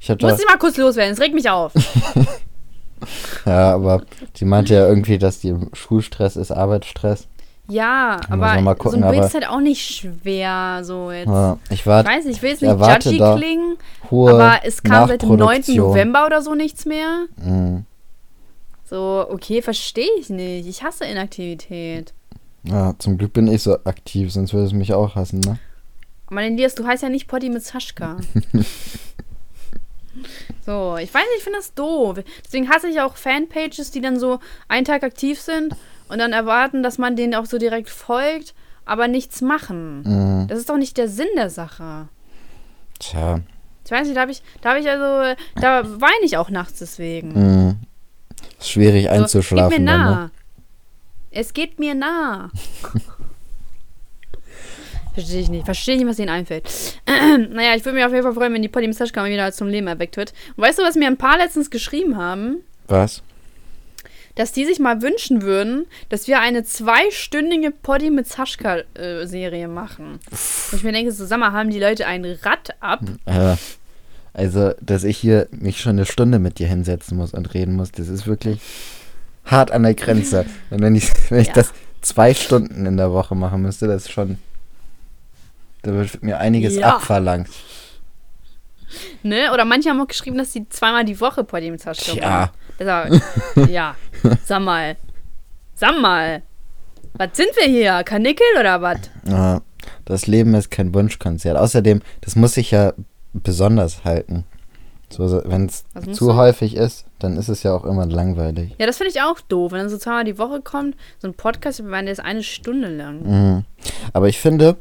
[0.00, 1.72] ich hatte, Muss ich mal kurz loswerden, es regt mich auf.
[3.46, 4.02] ja, aber
[4.36, 7.28] die meinte ja irgendwie, dass die Schulstress ist, Arbeitsstress.
[7.66, 10.80] Ja, Muss man mal aber gucken, so ein Bild aber- ist halt auch nicht schwer,
[10.84, 11.28] so jetzt.
[11.28, 13.76] Ja, ich Ich war weiß nicht, ich will jetzt ich nicht judgy klingen,
[14.10, 15.38] hohe aber es kam seit dem 9.
[15.38, 15.76] Nachproduktion.
[15.78, 17.24] November oder so nichts mehr.
[17.36, 17.86] Mhm.
[18.84, 20.68] So, okay, verstehe ich nicht.
[20.68, 22.12] Ich hasse Inaktivität.
[22.64, 25.58] Ja, zum Glück bin ich so aktiv, sonst würde es mich auch hassen, ne?
[26.26, 28.16] Aber Elias, du heißt ja nicht Poddy mit Saschka.
[30.64, 32.18] so, ich weiß nicht, ich finde das doof.
[32.44, 35.74] Deswegen hasse ich auch Fanpages, die dann so einen Tag aktiv sind
[36.08, 38.54] und dann erwarten, dass man denen auch so direkt folgt,
[38.84, 40.02] aber nichts machen.
[40.02, 40.48] Mhm.
[40.48, 42.08] Das ist doch nicht der Sinn der Sache.
[42.98, 43.40] Tja.
[43.84, 46.78] Ich weiß nicht, da habe ich, da habe ich also, da weine ich auch nachts
[46.78, 47.32] deswegen.
[47.32, 47.76] Mhm.
[48.58, 49.70] Ist schwierig So, einzuschlafen.
[49.70, 50.10] Geht mir nah.
[50.22, 50.30] ne?
[51.30, 52.50] Es geht mir nah.
[55.14, 55.64] Verstehe ich nicht.
[55.64, 56.64] Verstehe ich nicht, was ihnen einfällt.
[57.06, 59.86] naja, ich würde mich auf jeden Fall freuen, wenn die Polly mal wieder zum Leben
[59.86, 60.32] erweckt wird.
[60.56, 62.56] Und weißt du, was mir ein paar letztens geschrieben haben?
[62.88, 63.22] Was?
[64.34, 70.18] Dass die sich mal wünschen würden, dass wir eine zweistündige Poddy mit Saschka-Serie machen.
[70.70, 73.00] Wo ich mir denke, mal, haben die Leute ein Rad ab?
[73.28, 73.56] Ja.
[74.32, 77.92] Also, dass ich hier mich schon eine Stunde mit dir hinsetzen muss und reden muss,
[77.92, 78.58] das ist wirklich
[79.44, 80.44] hart an der Grenze.
[80.70, 81.52] Und wenn ich, wenn ich Ja.
[81.54, 84.38] das zwei Stunden in der Woche machen müsste, das ist schon.
[85.84, 86.96] Da wird mir einiges Ja.
[86.96, 87.48] abverlangt.
[89.22, 89.52] Ne?
[89.52, 91.44] Oder manche haben auch geschrieben, dass sie zweimal die Woche
[91.78, 92.28] Saschka Tja.
[92.28, 92.50] machen.
[92.78, 93.22] Deshalb,
[93.70, 93.94] ja,
[94.44, 94.96] sag mal.
[95.74, 96.42] Sag mal.
[97.14, 98.02] Was sind wir hier?
[98.04, 98.98] Kanickel oder was?
[99.26, 99.60] Ja,
[100.04, 101.56] das Leben ist kein Wunschkonzert.
[101.56, 102.92] Außerdem, das muss sich ja
[103.32, 104.44] besonders halten.
[105.10, 106.36] So, wenn es zu so?
[106.36, 108.74] häufig ist, dann ist es ja auch immer langweilig.
[108.78, 109.70] Ja, das finde ich auch doof.
[109.72, 112.42] Wenn dann so zweimal die Woche kommt, so ein Podcast, wir meinen, der ist eine
[112.42, 113.22] Stunde lang.
[113.22, 113.64] Mhm.
[114.12, 114.76] Aber ich finde,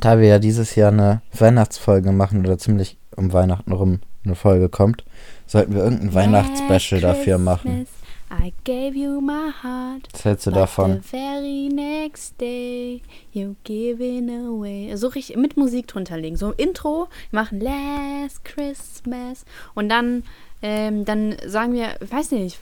[0.00, 4.68] da wir ja dieses Jahr eine Weihnachtsfolge machen oder ziemlich um Weihnachten rum eine Folge
[4.68, 5.04] kommt,
[5.46, 7.86] sollten wir irgendein Weihnachtsspecial dafür machen.
[8.30, 10.06] I gave you my heart.
[10.12, 11.00] Was hältst du davon?
[11.02, 14.94] The very next day you giving away.
[14.96, 16.36] So richtig mit Musik drunter legen.
[16.36, 20.24] So Intro, wir machen Last Christmas und dann,
[20.60, 22.58] ähm, dann sagen wir, ich weiß nicht,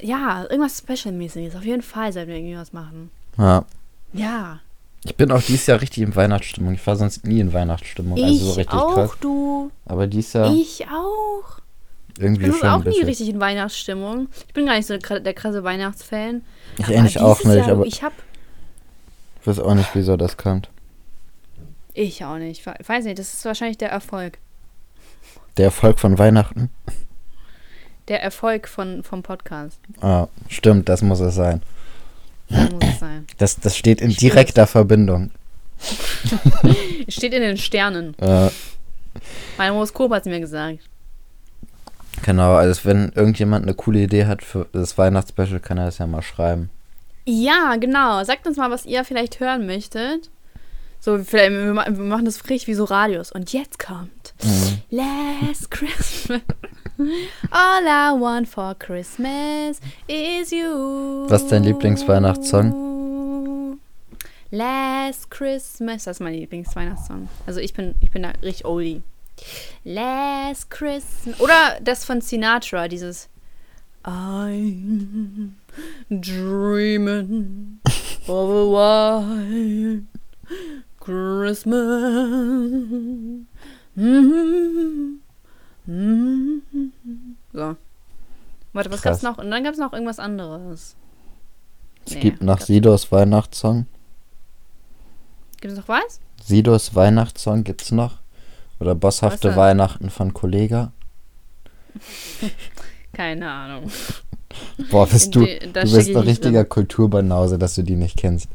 [0.00, 1.54] ja, irgendwas Special-mäßiges.
[1.54, 3.10] Auf jeden Fall sollten wir irgendwie was machen.
[3.38, 3.64] Ja.
[4.12, 4.60] Ja.
[5.04, 6.74] Ich bin auch dieses Jahr richtig in Weihnachtsstimmung.
[6.74, 8.16] Ich war sonst nie in Weihnachtsstimmung.
[8.16, 9.10] Ich also so richtig auch, krass.
[9.20, 9.70] du.
[9.84, 11.60] Aber dieses Jahr Ich auch.
[12.18, 14.28] irgendwie Ich bin schon auch nie richtig in Weihnachtsstimmung.
[14.48, 16.42] Ich bin gar nicht so der, krasse Weihnachtsfan.
[16.78, 18.12] Ich Aber eigentlich auch nicht, Jahr, aber ich hab
[19.44, 20.70] ich weiß auch nicht, wieso das kommt.
[21.92, 22.66] Ich auch nicht.
[22.80, 24.38] Ich weiß nicht, das ist wahrscheinlich der Erfolg.
[25.58, 26.70] Der Erfolg von Weihnachten?
[28.08, 29.78] Der Erfolg von, vom Podcast.
[30.00, 31.60] Ah, stimmt, das muss es sein.
[32.48, 33.26] Das muss es sein.
[33.38, 35.30] Das, das steht in direkter Verbindung.
[37.06, 38.14] Es steht in den Sternen.
[38.18, 38.48] Äh,
[39.58, 40.78] Mein Horoskop hat es mir gesagt.
[42.22, 46.06] genau, also wenn irgendjemand eine coole Idee hat für das Weihnachtsspecial, kann er das ja
[46.06, 46.70] mal schreiben.
[47.26, 48.24] Ja, genau.
[48.24, 50.30] Sagt uns mal, was ihr vielleicht hören möchtet.
[51.04, 53.30] So, vielleicht, wir ma- wir machen das frisch wie so Radios.
[53.30, 54.78] Und jetzt kommt Mhm.
[54.90, 56.40] Last Christmas.
[57.50, 61.26] All I want for Christmas is you.
[61.28, 63.78] Was ist dein Lieblingsweihnachtssong?
[64.50, 66.04] Last Christmas.
[66.04, 67.28] Das ist mein Lieblingsweihnachtssong.
[67.46, 69.02] Also ich bin, ich bin da richtig oldie.
[69.84, 71.38] Last Christmas.
[71.40, 73.28] Oder das von Sinatra, dieses
[74.04, 75.50] I'm
[76.10, 77.78] dreaming
[78.26, 80.02] of a white
[81.04, 81.76] Christmas.
[83.94, 85.20] Mhm.
[85.86, 86.62] Mhm.
[87.52, 87.76] So.
[88.72, 89.20] Warte, was Krass.
[89.20, 89.38] gab's noch?
[89.42, 90.96] Und dann gab's noch irgendwas anderes.
[92.06, 93.86] Es Nee, gibt nach Sidos Weihnachtssong.
[95.60, 96.20] Gibt es noch was?
[96.42, 98.18] Sidos Weihnachtssong gibt's noch.
[98.80, 99.54] Oder Bosshafte?
[99.56, 100.92] Weihnachten von Kollega.
[103.12, 103.90] Keine Ahnung.
[104.90, 106.64] Boah, bist du, die- du bist ein richtiger.
[106.64, 108.48] Kulturbanause, dass du die nicht kennst.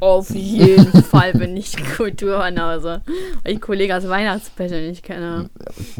[0.00, 3.02] Auf jeden Fall bin ich Kulturbanause.
[3.42, 5.50] Weil ich Kollegas Weihnachtsspecial nicht kenne.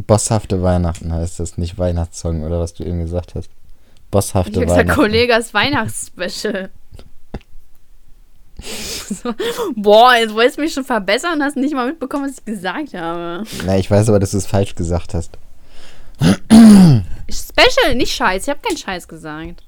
[0.07, 3.47] Bosshafte Weihnachten heißt das, nicht Weihnachtssong oder was du eben gesagt hast.
[3.47, 5.01] Ich Bosshafte habe gesagt, Weihnachten.
[5.01, 6.71] Kollegas Weihnachtsspecial.
[8.61, 9.35] so,
[9.75, 12.95] boah, jetzt wolltest du mich schon verbessern und hast nicht mal mitbekommen, was ich gesagt
[12.95, 13.45] habe.
[13.67, 15.33] Na, ich weiß aber, dass du es falsch gesagt hast.
[17.29, 18.45] Special, nicht Scheiß.
[18.45, 19.64] Ich habe keinen Scheiß gesagt.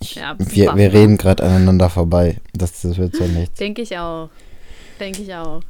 [0.00, 2.36] Ich, Ja, wir, wir reden gerade aneinander vorbei.
[2.52, 3.58] Das, das wird so nichts.
[3.58, 4.30] Denke ich auch.
[4.98, 5.62] Denke ich auch.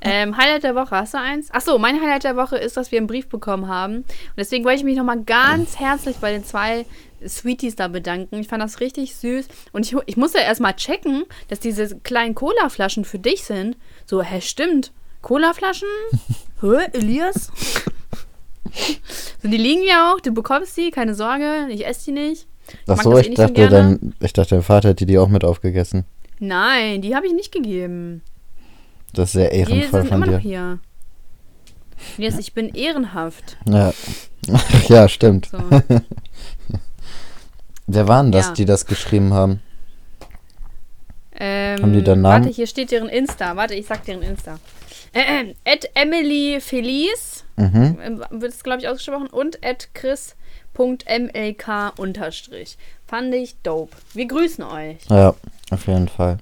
[0.00, 1.50] Ähm, Highlight der Woche, hast du eins?
[1.52, 3.98] Achso, mein Highlight der Woche ist, dass wir einen Brief bekommen haben.
[3.98, 4.06] Und
[4.36, 6.84] deswegen wollte ich mich nochmal ganz herzlich bei den zwei
[7.26, 8.38] Sweeties da bedanken.
[8.40, 9.46] Ich fand das richtig süß.
[9.72, 13.76] Und ich, ich musste erstmal checken, dass diese kleinen Cola-Flaschen für dich sind.
[14.06, 14.92] So, hä, stimmt.
[15.22, 15.88] Cola-Flaschen?
[16.60, 17.50] Hä, Elias?
[19.42, 22.46] so, die liegen ja auch, du bekommst die, keine Sorge, ich esse die nicht.
[22.86, 25.44] Ach so, eh ich so dachte, dein, ich dachte, dein Vater hätte die auch mit
[25.44, 26.04] aufgegessen.
[26.38, 28.22] Nein, die habe ich nicht gegeben.
[29.12, 30.48] Das ist sehr Die ehrenvoll sind von immer noch dir.
[30.48, 30.78] hier.
[32.18, 33.56] Yes, ich bin ehrenhaft.
[33.66, 33.92] Ja.
[34.88, 35.46] Ja, stimmt.
[35.50, 35.58] So.
[37.86, 38.52] Wer waren das, Ja.
[38.54, 39.60] die das geschrieben haben?
[41.36, 42.44] Ähm, Haben die da Namen?
[42.44, 43.56] Warte, hier steht deren Insta.
[43.56, 44.58] Warte, ich sag deren Insta.
[45.12, 47.98] Äh, äh, at Emily Felice, Mhm.
[48.02, 49.88] ähm, wird es, glaube ich, ausgesprochen, und at
[50.78, 52.76] unterstrich.
[53.06, 53.96] Fand ich dope.
[54.12, 54.98] Wir grüßen euch.
[55.08, 55.34] Ja,
[55.70, 56.38] auf jeden Fall.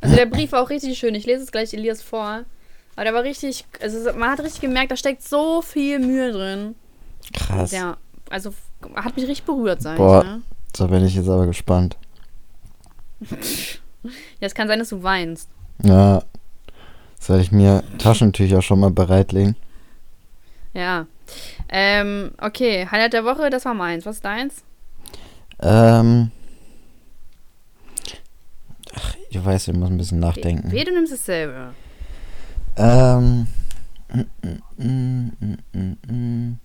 [0.00, 1.14] Also der Brief war auch richtig schön.
[1.14, 2.44] Ich lese es gleich Elias vor.
[2.96, 6.74] Aber der war richtig, also man hat richtig gemerkt, da steckt so viel Mühe drin.
[7.32, 7.70] Krass.
[7.72, 7.96] Ja,
[8.28, 8.52] also
[8.94, 10.20] hat mich richtig berührt, sag Boah.
[10.22, 10.26] ich.
[10.28, 10.42] Ne?
[10.76, 11.96] So bin ich jetzt aber gespannt.
[13.20, 13.36] Ja,
[14.40, 15.48] es kann sein, dass du weinst.
[15.82, 16.22] Ja.
[17.18, 19.56] Soll ich mir Taschentücher schon mal bereitlegen?
[20.72, 21.06] Ja.
[21.68, 24.06] Ähm, okay, Highlight der Woche, das war meins.
[24.06, 24.62] Was ist deins?
[25.60, 26.30] Ähm.
[28.94, 30.70] Ach, ich weiß, ich muss ein bisschen nachdenken.
[30.72, 31.74] Weh, du nimmst dasselbe.
[32.76, 33.46] Ähm.
[34.12, 36.58] mm, mm, mm.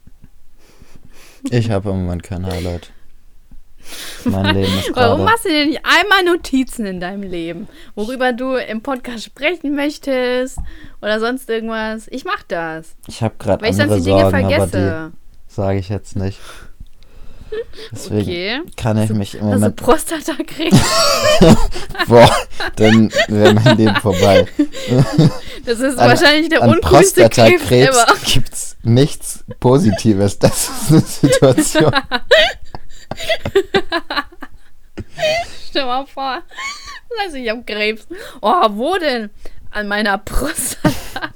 [1.51, 2.91] Ich habe im Moment kein Highlight.
[4.25, 8.55] Mein Leben ist Warum machst du dir nicht einmal Notizen in deinem Leben, worüber du
[8.55, 10.57] im Podcast sprechen möchtest
[11.01, 12.07] oder sonst irgendwas?
[12.09, 15.11] Ich mach das, Ich habe gerade weil ich sonst andere die Dinge Sorgen, vergesse.
[15.47, 16.39] sage ich jetzt nicht.
[17.91, 18.61] Deswegen Okay.
[18.75, 19.75] kann ich mich im Hast du Moment.
[19.77, 20.77] Prostatakrebs?
[22.07, 22.29] Boah,
[22.75, 24.45] dann wäre mein Leben vorbei.
[25.65, 28.05] Das ist An- wahrscheinlich der uncoolste Krebs ever.
[28.25, 30.37] gibt's nichts Positives.
[30.39, 31.91] Das ist eine Situation.
[35.69, 36.41] Stell mal vor.
[37.09, 38.07] Das heißt, ich hab Krebs.
[38.41, 39.29] Oh, wo denn?
[39.71, 40.93] An meiner Prostata.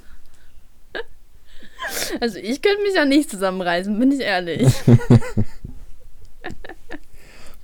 [2.20, 4.72] Also ich könnte mich ja nicht zusammenreißen, bin ich ehrlich.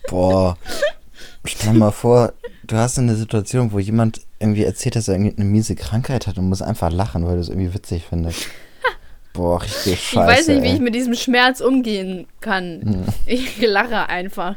[0.09, 0.59] Boah.
[1.45, 2.33] Stell dir mal vor,
[2.64, 6.39] du hast eine Situation, wo jemand irgendwie erzählt, dass er irgendwie eine miese Krankheit hat
[6.39, 8.49] und muss einfach lachen, weil du es irgendwie witzig findest.
[9.37, 10.11] Boah, richtig scheiße.
[10.11, 12.80] ich weiß nicht, wie ich mit diesem Schmerz umgehen kann.
[12.82, 13.05] Hm.
[13.26, 14.57] Ich lache einfach.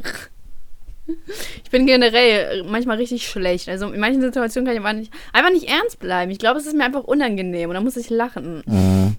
[1.64, 3.68] Ich bin generell manchmal richtig schlecht.
[3.68, 6.32] Also in manchen Situationen kann ich einfach nicht, einfach nicht ernst bleiben.
[6.32, 8.64] Ich glaube, es ist mir einfach unangenehm und dann muss ich lachen.
[8.66, 9.16] Mhm.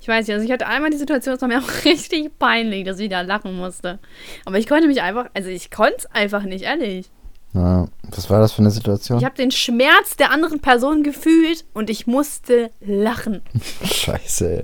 [0.00, 2.84] Ich weiß nicht, also ich hatte einmal die Situation, es war mir auch richtig peinlich,
[2.84, 3.98] dass ich da lachen musste.
[4.44, 7.10] Aber ich konnte mich einfach, also ich konnte es einfach nicht, ehrlich.
[7.54, 9.18] Ja, was war das für eine Situation?
[9.18, 13.42] Ich habe den Schmerz der anderen Person gefühlt und ich musste lachen.
[13.84, 14.62] Scheiße, ey.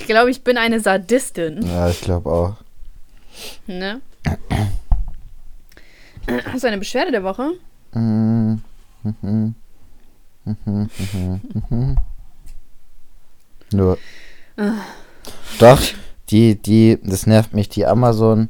[0.00, 1.62] Ich glaube, ich bin eine Sadistin.
[1.66, 2.56] Ja, ich glaube auch.
[3.66, 4.00] Ne?
[6.52, 7.52] Hast du eine Beschwerde der Woche?
[7.92, 8.62] Mhm.
[9.02, 9.54] Mhm.
[10.44, 10.90] Mhm.
[11.12, 11.40] Mhm.
[11.70, 11.96] Mhm.
[13.72, 13.98] Nur.
[14.56, 14.72] Ah.
[15.58, 15.80] Doch,
[16.30, 18.48] die, die, das nervt mich, die Amazon.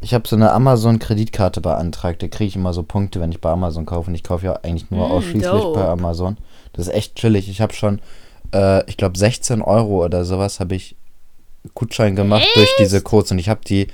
[0.00, 2.22] Ich habe so eine Amazon-Kreditkarte beantragt.
[2.22, 4.08] Da kriege ich immer so Punkte, wenn ich bei Amazon kaufe.
[4.10, 5.80] Und ich kaufe ja eigentlich nur Mm, ausschließlich dope.
[5.80, 6.36] bei Amazon.
[6.74, 7.48] Das ist echt chillig.
[7.48, 8.00] Ich habe schon,
[8.54, 10.96] äh, ich glaube, 16 Euro oder sowas habe ich
[11.74, 13.30] Gutschein gemacht durch diese Codes.
[13.32, 13.88] Und ich habe die,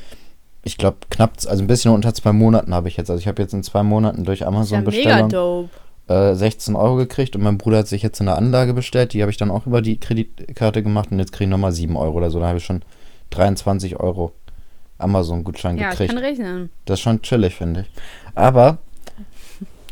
[0.65, 3.09] ich glaube, knapp, also ein bisschen unter zwei Monaten habe ich jetzt.
[3.09, 5.71] Also ich habe jetzt in zwei Monaten durch Ist ja mega Amazon-Bestellung dope.
[6.09, 9.31] äh, 16 Euro gekriegt und mein Bruder hat sich jetzt eine Anlage bestellt, die habe
[9.31, 12.31] ich dann auch über die Kreditkarte gemacht und jetzt kriege ich nochmal 7 Euro oder
[12.31, 12.41] so.
[12.41, 12.85] Da habe ich schon
[13.31, 14.33] 23 Euro
[15.03, 16.13] Amazon-Gutschein Ja, gekriegt.
[16.15, 16.71] kann rechnen.
[16.85, 17.87] Das ist schon chillig, finde ich.
[18.35, 18.79] Aber,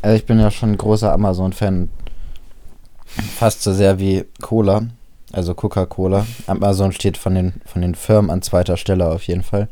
[0.03, 1.89] also ich bin ja schon ein großer Amazon-Fan.
[3.39, 4.83] Fast so sehr wie Cola,
[5.33, 6.27] also Coca-Cola.
[6.47, 9.69] Amazon steht von den, von den Firmen an zweiter Stelle auf jeden Fall.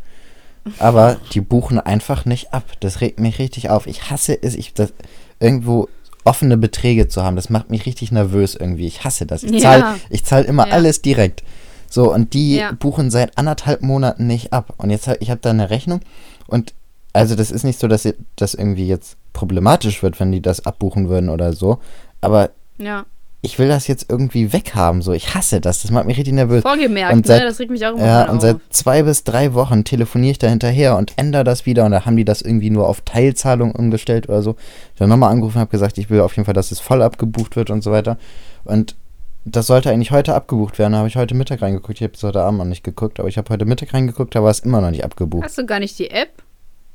[0.80, 2.64] Aber die buchen einfach nicht ab.
[2.80, 3.86] Das regt mich richtig auf.
[3.86, 4.93] Ich hasse es, ich, das,
[5.41, 5.89] irgendwo
[6.24, 7.36] offene Beträge zu haben.
[7.36, 8.86] Das macht mich richtig nervös irgendwie.
[8.86, 9.45] Ich hasse das.
[9.45, 9.61] Ich Ja.
[9.61, 10.74] zahle ich zahl immer Ja.
[10.74, 11.43] alles direkt.
[11.91, 12.72] So, und die Ja.
[12.72, 14.74] buchen seit anderthalb Monaten nicht ab.
[14.78, 16.01] Und jetzt hab, ich habe da eine Rechnung
[16.47, 16.74] und
[17.12, 21.09] also das ist nicht so, dass das irgendwie jetzt problematisch wird, wenn die das abbuchen
[21.09, 21.78] würden oder so.
[22.20, 23.07] Aber Ja.
[23.41, 25.01] ich will das jetzt irgendwie weghaben.
[25.01, 25.82] So, ich hasse das.
[25.82, 26.62] Das macht mich richtig nervös.
[26.62, 27.47] Vorgemerkt, Und seit- ne?
[27.47, 30.49] Das regt mich auch immer Ja, und seit zwei bis drei Wochen telefoniere ich da
[30.49, 31.84] hinterher und ändere das wieder.
[31.86, 34.57] Und da haben die das irgendwie nur auf Teilzahlung umgestellt oder so.
[34.95, 37.01] Ich habe nochmal angerufen und habe gesagt, ich will auf jeden Fall, dass es voll
[37.03, 38.18] abgebucht wird und so weiter.
[38.64, 38.97] Und
[39.45, 40.93] das sollte eigentlich heute abgebucht werden.
[40.93, 41.99] Da habe ich heute Mittag reingeguckt.
[41.99, 44.43] Ich habe es heute Abend noch nicht geguckt, aber ich habe heute Mittag reingeguckt, da
[44.43, 45.45] war es immer noch nicht abgebucht.
[45.45, 46.43] Hast du gar nicht die App?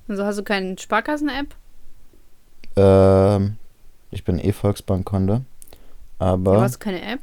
[0.07, 1.55] Also hast du keine Sparkassen-App?
[2.75, 3.57] Ähm,
[4.11, 5.41] ich bin eh Volksbankkunde.
[6.19, 6.25] Ja.
[6.27, 7.19] Aber hast du keine App?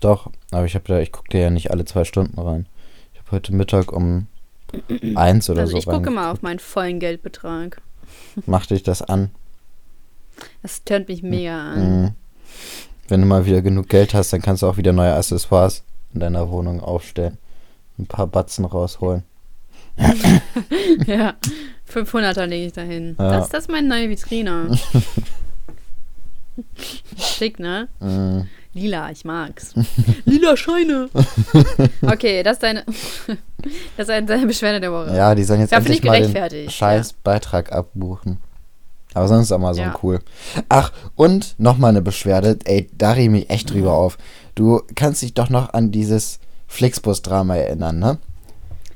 [0.00, 2.66] doch, aber ich habe da, ich gucke dir ja nicht alle zwei Stunden rein.
[3.12, 4.26] Ich habe heute Mittag um
[5.16, 7.80] eins oder Also so ich gucke mal auf meinen vollen Geldbetrag.
[8.46, 9.30] Mach dich das an.
[10.62, 12.02] Das tönt mich mega an.
[12.02, 12.10] Mhm.
[13.08, 15.82] Wenn du mal wieder genug Geld hast, dann kannst du auch wieder neue Accessoires
[16.12, 17.38] in deiner Wohnung aufstellen.
[17.98, 19.24] Ein paar Batzen rausholen.
[21.06, 21.34] Ja.
[21.92, 23.16] 500er lege ich dahin.
[23.18, 23.30] Ja.
[23.30, 24.76] Das, das ist meine neue Vitrine.
[27.16, 27.88] Schick, ne?
[28.00, 28.48] Mhm.
[28.74, 29.74] Lila, ich mag's.
[30.24, 31.08] Lila Scheine.
[32.02, 32.84] Okay, das ist deine,
[33.96, 35.16] das ist deine Beschwerde der Woche.
[35.16, 38.38] Ja, die sollen jetzt Ja, endlich ich mal den gerechtfertigt, scheiß Beitrag abbuchen.
[39.14, 39.94] Aber sonst ist Amazon Ja.
[40.02, 40.20] cool.
[40.68, 42.58] Ach, und nochmal eine Beschwerde.
[42.64, 44.18] Ey, da reg ich mich echt drüber auf.
[44.54, 48.18] Du kannst dich doch noch an dieses Flixbus-Drama erinnern, ne?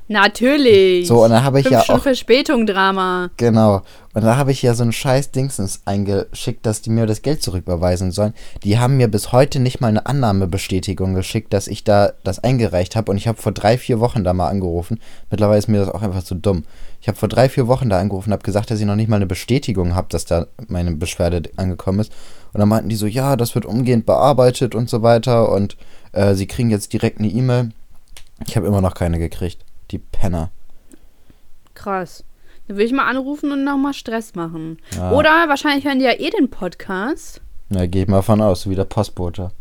[0.09, 1.07] Natürlich.
[1.07, 3.29] So, und da habe ich Fünf ja Stunden auch Verspätung Drama.
[3.37, 3.81] Genau.
[4.13, 7.41] Und da habe ich ja so ein scheiß Dingsens eingeschickt, dass die mir das Geld
[7.41, 8.33] zurücküberweisen sollen.
[8.63, 12.95] Die haben mir bis heute nicht mal eine Annahmebestätigung geschickt, dass ich da das eingereicht
[12.95, 13.11] habe.
[13.11, 14.99] Und ich habe vor drei, vier Wochen da mal angerufen.
[15.31, 16.65] Mittlerweile ist mir das auch einfach zu dumm.
[17.03, 19.09] Ich habe vor drei, vier Wochen da angerufen und habe gesagt, dass ich noch nicht
[19.09, 22.13] mal eine Bestätigung habe, dass da meine Beschwerde angekommen ist.
[22.53, 25.51] Und dann meinten die so, ja, das wird umgehend bearbeitet und so weiter.
[25.51, 25.75] Und
[26.13, 27.71] äh, sie kriegen jetzt direkt eine E-Mail.
[28.47, 29.65] Ich habe immer noch keine gekriegt.
[29.91, 30.49] Die Penner.
[31.73, 32.23] Krass.
[32.69, 34.77] Dann will ich mal anrufen und nochmal Stress machen.
[34.95, 35.11] Ja.
[35.11, 37.41] Oder wahrscheinlich hören die ja eh den Podcast.
[37.67, 39.51] Na, geh ich mal von aus, wie der Postbote.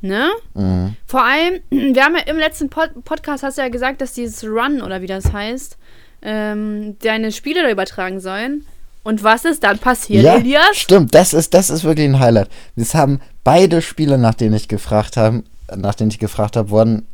[0.00, 0.28] Ne?
[0.54, 0.94] Mhm.
[1.06, 4.44] Vor allem, wir haben ja im letzten Pod Podcast hast du ja gesagt, dass dieses
[4.44, 5.76] Run oder wie das heißt,
[6.22, 8.64] ähm, deine Spiele da übertragen sollen.
[9.02, 10.76] Und was ist dann passiert, ja, Elias?
[10.76, 12.48] stimmt, das ist, das ist wirklich ein Highlight.
[12.76, 15.42] Das haben beide Spiele, nach denen ich gefragt habe,
[15.74, 17.06] nach denen ich gefragt habe, wurden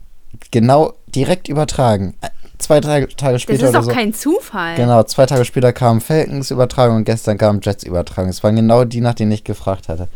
[0.51, 2.15] genau direkt übertragen.
[2.59, 3.93] Zwei, drei Tage Das später ist oder doch so.
[3.93, 4.77] kein Zufall.
[4.77, 8.31] Genau, zwei Tage später kam Falcons Übertragung und gestern kam Jets Übertragung.
[8.31, 10.09] Es waren genau die, nach denen ich gefragt hatte.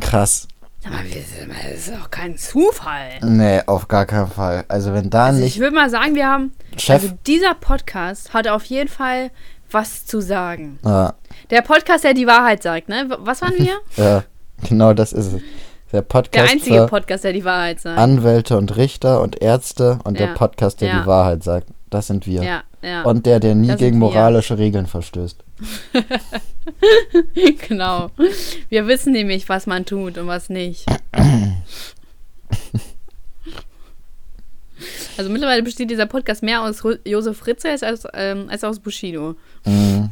[0.00, 0.48] Krass.
[0.88, 3.10] Mal, das ist doch kein Zufall.
[3.22, 4.64] Nee, auf gar keinen Fall.
[4.68, 6.52] Also wenn da Also ich nicht würde mal sagen, wir haben.
[6.76, 7.02] Chef.
[7.02, 9.30] Also dieser Podcast hat auf jeden Fall
[9.70, 10.78] was zu sagen.
[10.84, 11.14] ja,
[11.50, 13.08] Der Podcast, der die Wahrheit sagt, ne?
[13.20, 13.74] Was waren wir?
[14.04, 14.24] ja,
[14.68, 15.40] genau das ist es.
[15.92, 17.98] Der Der Podcast einzige für Podcast, der die Wahrheit sagt.
[17.98, 21.00] Anwälte und Richter und Ärzte und der Ja, Podcast, der ja.
[21.00, 21.66] die Wahrheit sagt.
[21.90, 22.42] Das sind wir.
[22.42, 23.02] ja, ja.
[23.02, 25.42] Und der, der nie Das gegen moralische Regeln verstößt.
[27.68, 28.10] genau.
[28.68, 30.86] Wir wissen nämlich, was man tut und was nicht.
[35.16, 39.36] Also mittlerweile besteht dieser Podcast mehr aus Josef Fritzl als, ähm, als aus Bushido.
[39.64, 40.10] Mhm.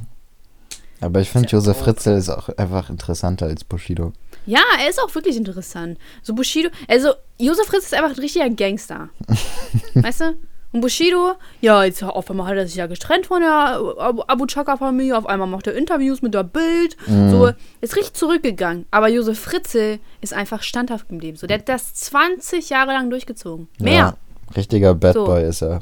[1.00, 4.12] Aber ich finde, Josef Fritzl ist auch einfach interessanter als Bushido.
[4.46, 5.98] Ja, er ist auch wirklich interessant.
[6.22, 9.10] So Bushido, also Josef Fritz ist einfach ein richtiger Gangster.
[9.94, 10.36] weißt du?
[10.70, 13.80] Und Bushido, ja, jetzt auf einmal hat er sich ja getrennt von der
[14.26, 16.96] Abu- Chaka-Familie, auf einmal macht er Interviews mit der Bild.
[17.06, 17.30] Mhm.
[17.30, 17.50] So,
[17.80, 18.84] ist richtig zurückgegangen.
[18.90, 21.36] Aber Josef Fritzl ist einfach standhaft geblieben.
[21.38, 23.68] So, der hat das 20 Jahre lang durchgezogen.
[23.78, 23.92] Mehr.
[23.94, 24.14] Ja,
[24.56, 25.24] richtiger Bad So.
[25.24, 25.80] Boy ist er.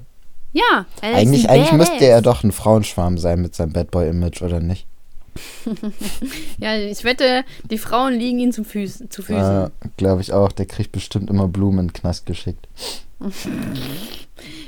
[0.53, 0.87] Ja.
[1.03, 4.61] er ist Eigentlich, eigentlich müsste er doch ein Frauenschwarm sein mit seinem Bad Boy-Image, oder
[4.61, 4.87] nicht?
[6.59, 9.65] Ja, ich wette, die Frauen liegen ihm zum Füß, zu Füßen.
[9.67, 10.53] Äh, Glaube ich auch.
[10.53, 12.67] Der kriegt bestimmt immer Blumen in den Knast geschickt.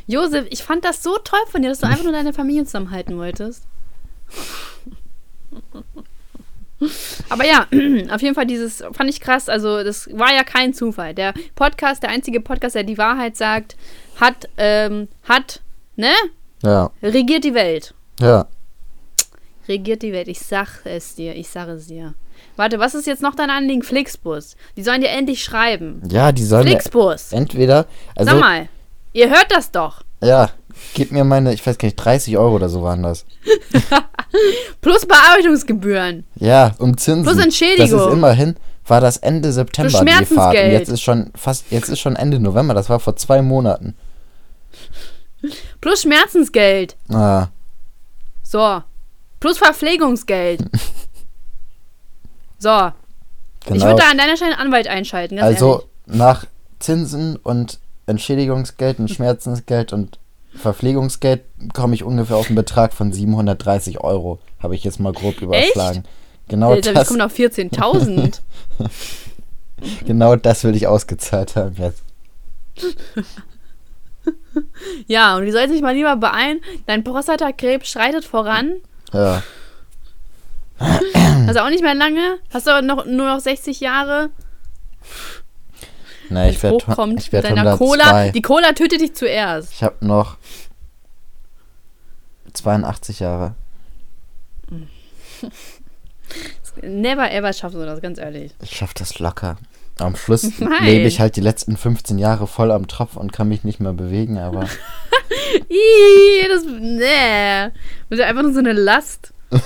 [0.07, 3.17] Josef, ich fand das so toll von dir, dass du einfach nur deine Familie zusammenhalten
[3.19, 3.65] wolltest.
[7.29, 7.67] Aber ja,
[8.15, 9.49] auf jeden Fall dieses fand ich krass.
[9.49, 11.13] Also das war ja kein Zufall.
[11.15, 13.77] Der Podcast, der einzige Podcast, der die Wahrheit sagt,
[14.21, 15.61] hat, ähm, hat,
[15.97, 16.13] ne,
[16.63, 17.95] Ja, regiert die Welt.
[18.21, 18.47] ja.
[19.69, 20.29] Regiert die Welt.
[20.29, 22.15] Ich sag es dir, ich sage es dir.
[22.57, 23.83] Warte, was ist jetzt noch dein Anliegen?
[23.83, 24.57] Flixbus.
[24.77, 26.03] Die sollen dir endlich schreiben.
[26.11, 27.33] Ja, die sollen Flixbus.
[27.33, 27.87] entweder.
[28.17, 28.69] Also, Sag mal,
[29.13, 30.03] ihr hört das doch.
[30.23, 30.51] ja,
[30.95, 33.27] Gib mir meine, ich weiß gar nicht, 30 Euro oder so waren das.
[34.81, 36.25] Plus Bearbeitungsgebühren.
[36.37, 37.25] Ja, um Zinsen.
[37.25, 37.99] Plus Entschädigung.
[37.99, 38.57] Das ist immerhin,
[38.87, 40.07] war das Ende September die Fahrt.
[40.07, 40.73] Und Schmerzensgeld.
[40.73, 43.97] jetzt ist schon fast, jetzt ist schon Ende November, das war vor zwei Monaten.
[45.81, 46.97] Plus Schmerzensgeld.
[47.13, 47.49] Ah,
[48.45, 48.83] So.
[49.41, 50.61] Plus Verpflegungsgeld.
[52.59, 52.93] so.
[53.61, 53.87] Ich genau.
[53.87, 55.39] würde da an deiner Stelle einen Anwalt einschalten.
[55.39, 56.47] Also nach
[56.79, 60.19] Zinsen und Entschädigungsgeld und Schmerzensgeld und
[60.55, 61.43] Verpflegungsgeld
[61.75, 64.39] komme ich ungefähr auf einen Betrag von 730 Euro.
[64.61, 66.05] Habe ich jetzt mal grob überschlagen.
[66.49, 66.87] Genau ehrlich.
[66.87, 68.41] Alter, wir das, kommen auf 14.000.
[70.07, 72.03] genau das will ich ausgezahlt haben jetzt.
[75.07, 76.61] ja, und du sollst dich mal lieber beeilen.
[76.87, 78.77] Dein Prostatakrebs schreitet voran.
[79.13, 79.43] Ja.
[81.47, 82.39] Also auch nicht mehr lange.
[82.53, 84.31] Hast du noch, nur noch 60 Jahre.
[86.31, 87.77] Na, ich werde werd deiner 102.
[87.79, 88.29] Cola.
[88.31, 89.73] Die Cola tötet dich zuerst.
[89.73, 90.37] Ich habe noch
[92.53, 93.55] 82 Jahre.
[96.83, 98.55] Never ever schaffst du das, ganz ehrlich.
[98.63, 99.57] Ich schaffe das locker.
[99.99, 100.71] Am Schluss Nein.
[100.85, 103.93] lebe ich halt die letzten 15 Jahre voll am Tropf und kann mich nicht mehr
[103.93, 104.63] bewegen, aber
[105.69, 106.65] Ih, das.
[106.65, 107.71] Nee.
[108.09, 109.33] Das ist einfach nur so eine Last.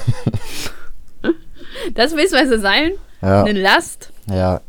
[1.95, 2.93] das willst du also sein?
[3.21, 4.13] ja, Eine Last?
[4.29, 4.61] ja.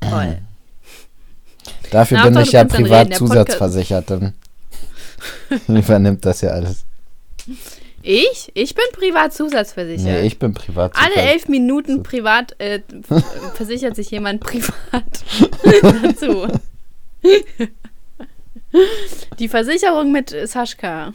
[0.00, 0.38] Toll.
[1.90, 3.12] Dafür Na, bin ich ja privat reden.
[3.16, 4.34] Zusatzversichert, dann
[5.68, 6.84] übernimmt das ja alles.
[8.06, 8.52] Ich?
[8.54, 10.04] Ich bin privat zusatzversichert.
[10.04, 12.80] Nee, ich bin privat Alle elf Minuten privat äh,
[13.54, 15.24] versichert sich jemand privat
[16.02, 16.46] dazu.
[19.40, 21.12] Die Versicherung mit Saschka.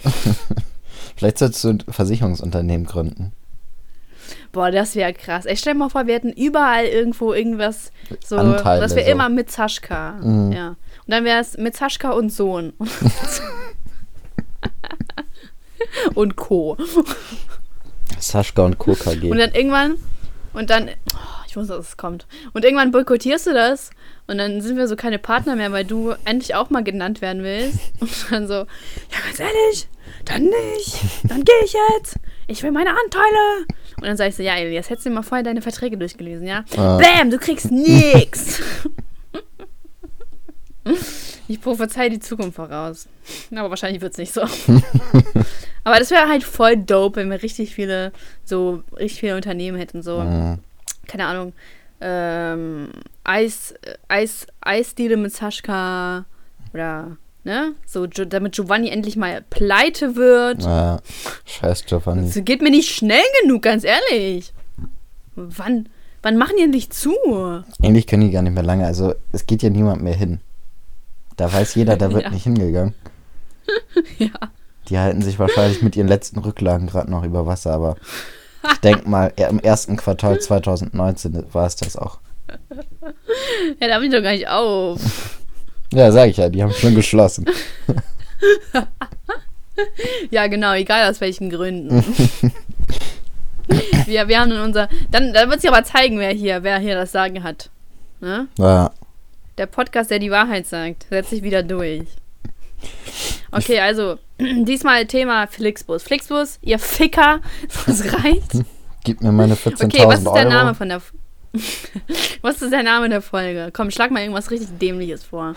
[1.15, 3.31] Vielleicht solltest du ein Versicherungsunternehmen gründen.
[4.51, 5.45] Boah, das wäre krass.
[5.45, 8.35] Ich stell mal vor, wir hätten überall irgendwo irgendwas so.
[8.35, 9.11] Anteile, das wäre so.
[9.13, 10.19] immer mit Saschka.
[10.21, 10.51] Mhm.
[10.51, 10.67] Ja.
[10.67, 10.77] Und
[11.07, 12.73] dann wäre es mit Saschka und Sohn.
[16.13, 16.77] und Co.
[18.19, 18.93] Saschka und Co.
[18.93, 19.31] KG.
[19.31, 19.95] Und dann irgendwann,
[20.53, 22.27] und dann, oh, ich wusste, dass es kommt.
[22.53, 23.91] Und irgendwann boykottierst du das
[24.27, 27.43] und dann sind wir so keine Partner mehr, weil du endlich auch mal genannt werden
[27.43, 27.79] willst.
[28.01, 29.87] Und dann so, ja, ganz ehrlich,
[30.23, 30.99] dann nicht.
[31.23, 32.15] Dann gehe ich jetzt.
[32.47, 33.65] Ich will meine Anteile.
[33.97, 36.47] Und dann sag ich so, ja, Elias, hättest du dir mal vorher deine Verträge durchgelesen,
[36.47, 36.63] ja?
[36.77, 36.97] Ah.
[36.97, 38.61] Bäm, du kriegst nix.
[41.47, 43.07] Ich prophezei die Zukunft voraus.
[43.55, 44.41] Aber wahrscheinlich wird es nicht so.
[45.83, 48.11] Aber das wäre halt voll dope, wenn wir richtig viele,
[48.45, 50.59] so, richtig viele Unternehmen hätten, so, Mhm.
[51.07, 51.53] keine Ahnung,
[51.99, 52.89] ähm,
[53.23, 56.25] Eis, äh, Eis, Eisdiele mit Saschka
[56.73, 60.63] oder, ne, so, damit Giovanni endlich mal pleite wird.
[60.63, 60.99] Ja,
[61.45, 62.27] scheiß Giovanni.
[62.31, 64.53] Das geht mir nicht schnell genug, ganz ehrlich.
[65.35, 65.89] Wann,
[66.21, 67.13] wann machen die endlich zu?
[67.83, 68.85] Eigentlich können die gar nicht mehr lange.
[68.85, 70.39] Also es geht ja niemand mehr hin.
[71.37, 72.29] Da weiß jeder, da wird Ja.
[72.29, 72.93] nicht hingegangen.
[74.17, 74.29] Ja.
[74.89, 77.95] Die halten sich wahrscheinlich mit ihren letzten Rücklagen gerade noch über Wasser, aber
[78.69, 82.19] ich denke mal, im ersten Quartal 2019 war es das auch.
[83.79, 84.99] Ja, da bin ich doch gar nicht auf.
[85.93, 87.45] Ja, sag ich ja, die haben schon geschlossen.
[90.29, 92.03] Ja, genau, egal aus welchen Gründen.
[94.05, 94.89] wir, wir haben in unser.
[95.09, 97.69] Dann, dann wird sich aber zeigen, wer hier, wer hier das Sagen hat.
[98.19, 98.47] Ne?
[98.57, 98.91] Ja,
[99.57, 102.03] Der Podcast, der die Wahrheit sagt, setzt sich wieder durch.
[103.51, 106.03] Okay, also, diesmal Thema Flixbus.
[106.03, 107.41] Flixbus, ihr Ficker,
[107.85, 108.51] das reicht.
[109.03, 110.49] gib mir meine 14.000 Okay, was ist der Euro.
[110.49, 110.97] Name von der.
[110.97, 111.13] F-
[112.41, 113.71] was ist der Name der Folge?
[113.73, 115.53] Komm, schlag mal irgendwas richtig Dämliches vor.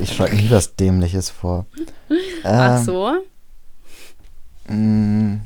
[0.00, 1.66] Ich schlage nie was Dämliches vor.
[2.42, 3.12] Ach Ähm, so?
[4.68, 5.36] Mm.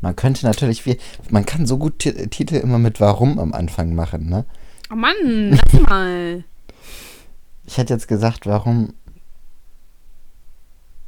[0.00, 0.98] Man könnte natürlich viel,
[1.30, 4.44] man kann so gut Ti- Titel immer mit Warum am Anfang machen, ne?
[4.92, 6.44] Oh Mann, lass mal.
[7.68, 8.94] Ich hätte jetzt gesagt, warum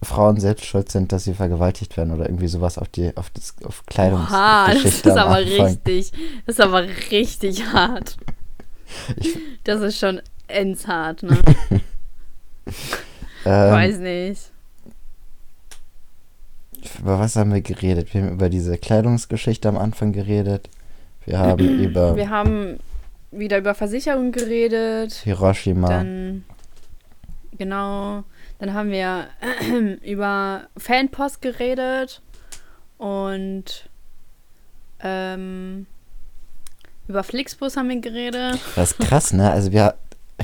[0.03, 3.55] Frauen selbst schuld sind, dass sie vergewaltigt werden oder irgendwie sowas auf die auf das
[3.64, 6.12] auf Oha, das ist aber richtig,
[6.47, 8.16] das ist aber richtig hart.
[9.16, 11.39] Ich- Das ist schon endshart, ne?
[13.45, 14.51] Ähm, Weiß nicht.
[16.99, 18.12] Über was haben wir geredet?
[18.12, 20.68] Wir haben über diese Kleidungsgeschichte am Anfang geredet.
[21.24, 22.79] Wir haben über Wir haben
[23.31, 25.12] wieder über Versicherung geredet.
[25.24, 25.89] Hiroshima.
[25.89, 26.45] Dann,
[27.57, 28.24] genau,
[28.59, 29.26] dann haben wir
[30.03, 32.22] über Fanpost geredet
[32.97, 33.89] und
[35.01, 35.87] ähm,
[37.07, 38.59] über Flixbus haben wir geredet.
[38.76, 39.51] Das ist krass, ne?
[39.51, 39.95] Also wir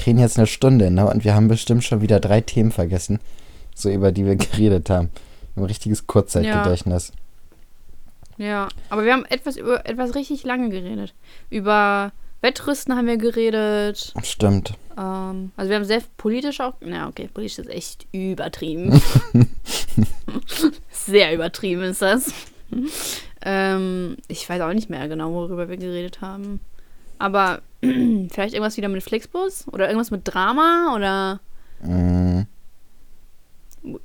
[0.07, 1.09] reden jetzt eine Stunde, ne?
[1.09, 3.20] Und wir haben bestimmt schon wieder drei Themen vergessen,
[3.74, 5.11] so über die wir geredet haben.
[5.57, 7.13] Ein richtiges Kurzzeitgedächtnis.
[8.37, 11.15] Ja, aber wir haben etwas über etwas richtig lange geredet.
[11.51, 14.13] Über Wettrüsten haben wir geredet.
[14.25, 14.75] Stimmt.
[14.99, 16.75] Ähm, also wir haben sehr politisch auch.
[16.81, 19.01] Na, okay, politisch ist echt übertrieben.
[20.91, 22.33] sehr übertrieben ist das.
[23.43, 26.59] ähm, ich weiß auch nicht mehr genau, worüber wir geredet haben.
[27.19, 29.69] Aber vielleicht irgendwas wieder mit Flixbus?
[29.69, 30.93] Oder irgendwas mit Drama?
[30.97, 31.41] Oder
[31.85, 32.43] Mm,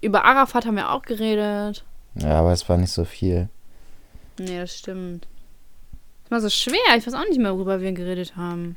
[0.02, 1.84] über Arafat haben wir auch geredet.
[2.16, 3.50] ja, aber es war nicht so viel.
[4.38, 5.28] Nee, das stimmt.
[6.24, 6.96] Das war so schwer.
[6.98, 8.76] Ich weiß auch nicht mehr, worüber wir geredet haben.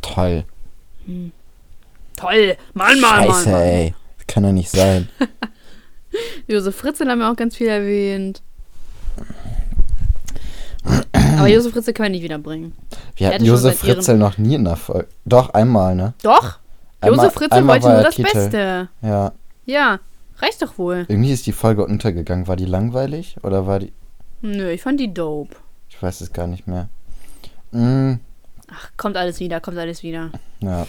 [0.00, 0.44] Toll.
[2.16, 2.56] Toll!
[2.74, 3.62] Mann, Mann, Scheiße, Mann, Mann.
[3.62, 3.94] ey.
[4.18, 5.08] Das kann doch nicht sein.
[6.46, 8.42] Josef Fritzl haben wir auch ganz viel erwähnt.
[10.84, 12.72] Aber Josef Fritzl können wir nicht wiederbringen.
[13.16, 15.08] Wir hatte hatten Josef Fritzel noch nie in der Folge.
[15.24, 16.14] Doch, einmal, ne?
[16.22, 16.58] Doch!
[17.00, 18.32] Einmal- Josef Fritzl wollte war nur das Titel.
[18.32, 18.88] Beste.
[19.02, 19.32] Ja.
[19.64, 20.00] Ja,
[20.38, 21.04] reicht doch wohl.
[21.08, 22.46] Irgendwie ist die Folge untergegangen.
[22.48, 23.36] War die langweilig?
[23.42, 23.92] Oder war die.
[24.40, 25.54] Nö, ich fand die dope.
[25.88, 26.88] Ich weiß es gar nicht mehr.
[27.70, 28.14] Mm,
[28.68, 30.30] Ach, kommt alles wieder, kommt alles wieder.
[30.60, 30.86] ja.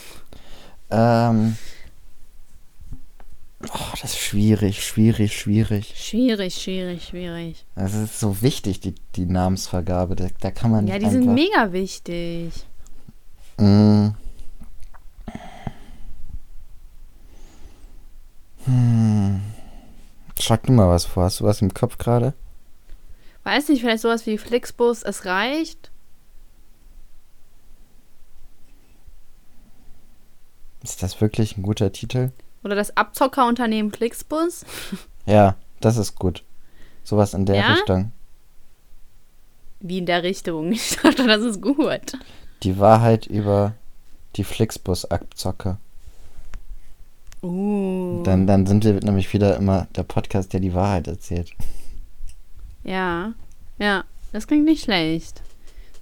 [0.90, 1.58] Ähm.
[3.66, 5.94] Oh, das ist schwierig, schwierig, schwierig.
[5.96, 7.66] Schwierig, schwierig, schwierig.
[7.76, 10.18] Das ist so wichtig, die, die Namensvergabe.
[10.18, 11.34] Da, da kann man Ja, nicht die sind einfach...
[11.34, 12.52] mega wichtig.
[13.58, 14.10] Mm.
[18.66, 19.42] Hm.
[20.40, 21.24] Schlag du mal was vor.
[21.24, 22.34] Hast du was im Kopf gerade?
[23.44, 25.92] Weiß nicht, vielleicht sowas wie Flixbus, es reicht?
[30.84, 32.32] Ist das wirklich ein guter Titel?
[32.64, 34.66] Oder das Abzockerunternehmen Flixbus?
[35.26, 36.44] Ja, das ist gut.
[37.06, 37.68] Sowas in der Ja?
[37.76, 38.12] Richtung.
[39.80, 40.72] Wie in der Richtung.
[40.74, 42.18] Ich dachte, das ist gut.
[42.64, 43.74] Die Wahrheit über
[44.36, 45.78] die Flixbus-Abzocke.
[47.44, 48.24] Uh.
[48.24, 51.52] Dann, dann sind wir nämlich wieder immer der Podcast, der die Wahrheit erzählt.
[52.86, 53.34] Ja,
[53.80, 55.42] ja, das klingt nicht schlecht.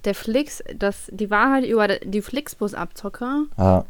[0.04, 3.84] Der Flix, das, die Wahrheit über die Flixbus-Abzocker Ja,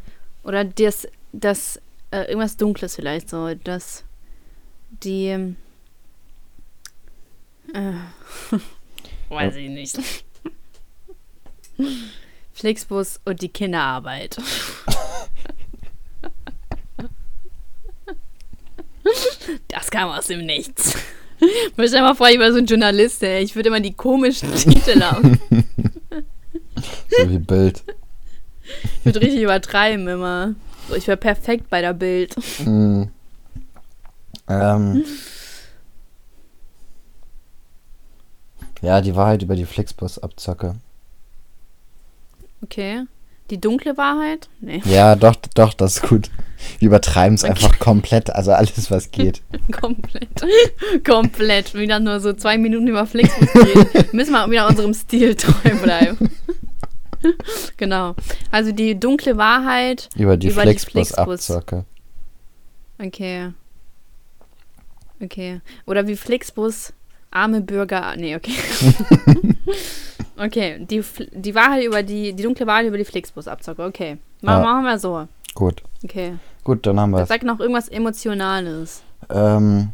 [0.44, 1.78] oder das, das,
[2.10, 4.04] äh, irgendwas Dunkles vielleicht so, das,
[5.02, 5.56] die, ähm,
[7.74, 7.92] äh,
[9.28, 9.98] weiß ich nicht.
[12.54, 14.38] Flixbus und die Kinderarbeit.
[19.68, 20.96] Das kam aus dem Nichts.
[21.74, 23.42] Stell dir mal vor, ich war so ein Journalist, ey.
[23.42, 25.40] Ich würde immer die komischen Titel haben.
[27.10, 27.82] so wie Bild.
[28.98, 30.54] Ich würde richtig übertreiben immer.
[30.88, 32.34] So, ich wäre perfekt bei der Bild.
[32.64, 33.04] Mm.
[34.48, 35.04] Ähm.
[38.80, 40.76] Ja, die Wahrheit über die Flixbus-Abzocke.
[42.62, 43.04] Okay.
[43.50, 44.48] Die dunkle Wahrheit?
[44.60, 46.30] Nee, Ja, doch, doch, das ist gut.
[46.78, 49.42] Wir übertreiben es einfach komplett, also alles, was geht.
[49.72, 50.28] komplett.
[51.04, 51.74] komplett.
[51.74, 54.08] Wieder nur so zwei Minuten über Flixbus reden.
[54.12, 56.30] Müssen wir wieder unserem Stil treu bleiben.
[57.76, 58.14] genau.
[58.50, 60.08] Also die dunkle Wahrheit.
[60.16, 61.84] Über die Über die Flixbus-Abzocke.
[62.98, 63.52] Okay.
[65.20, 65.60] Okay.
[65.86, 66.92] Oder wie Flixbus
[67.30, 68.14] arme Bürger.
[68.16, 68.52] Nee, okay.
[70.44, 73.84] Okay, die, die Wahrheit über die, die dunkle Wahrheit über die Flixbus-Abzocke.
[73.84, 74.18] Okay.
[74.40, 74.64] Ma Ja.
[74.64, 75.28] Machen wir so.
[75.54, 75.82] Gut.
[76.04, 76.34] Okay.
[76.64, 77.28] Gut, dann haben wir es.
[77.28, 79.02] Sag noch irgendwas Emotionales.
[79.30, 79.90] Ähm.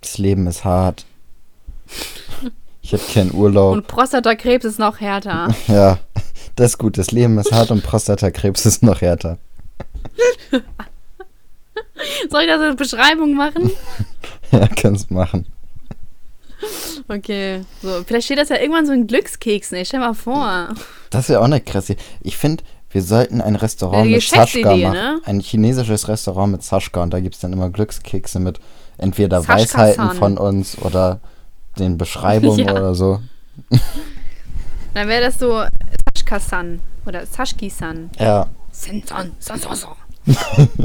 [0.00, 1.04] Das Leben ist hart.
[2.82, 3.74] Ich hätte keinen Urlaub.
[3.74, 5.54] Und Prostatakrebs ist noch härter.
[5.68, 5.98] Ja,
[6.56, 6.96] das ist gut.
[6.98, 9.38] Das Leben ist hart und Prostatakrebs ist noch härter.
[12.30, 13.70] Soll ich da so eine Beschreibung machen?
[14.50, 15.44] Ja, kannst machen.
[17.08, 17.62] Okay.
[17.82, 19.76] So, vielleicht steht das ja irgendwann so in Glückskeksen.
[19.78, 19.84] ey.
[19.84, 20.68] Stell mal vor.
[21.10, 21.96] Das wäre auch eine krasse.
[22.20, 24.94] Ich finde, wir sollten ein Restaurant Eine mit Saschka Geschäftsidee, machen.
[24.94, 25.20] ne?
[25.24, 28.60] Ein chinesisches Restaurant mit Saschka und da gibt es dann immer Glückskekse mit
[28.98, 29.46] entweder.
[29.46, 31.20] Weisheiten von uns oder
[31.78, 32.72] den Beschreibungen Ja.
[32.72, 33.20] oder so.
[34.94, 35.62] Dann wäre das so
[36.14, 38.10] Saschka-san oder Saschki-san.
[38.18, 38.48] Ja.
[38.72, 39.90] Sensan, san, san, san.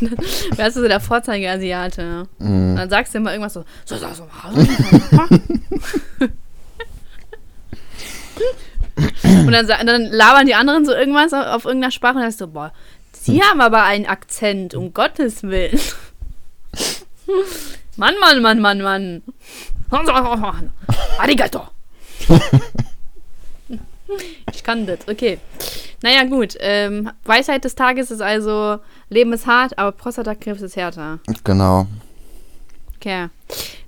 [0.00, 0.18] Und dann
[0.58, 2.26] wärst du so der Vorzeigeasiate.
[2.38, 2.76] Und Mm.
[2.76, 3.64] dann sagst du immer irgendwas so.
[3.84, 4.26] so, so, so, so.
[9.46, 12.40] und dann, dann labern die anderen so irgendwas auf, auf irgendeiner Sprache und dann sagst
[12.42, 12.72] du, boah,
[13.12, 15.78] sie haben aber einen Akzent, um Gottes Willen.
[17.96, 19.22] Mann, Mann, Mann, Mann, Mann.
[21.18, 21.66] Arigato.
[24.52, 25.38] Ich kann das, okay.
[26.02, 26.56] Naja, gut.
[26.60, 31.20] Ähm, Weisheit des Tages ist also, Leben ist hart, aber Prostatakrebs ist härter.
[31.44, 31.86] Genau.
[32.96, 33.28] Okay.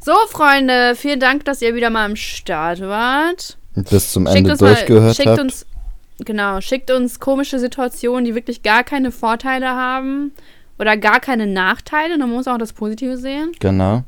[0.01, 3.57] So, Freunde, vielen Dank, dass ihr wieder mal am Start wart.
[3.75, 5.41] Und bis zum Schickt Ende mal, durchgehört schickt habt.
[5.41, 5.67] uns,
[6.19, 10.33] genau, schickt uns komische Situationen, die wirklich gar keine Vorteile haben
[10.79, 12.19] oder gar keine Nachteile.
[12.19, 13.53] Man muss auch das Positive sehen.
[13.61, 14.05] Genau.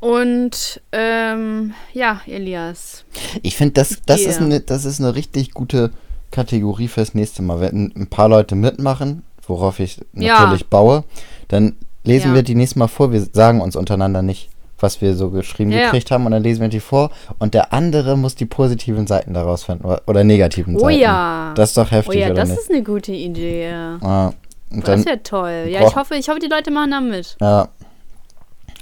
[0.00, 3.04] Und ähm, ja, Elias.
[3.42, 5.90] Ich finde, das, das, ist eine, das ist eine richtig gute
[6.30, 7.60] Kategorie fürs nächste Mal.
[7.60, 10.40] Wenn ein paar Leute mitmachen, worauf ich Ja.
[10.42, 11.04] natürlich baue,
[11.48, 12.34] dann lesen Ja.
[12.36, 13.12] wir die nächste Mal vor.
[13.12, 15.84] Wir sagen uns untereinander nicht, was wir so geschrieben Ja, ja.
[15.86, 16.26] gekriegt haben.
[16.26, 17.10] Und dann lesen wir die vor.
[17.38, 19.84] Und der andere muss die positiven Seiten daraus finden.
[19.84, 21.00] Oder, oder negativen Oh Seiten.
[21.00, 21.52] ja.
[21.56, 22.58] Das ist doch Oh heftig, ja, oder das nicht?
[22.60, 23.72] ist eine gute Idee.
[23.72, 24.32] Ah,
[24.70, 25.66] Das wäre toll.
[25.70, 27.36] Ja, ich hoffe, ich hoffe, die Leute machen da mit.
[27.40, 27.68] ja.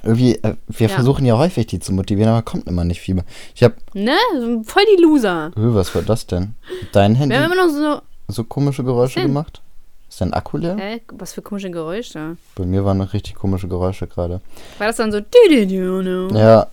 [0.04, 0.94] Irgendwie, äh, wir Ja.
[0.94, 3.22] versuchen ja häufig, die zu motivieren, aber kommt immer nicht viel.
[3.54, 4.16] Ich hab, Ne?
[4.64, 5.48] Voll die Loser.
[5.56, 6.54] Öh, was war das denn?
[6.92, 8.00] Dein Handy Wir haben immer noch so.
[8.28, 9.28] so komische Geräusche denn?
[9.28, 9.60] gemacht?
[10.08, 10.76] Ist dein Akku leer?
[10.78, 11.00] Hä?
[11.12, 12.36] Was für komische Geräusche.
[12.54, 14.40] Bei mir waren noch richtig komische Geräusche gerade.
[14.78, 15.18] War das dann so.
[16.36, 16.66] Ja.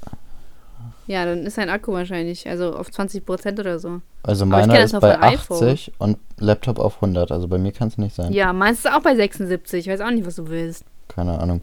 [1.07, 2.47] Ja, dann ist dein Akku wahrscheinlich.
[2.47, 4.01] Also auf 20% oder so.
[4.23, 5.57] also meiner ist bei von iPhone.
[5.57, 7.31] 80 und Laptop auf 100.
[7.31, 8.31] Also bei mir kann es nicht sein.
[8.31, 9.87] Ja, meinst du auch bei 76?
[9.87, 10.85] Ich weiß auch nicht, was du willst.
[11.13, 11.61] Keine Ahnung.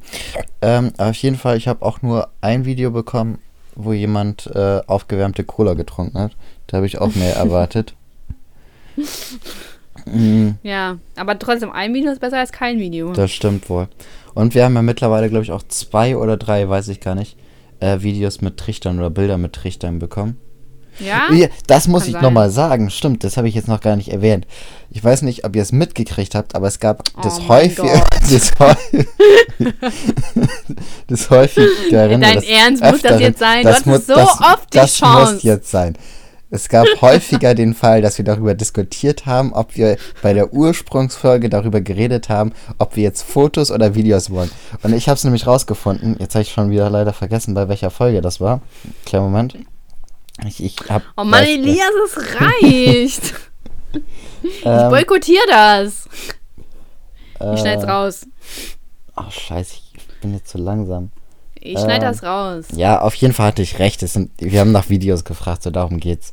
[0.61, 3.39] Ähm, auf jeden Fall, ich habe auch nur ein Video bekommen,
[3.75, 6.33] wo jemand äh, aufgewärmte Cola getrunken hat.
[6.66, 7.95] Da habe ich auch mehr erwartet.
[10.07, 13.12] Mm, Ja, aber trotzdem, ein Video ist besser als kein Video.
[13.12, 13.89] das stimmt wohl.
[14.35, 17.37] Und wir haben ja mittlerweile, glaube ich, auch zwei oder drei, weiß ich gar nicht,
[17.81, 20.37] äh, Videos mit Trichtern oder Bilder mit Trichtern bekommen.
[21.01, 21.29] Ja?
[21.66, 22.91] Das muss Kann ich nochmal sagen.
[22.91, 24.47] Stimmt, das habe ich jetzt noch gar nicht erwähnt.
[24.91, 27.91] Ich weiß nicht, ob ihr es mitgekriegt habt, aber es gab Oh das häufig,
[28.31, 29.07] das, häufig,
[31.07, 33.62] das häufigeren, Dein das Ernst, muss das öfteren- jetzt sein?
[33.62, 35.33] Du das hattest muss- so das, oft die das Chance.
[35.35, 35.97] muss jetzt sein.
[36.51, 41.51] Es gab häufiger den Fall, dass wir darüber diskutiert haben, ob wir bei der Ursprungsfolge
[41.51, 44.51] darüber geredet haben, ob wir jetzt Fotos oder Videos wollen.
[44.83, 46.16] Und ich habe es nämlich rausgefunden.
[46.19, 48.62] Jetzt habe ich schon wieder leider vergessen, bei welcher Folge das war.
[49.05, 49.57] Kleinen Moment.
[50.47, 53.35] Ich, ich hab, Oh Mann, weiß- Elias, es reicht.
[54.43, 56.09] ich ähm, boykottiere das.
[57.40, 58.27] Ich äh, schneid's raus.
[59.16, 61.10] Ach, scheiße, ich bin jetzt zu langsam.
[61.60, 62.66] Ich schneid ähm, das raus.
[62.73, 64.02] Ja, auf jeden Fall hatte ich recht.
[64.05, 66.32] Es sind, wir haben nach Videos gefragt, so darum geht's.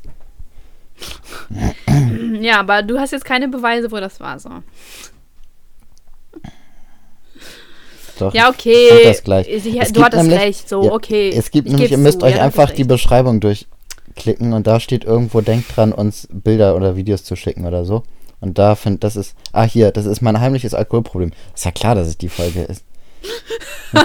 [2.40, 4.49] Ja, aber du hast jetzt keine Beweise, wo das war so.
[8.19, 8.88] Doch, Ja, ich okay.
[8.91, 9.48] sag das gleich.
[9.49, 11.30] Ich- Es du hattest nämlich- recht, so, ja, okay.
[11.36, 12.86] Es gibt Ich nämlich, ihr müsst zu, euch ja, einfach die.
[12.86, 13.40] Beschreibung
[14.16, 18.04] durchklicken und da steht irgendwo, denkt dran, uns Bilder oder Videos zu schicken oder so.
[18.42, 21.32] Und da find, das ist, ah hier, das ist mein heimliches Alkoholproblem.
[21.54, 22.84] Ist ja klar, dass es die Folge ist.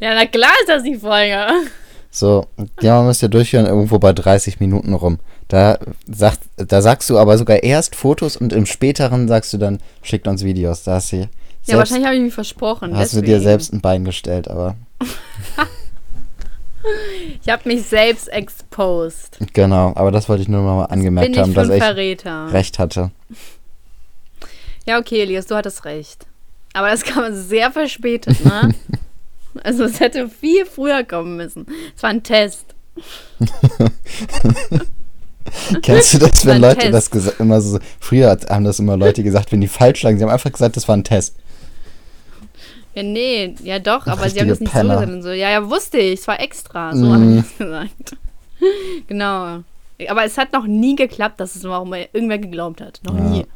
[0.00, 1.46] Ja, na klar ist das die Folge.
[2.10, 2.46] So,
[2.80, 5.18] ja, man müsst ja durchhören, irgendwo bei 30 Minuten rum.
[5.48, 5.78] Da,
[6.10, 10.26] sagt, da sagst du aber sogar erst Fotos und im späteren sagst du dann, schickt
[10.26, 10.82] uns Videos.
[10.82, 11.28] Da hast du, Ja,
[11.62, 12.96] selbst, wahrscheinlich habe ich mich versprochen.
[12.96, 13.44] hast du dir deswegen.
[13.44, 14.74] selbst ein Bein gestellt, aber
[17.42, 19.38] Ich habe mich selbst exposed.
[19.52, 19.92] genau.
[19.94, 22.52] Aber das wollte ich nur noch mal angemerkt Bin haben, dass ich Verräter.
[22.52, 23.10] recht hatte.
[24.86, 26.26] Ja, okay, Elias, du hattest recht.
[26.72, 28.74] Aber das kam sehr verspätet, ne?
[29.64, 31.66] also es hätte viel früher kommen müssen.
[31.96, 32.74] Es war ein Test.
[35.82, 36.94] Kennst du das, wenn Leute Test.
[36.94, 40.24] das gesagt immer so, früher haben das immer Leute gesagt, wenn die falsch lagen, sie
[40.24, 41.36] haben einfach gesagt, das war ein Test.
[42.96, 44.94] Ja, nee, ja doch, aber sie haben das nicht so Penner.
[44.94, 45.28] gesagt und so.
[45.30, 46.94] Ja, ja, wusste ich, es war extra.
[46.96, 47.12] So Mhm.
[47.12, 48.16] haben sie es gesagt.
[49.06, 49.62] genau.
[50.08, 53.00] Aber es hat noch nie geklappt, dass es warum irgendwer geglaubt hat.
[53.04, 53.20] Noch Ja.
[53.20, 53.46] nie.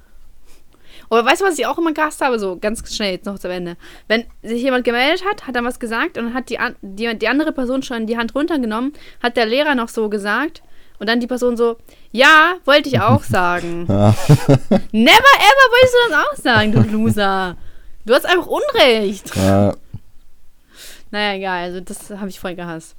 [1.09, 2.39] Oder weißt du, was ich auch immer gehasst habe?
[2.39, 3.77] So ganz schnell jetzt noch zum Ende.
[4.07, 7.29] Wenn sich jemand gemeldet hat, hat dann was gesagt und dann hat die, die, die
[7.29, 8.93] andere Person schon die Hand runtergenommen,
[9.23, 10.62] hat der Lehrer noch so gesagt
[11.01, 11.79] und dann die Person so,
[12.12, 13.87] ja, wollte ich auch sagen.
[13.89, 14.15] Ja.
[14.93, 17.57] Never ever wolltest du das auch sagen, du Loser.
[18.05, 19.35] Du hast einfach Unrecht.
[19.36, 19.74] Ja,
[21.10, 22.94] Naja, egal, also das habe ich voll gehasst.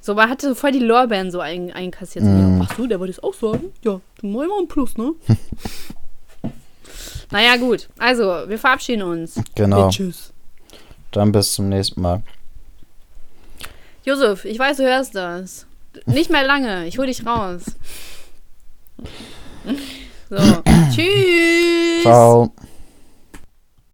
[0.00, 2.24] So, man hatte voll die Lorbeeren so ein, einkassiert.
[2.24, 2.62] Mm.
[2.62, 3.72] ach so, der wollte es auch sagen?
[3.82, 5.12] Ja, dann mal immer ein Plus, ne?
[7.30, 7.88] naja, gut.
[7.98, 9.38] Also, wir verabschieden uns.
[9.54, 9.90] genau.
[9.90, 10.32] Tschüss.
[11.10, 12.22] Dann bis zum nächsten Mal.
[14.04, 15.66] Josef, ich weiß, du hörst das.
[16.06, 16.86] Nicht mehr lange.
[16.86, 17.62] Ich hol dich raus.
[20.32, 20.36] So,
[20.94, 22.02] tschüss.
[22.02, 22.52] Ciao.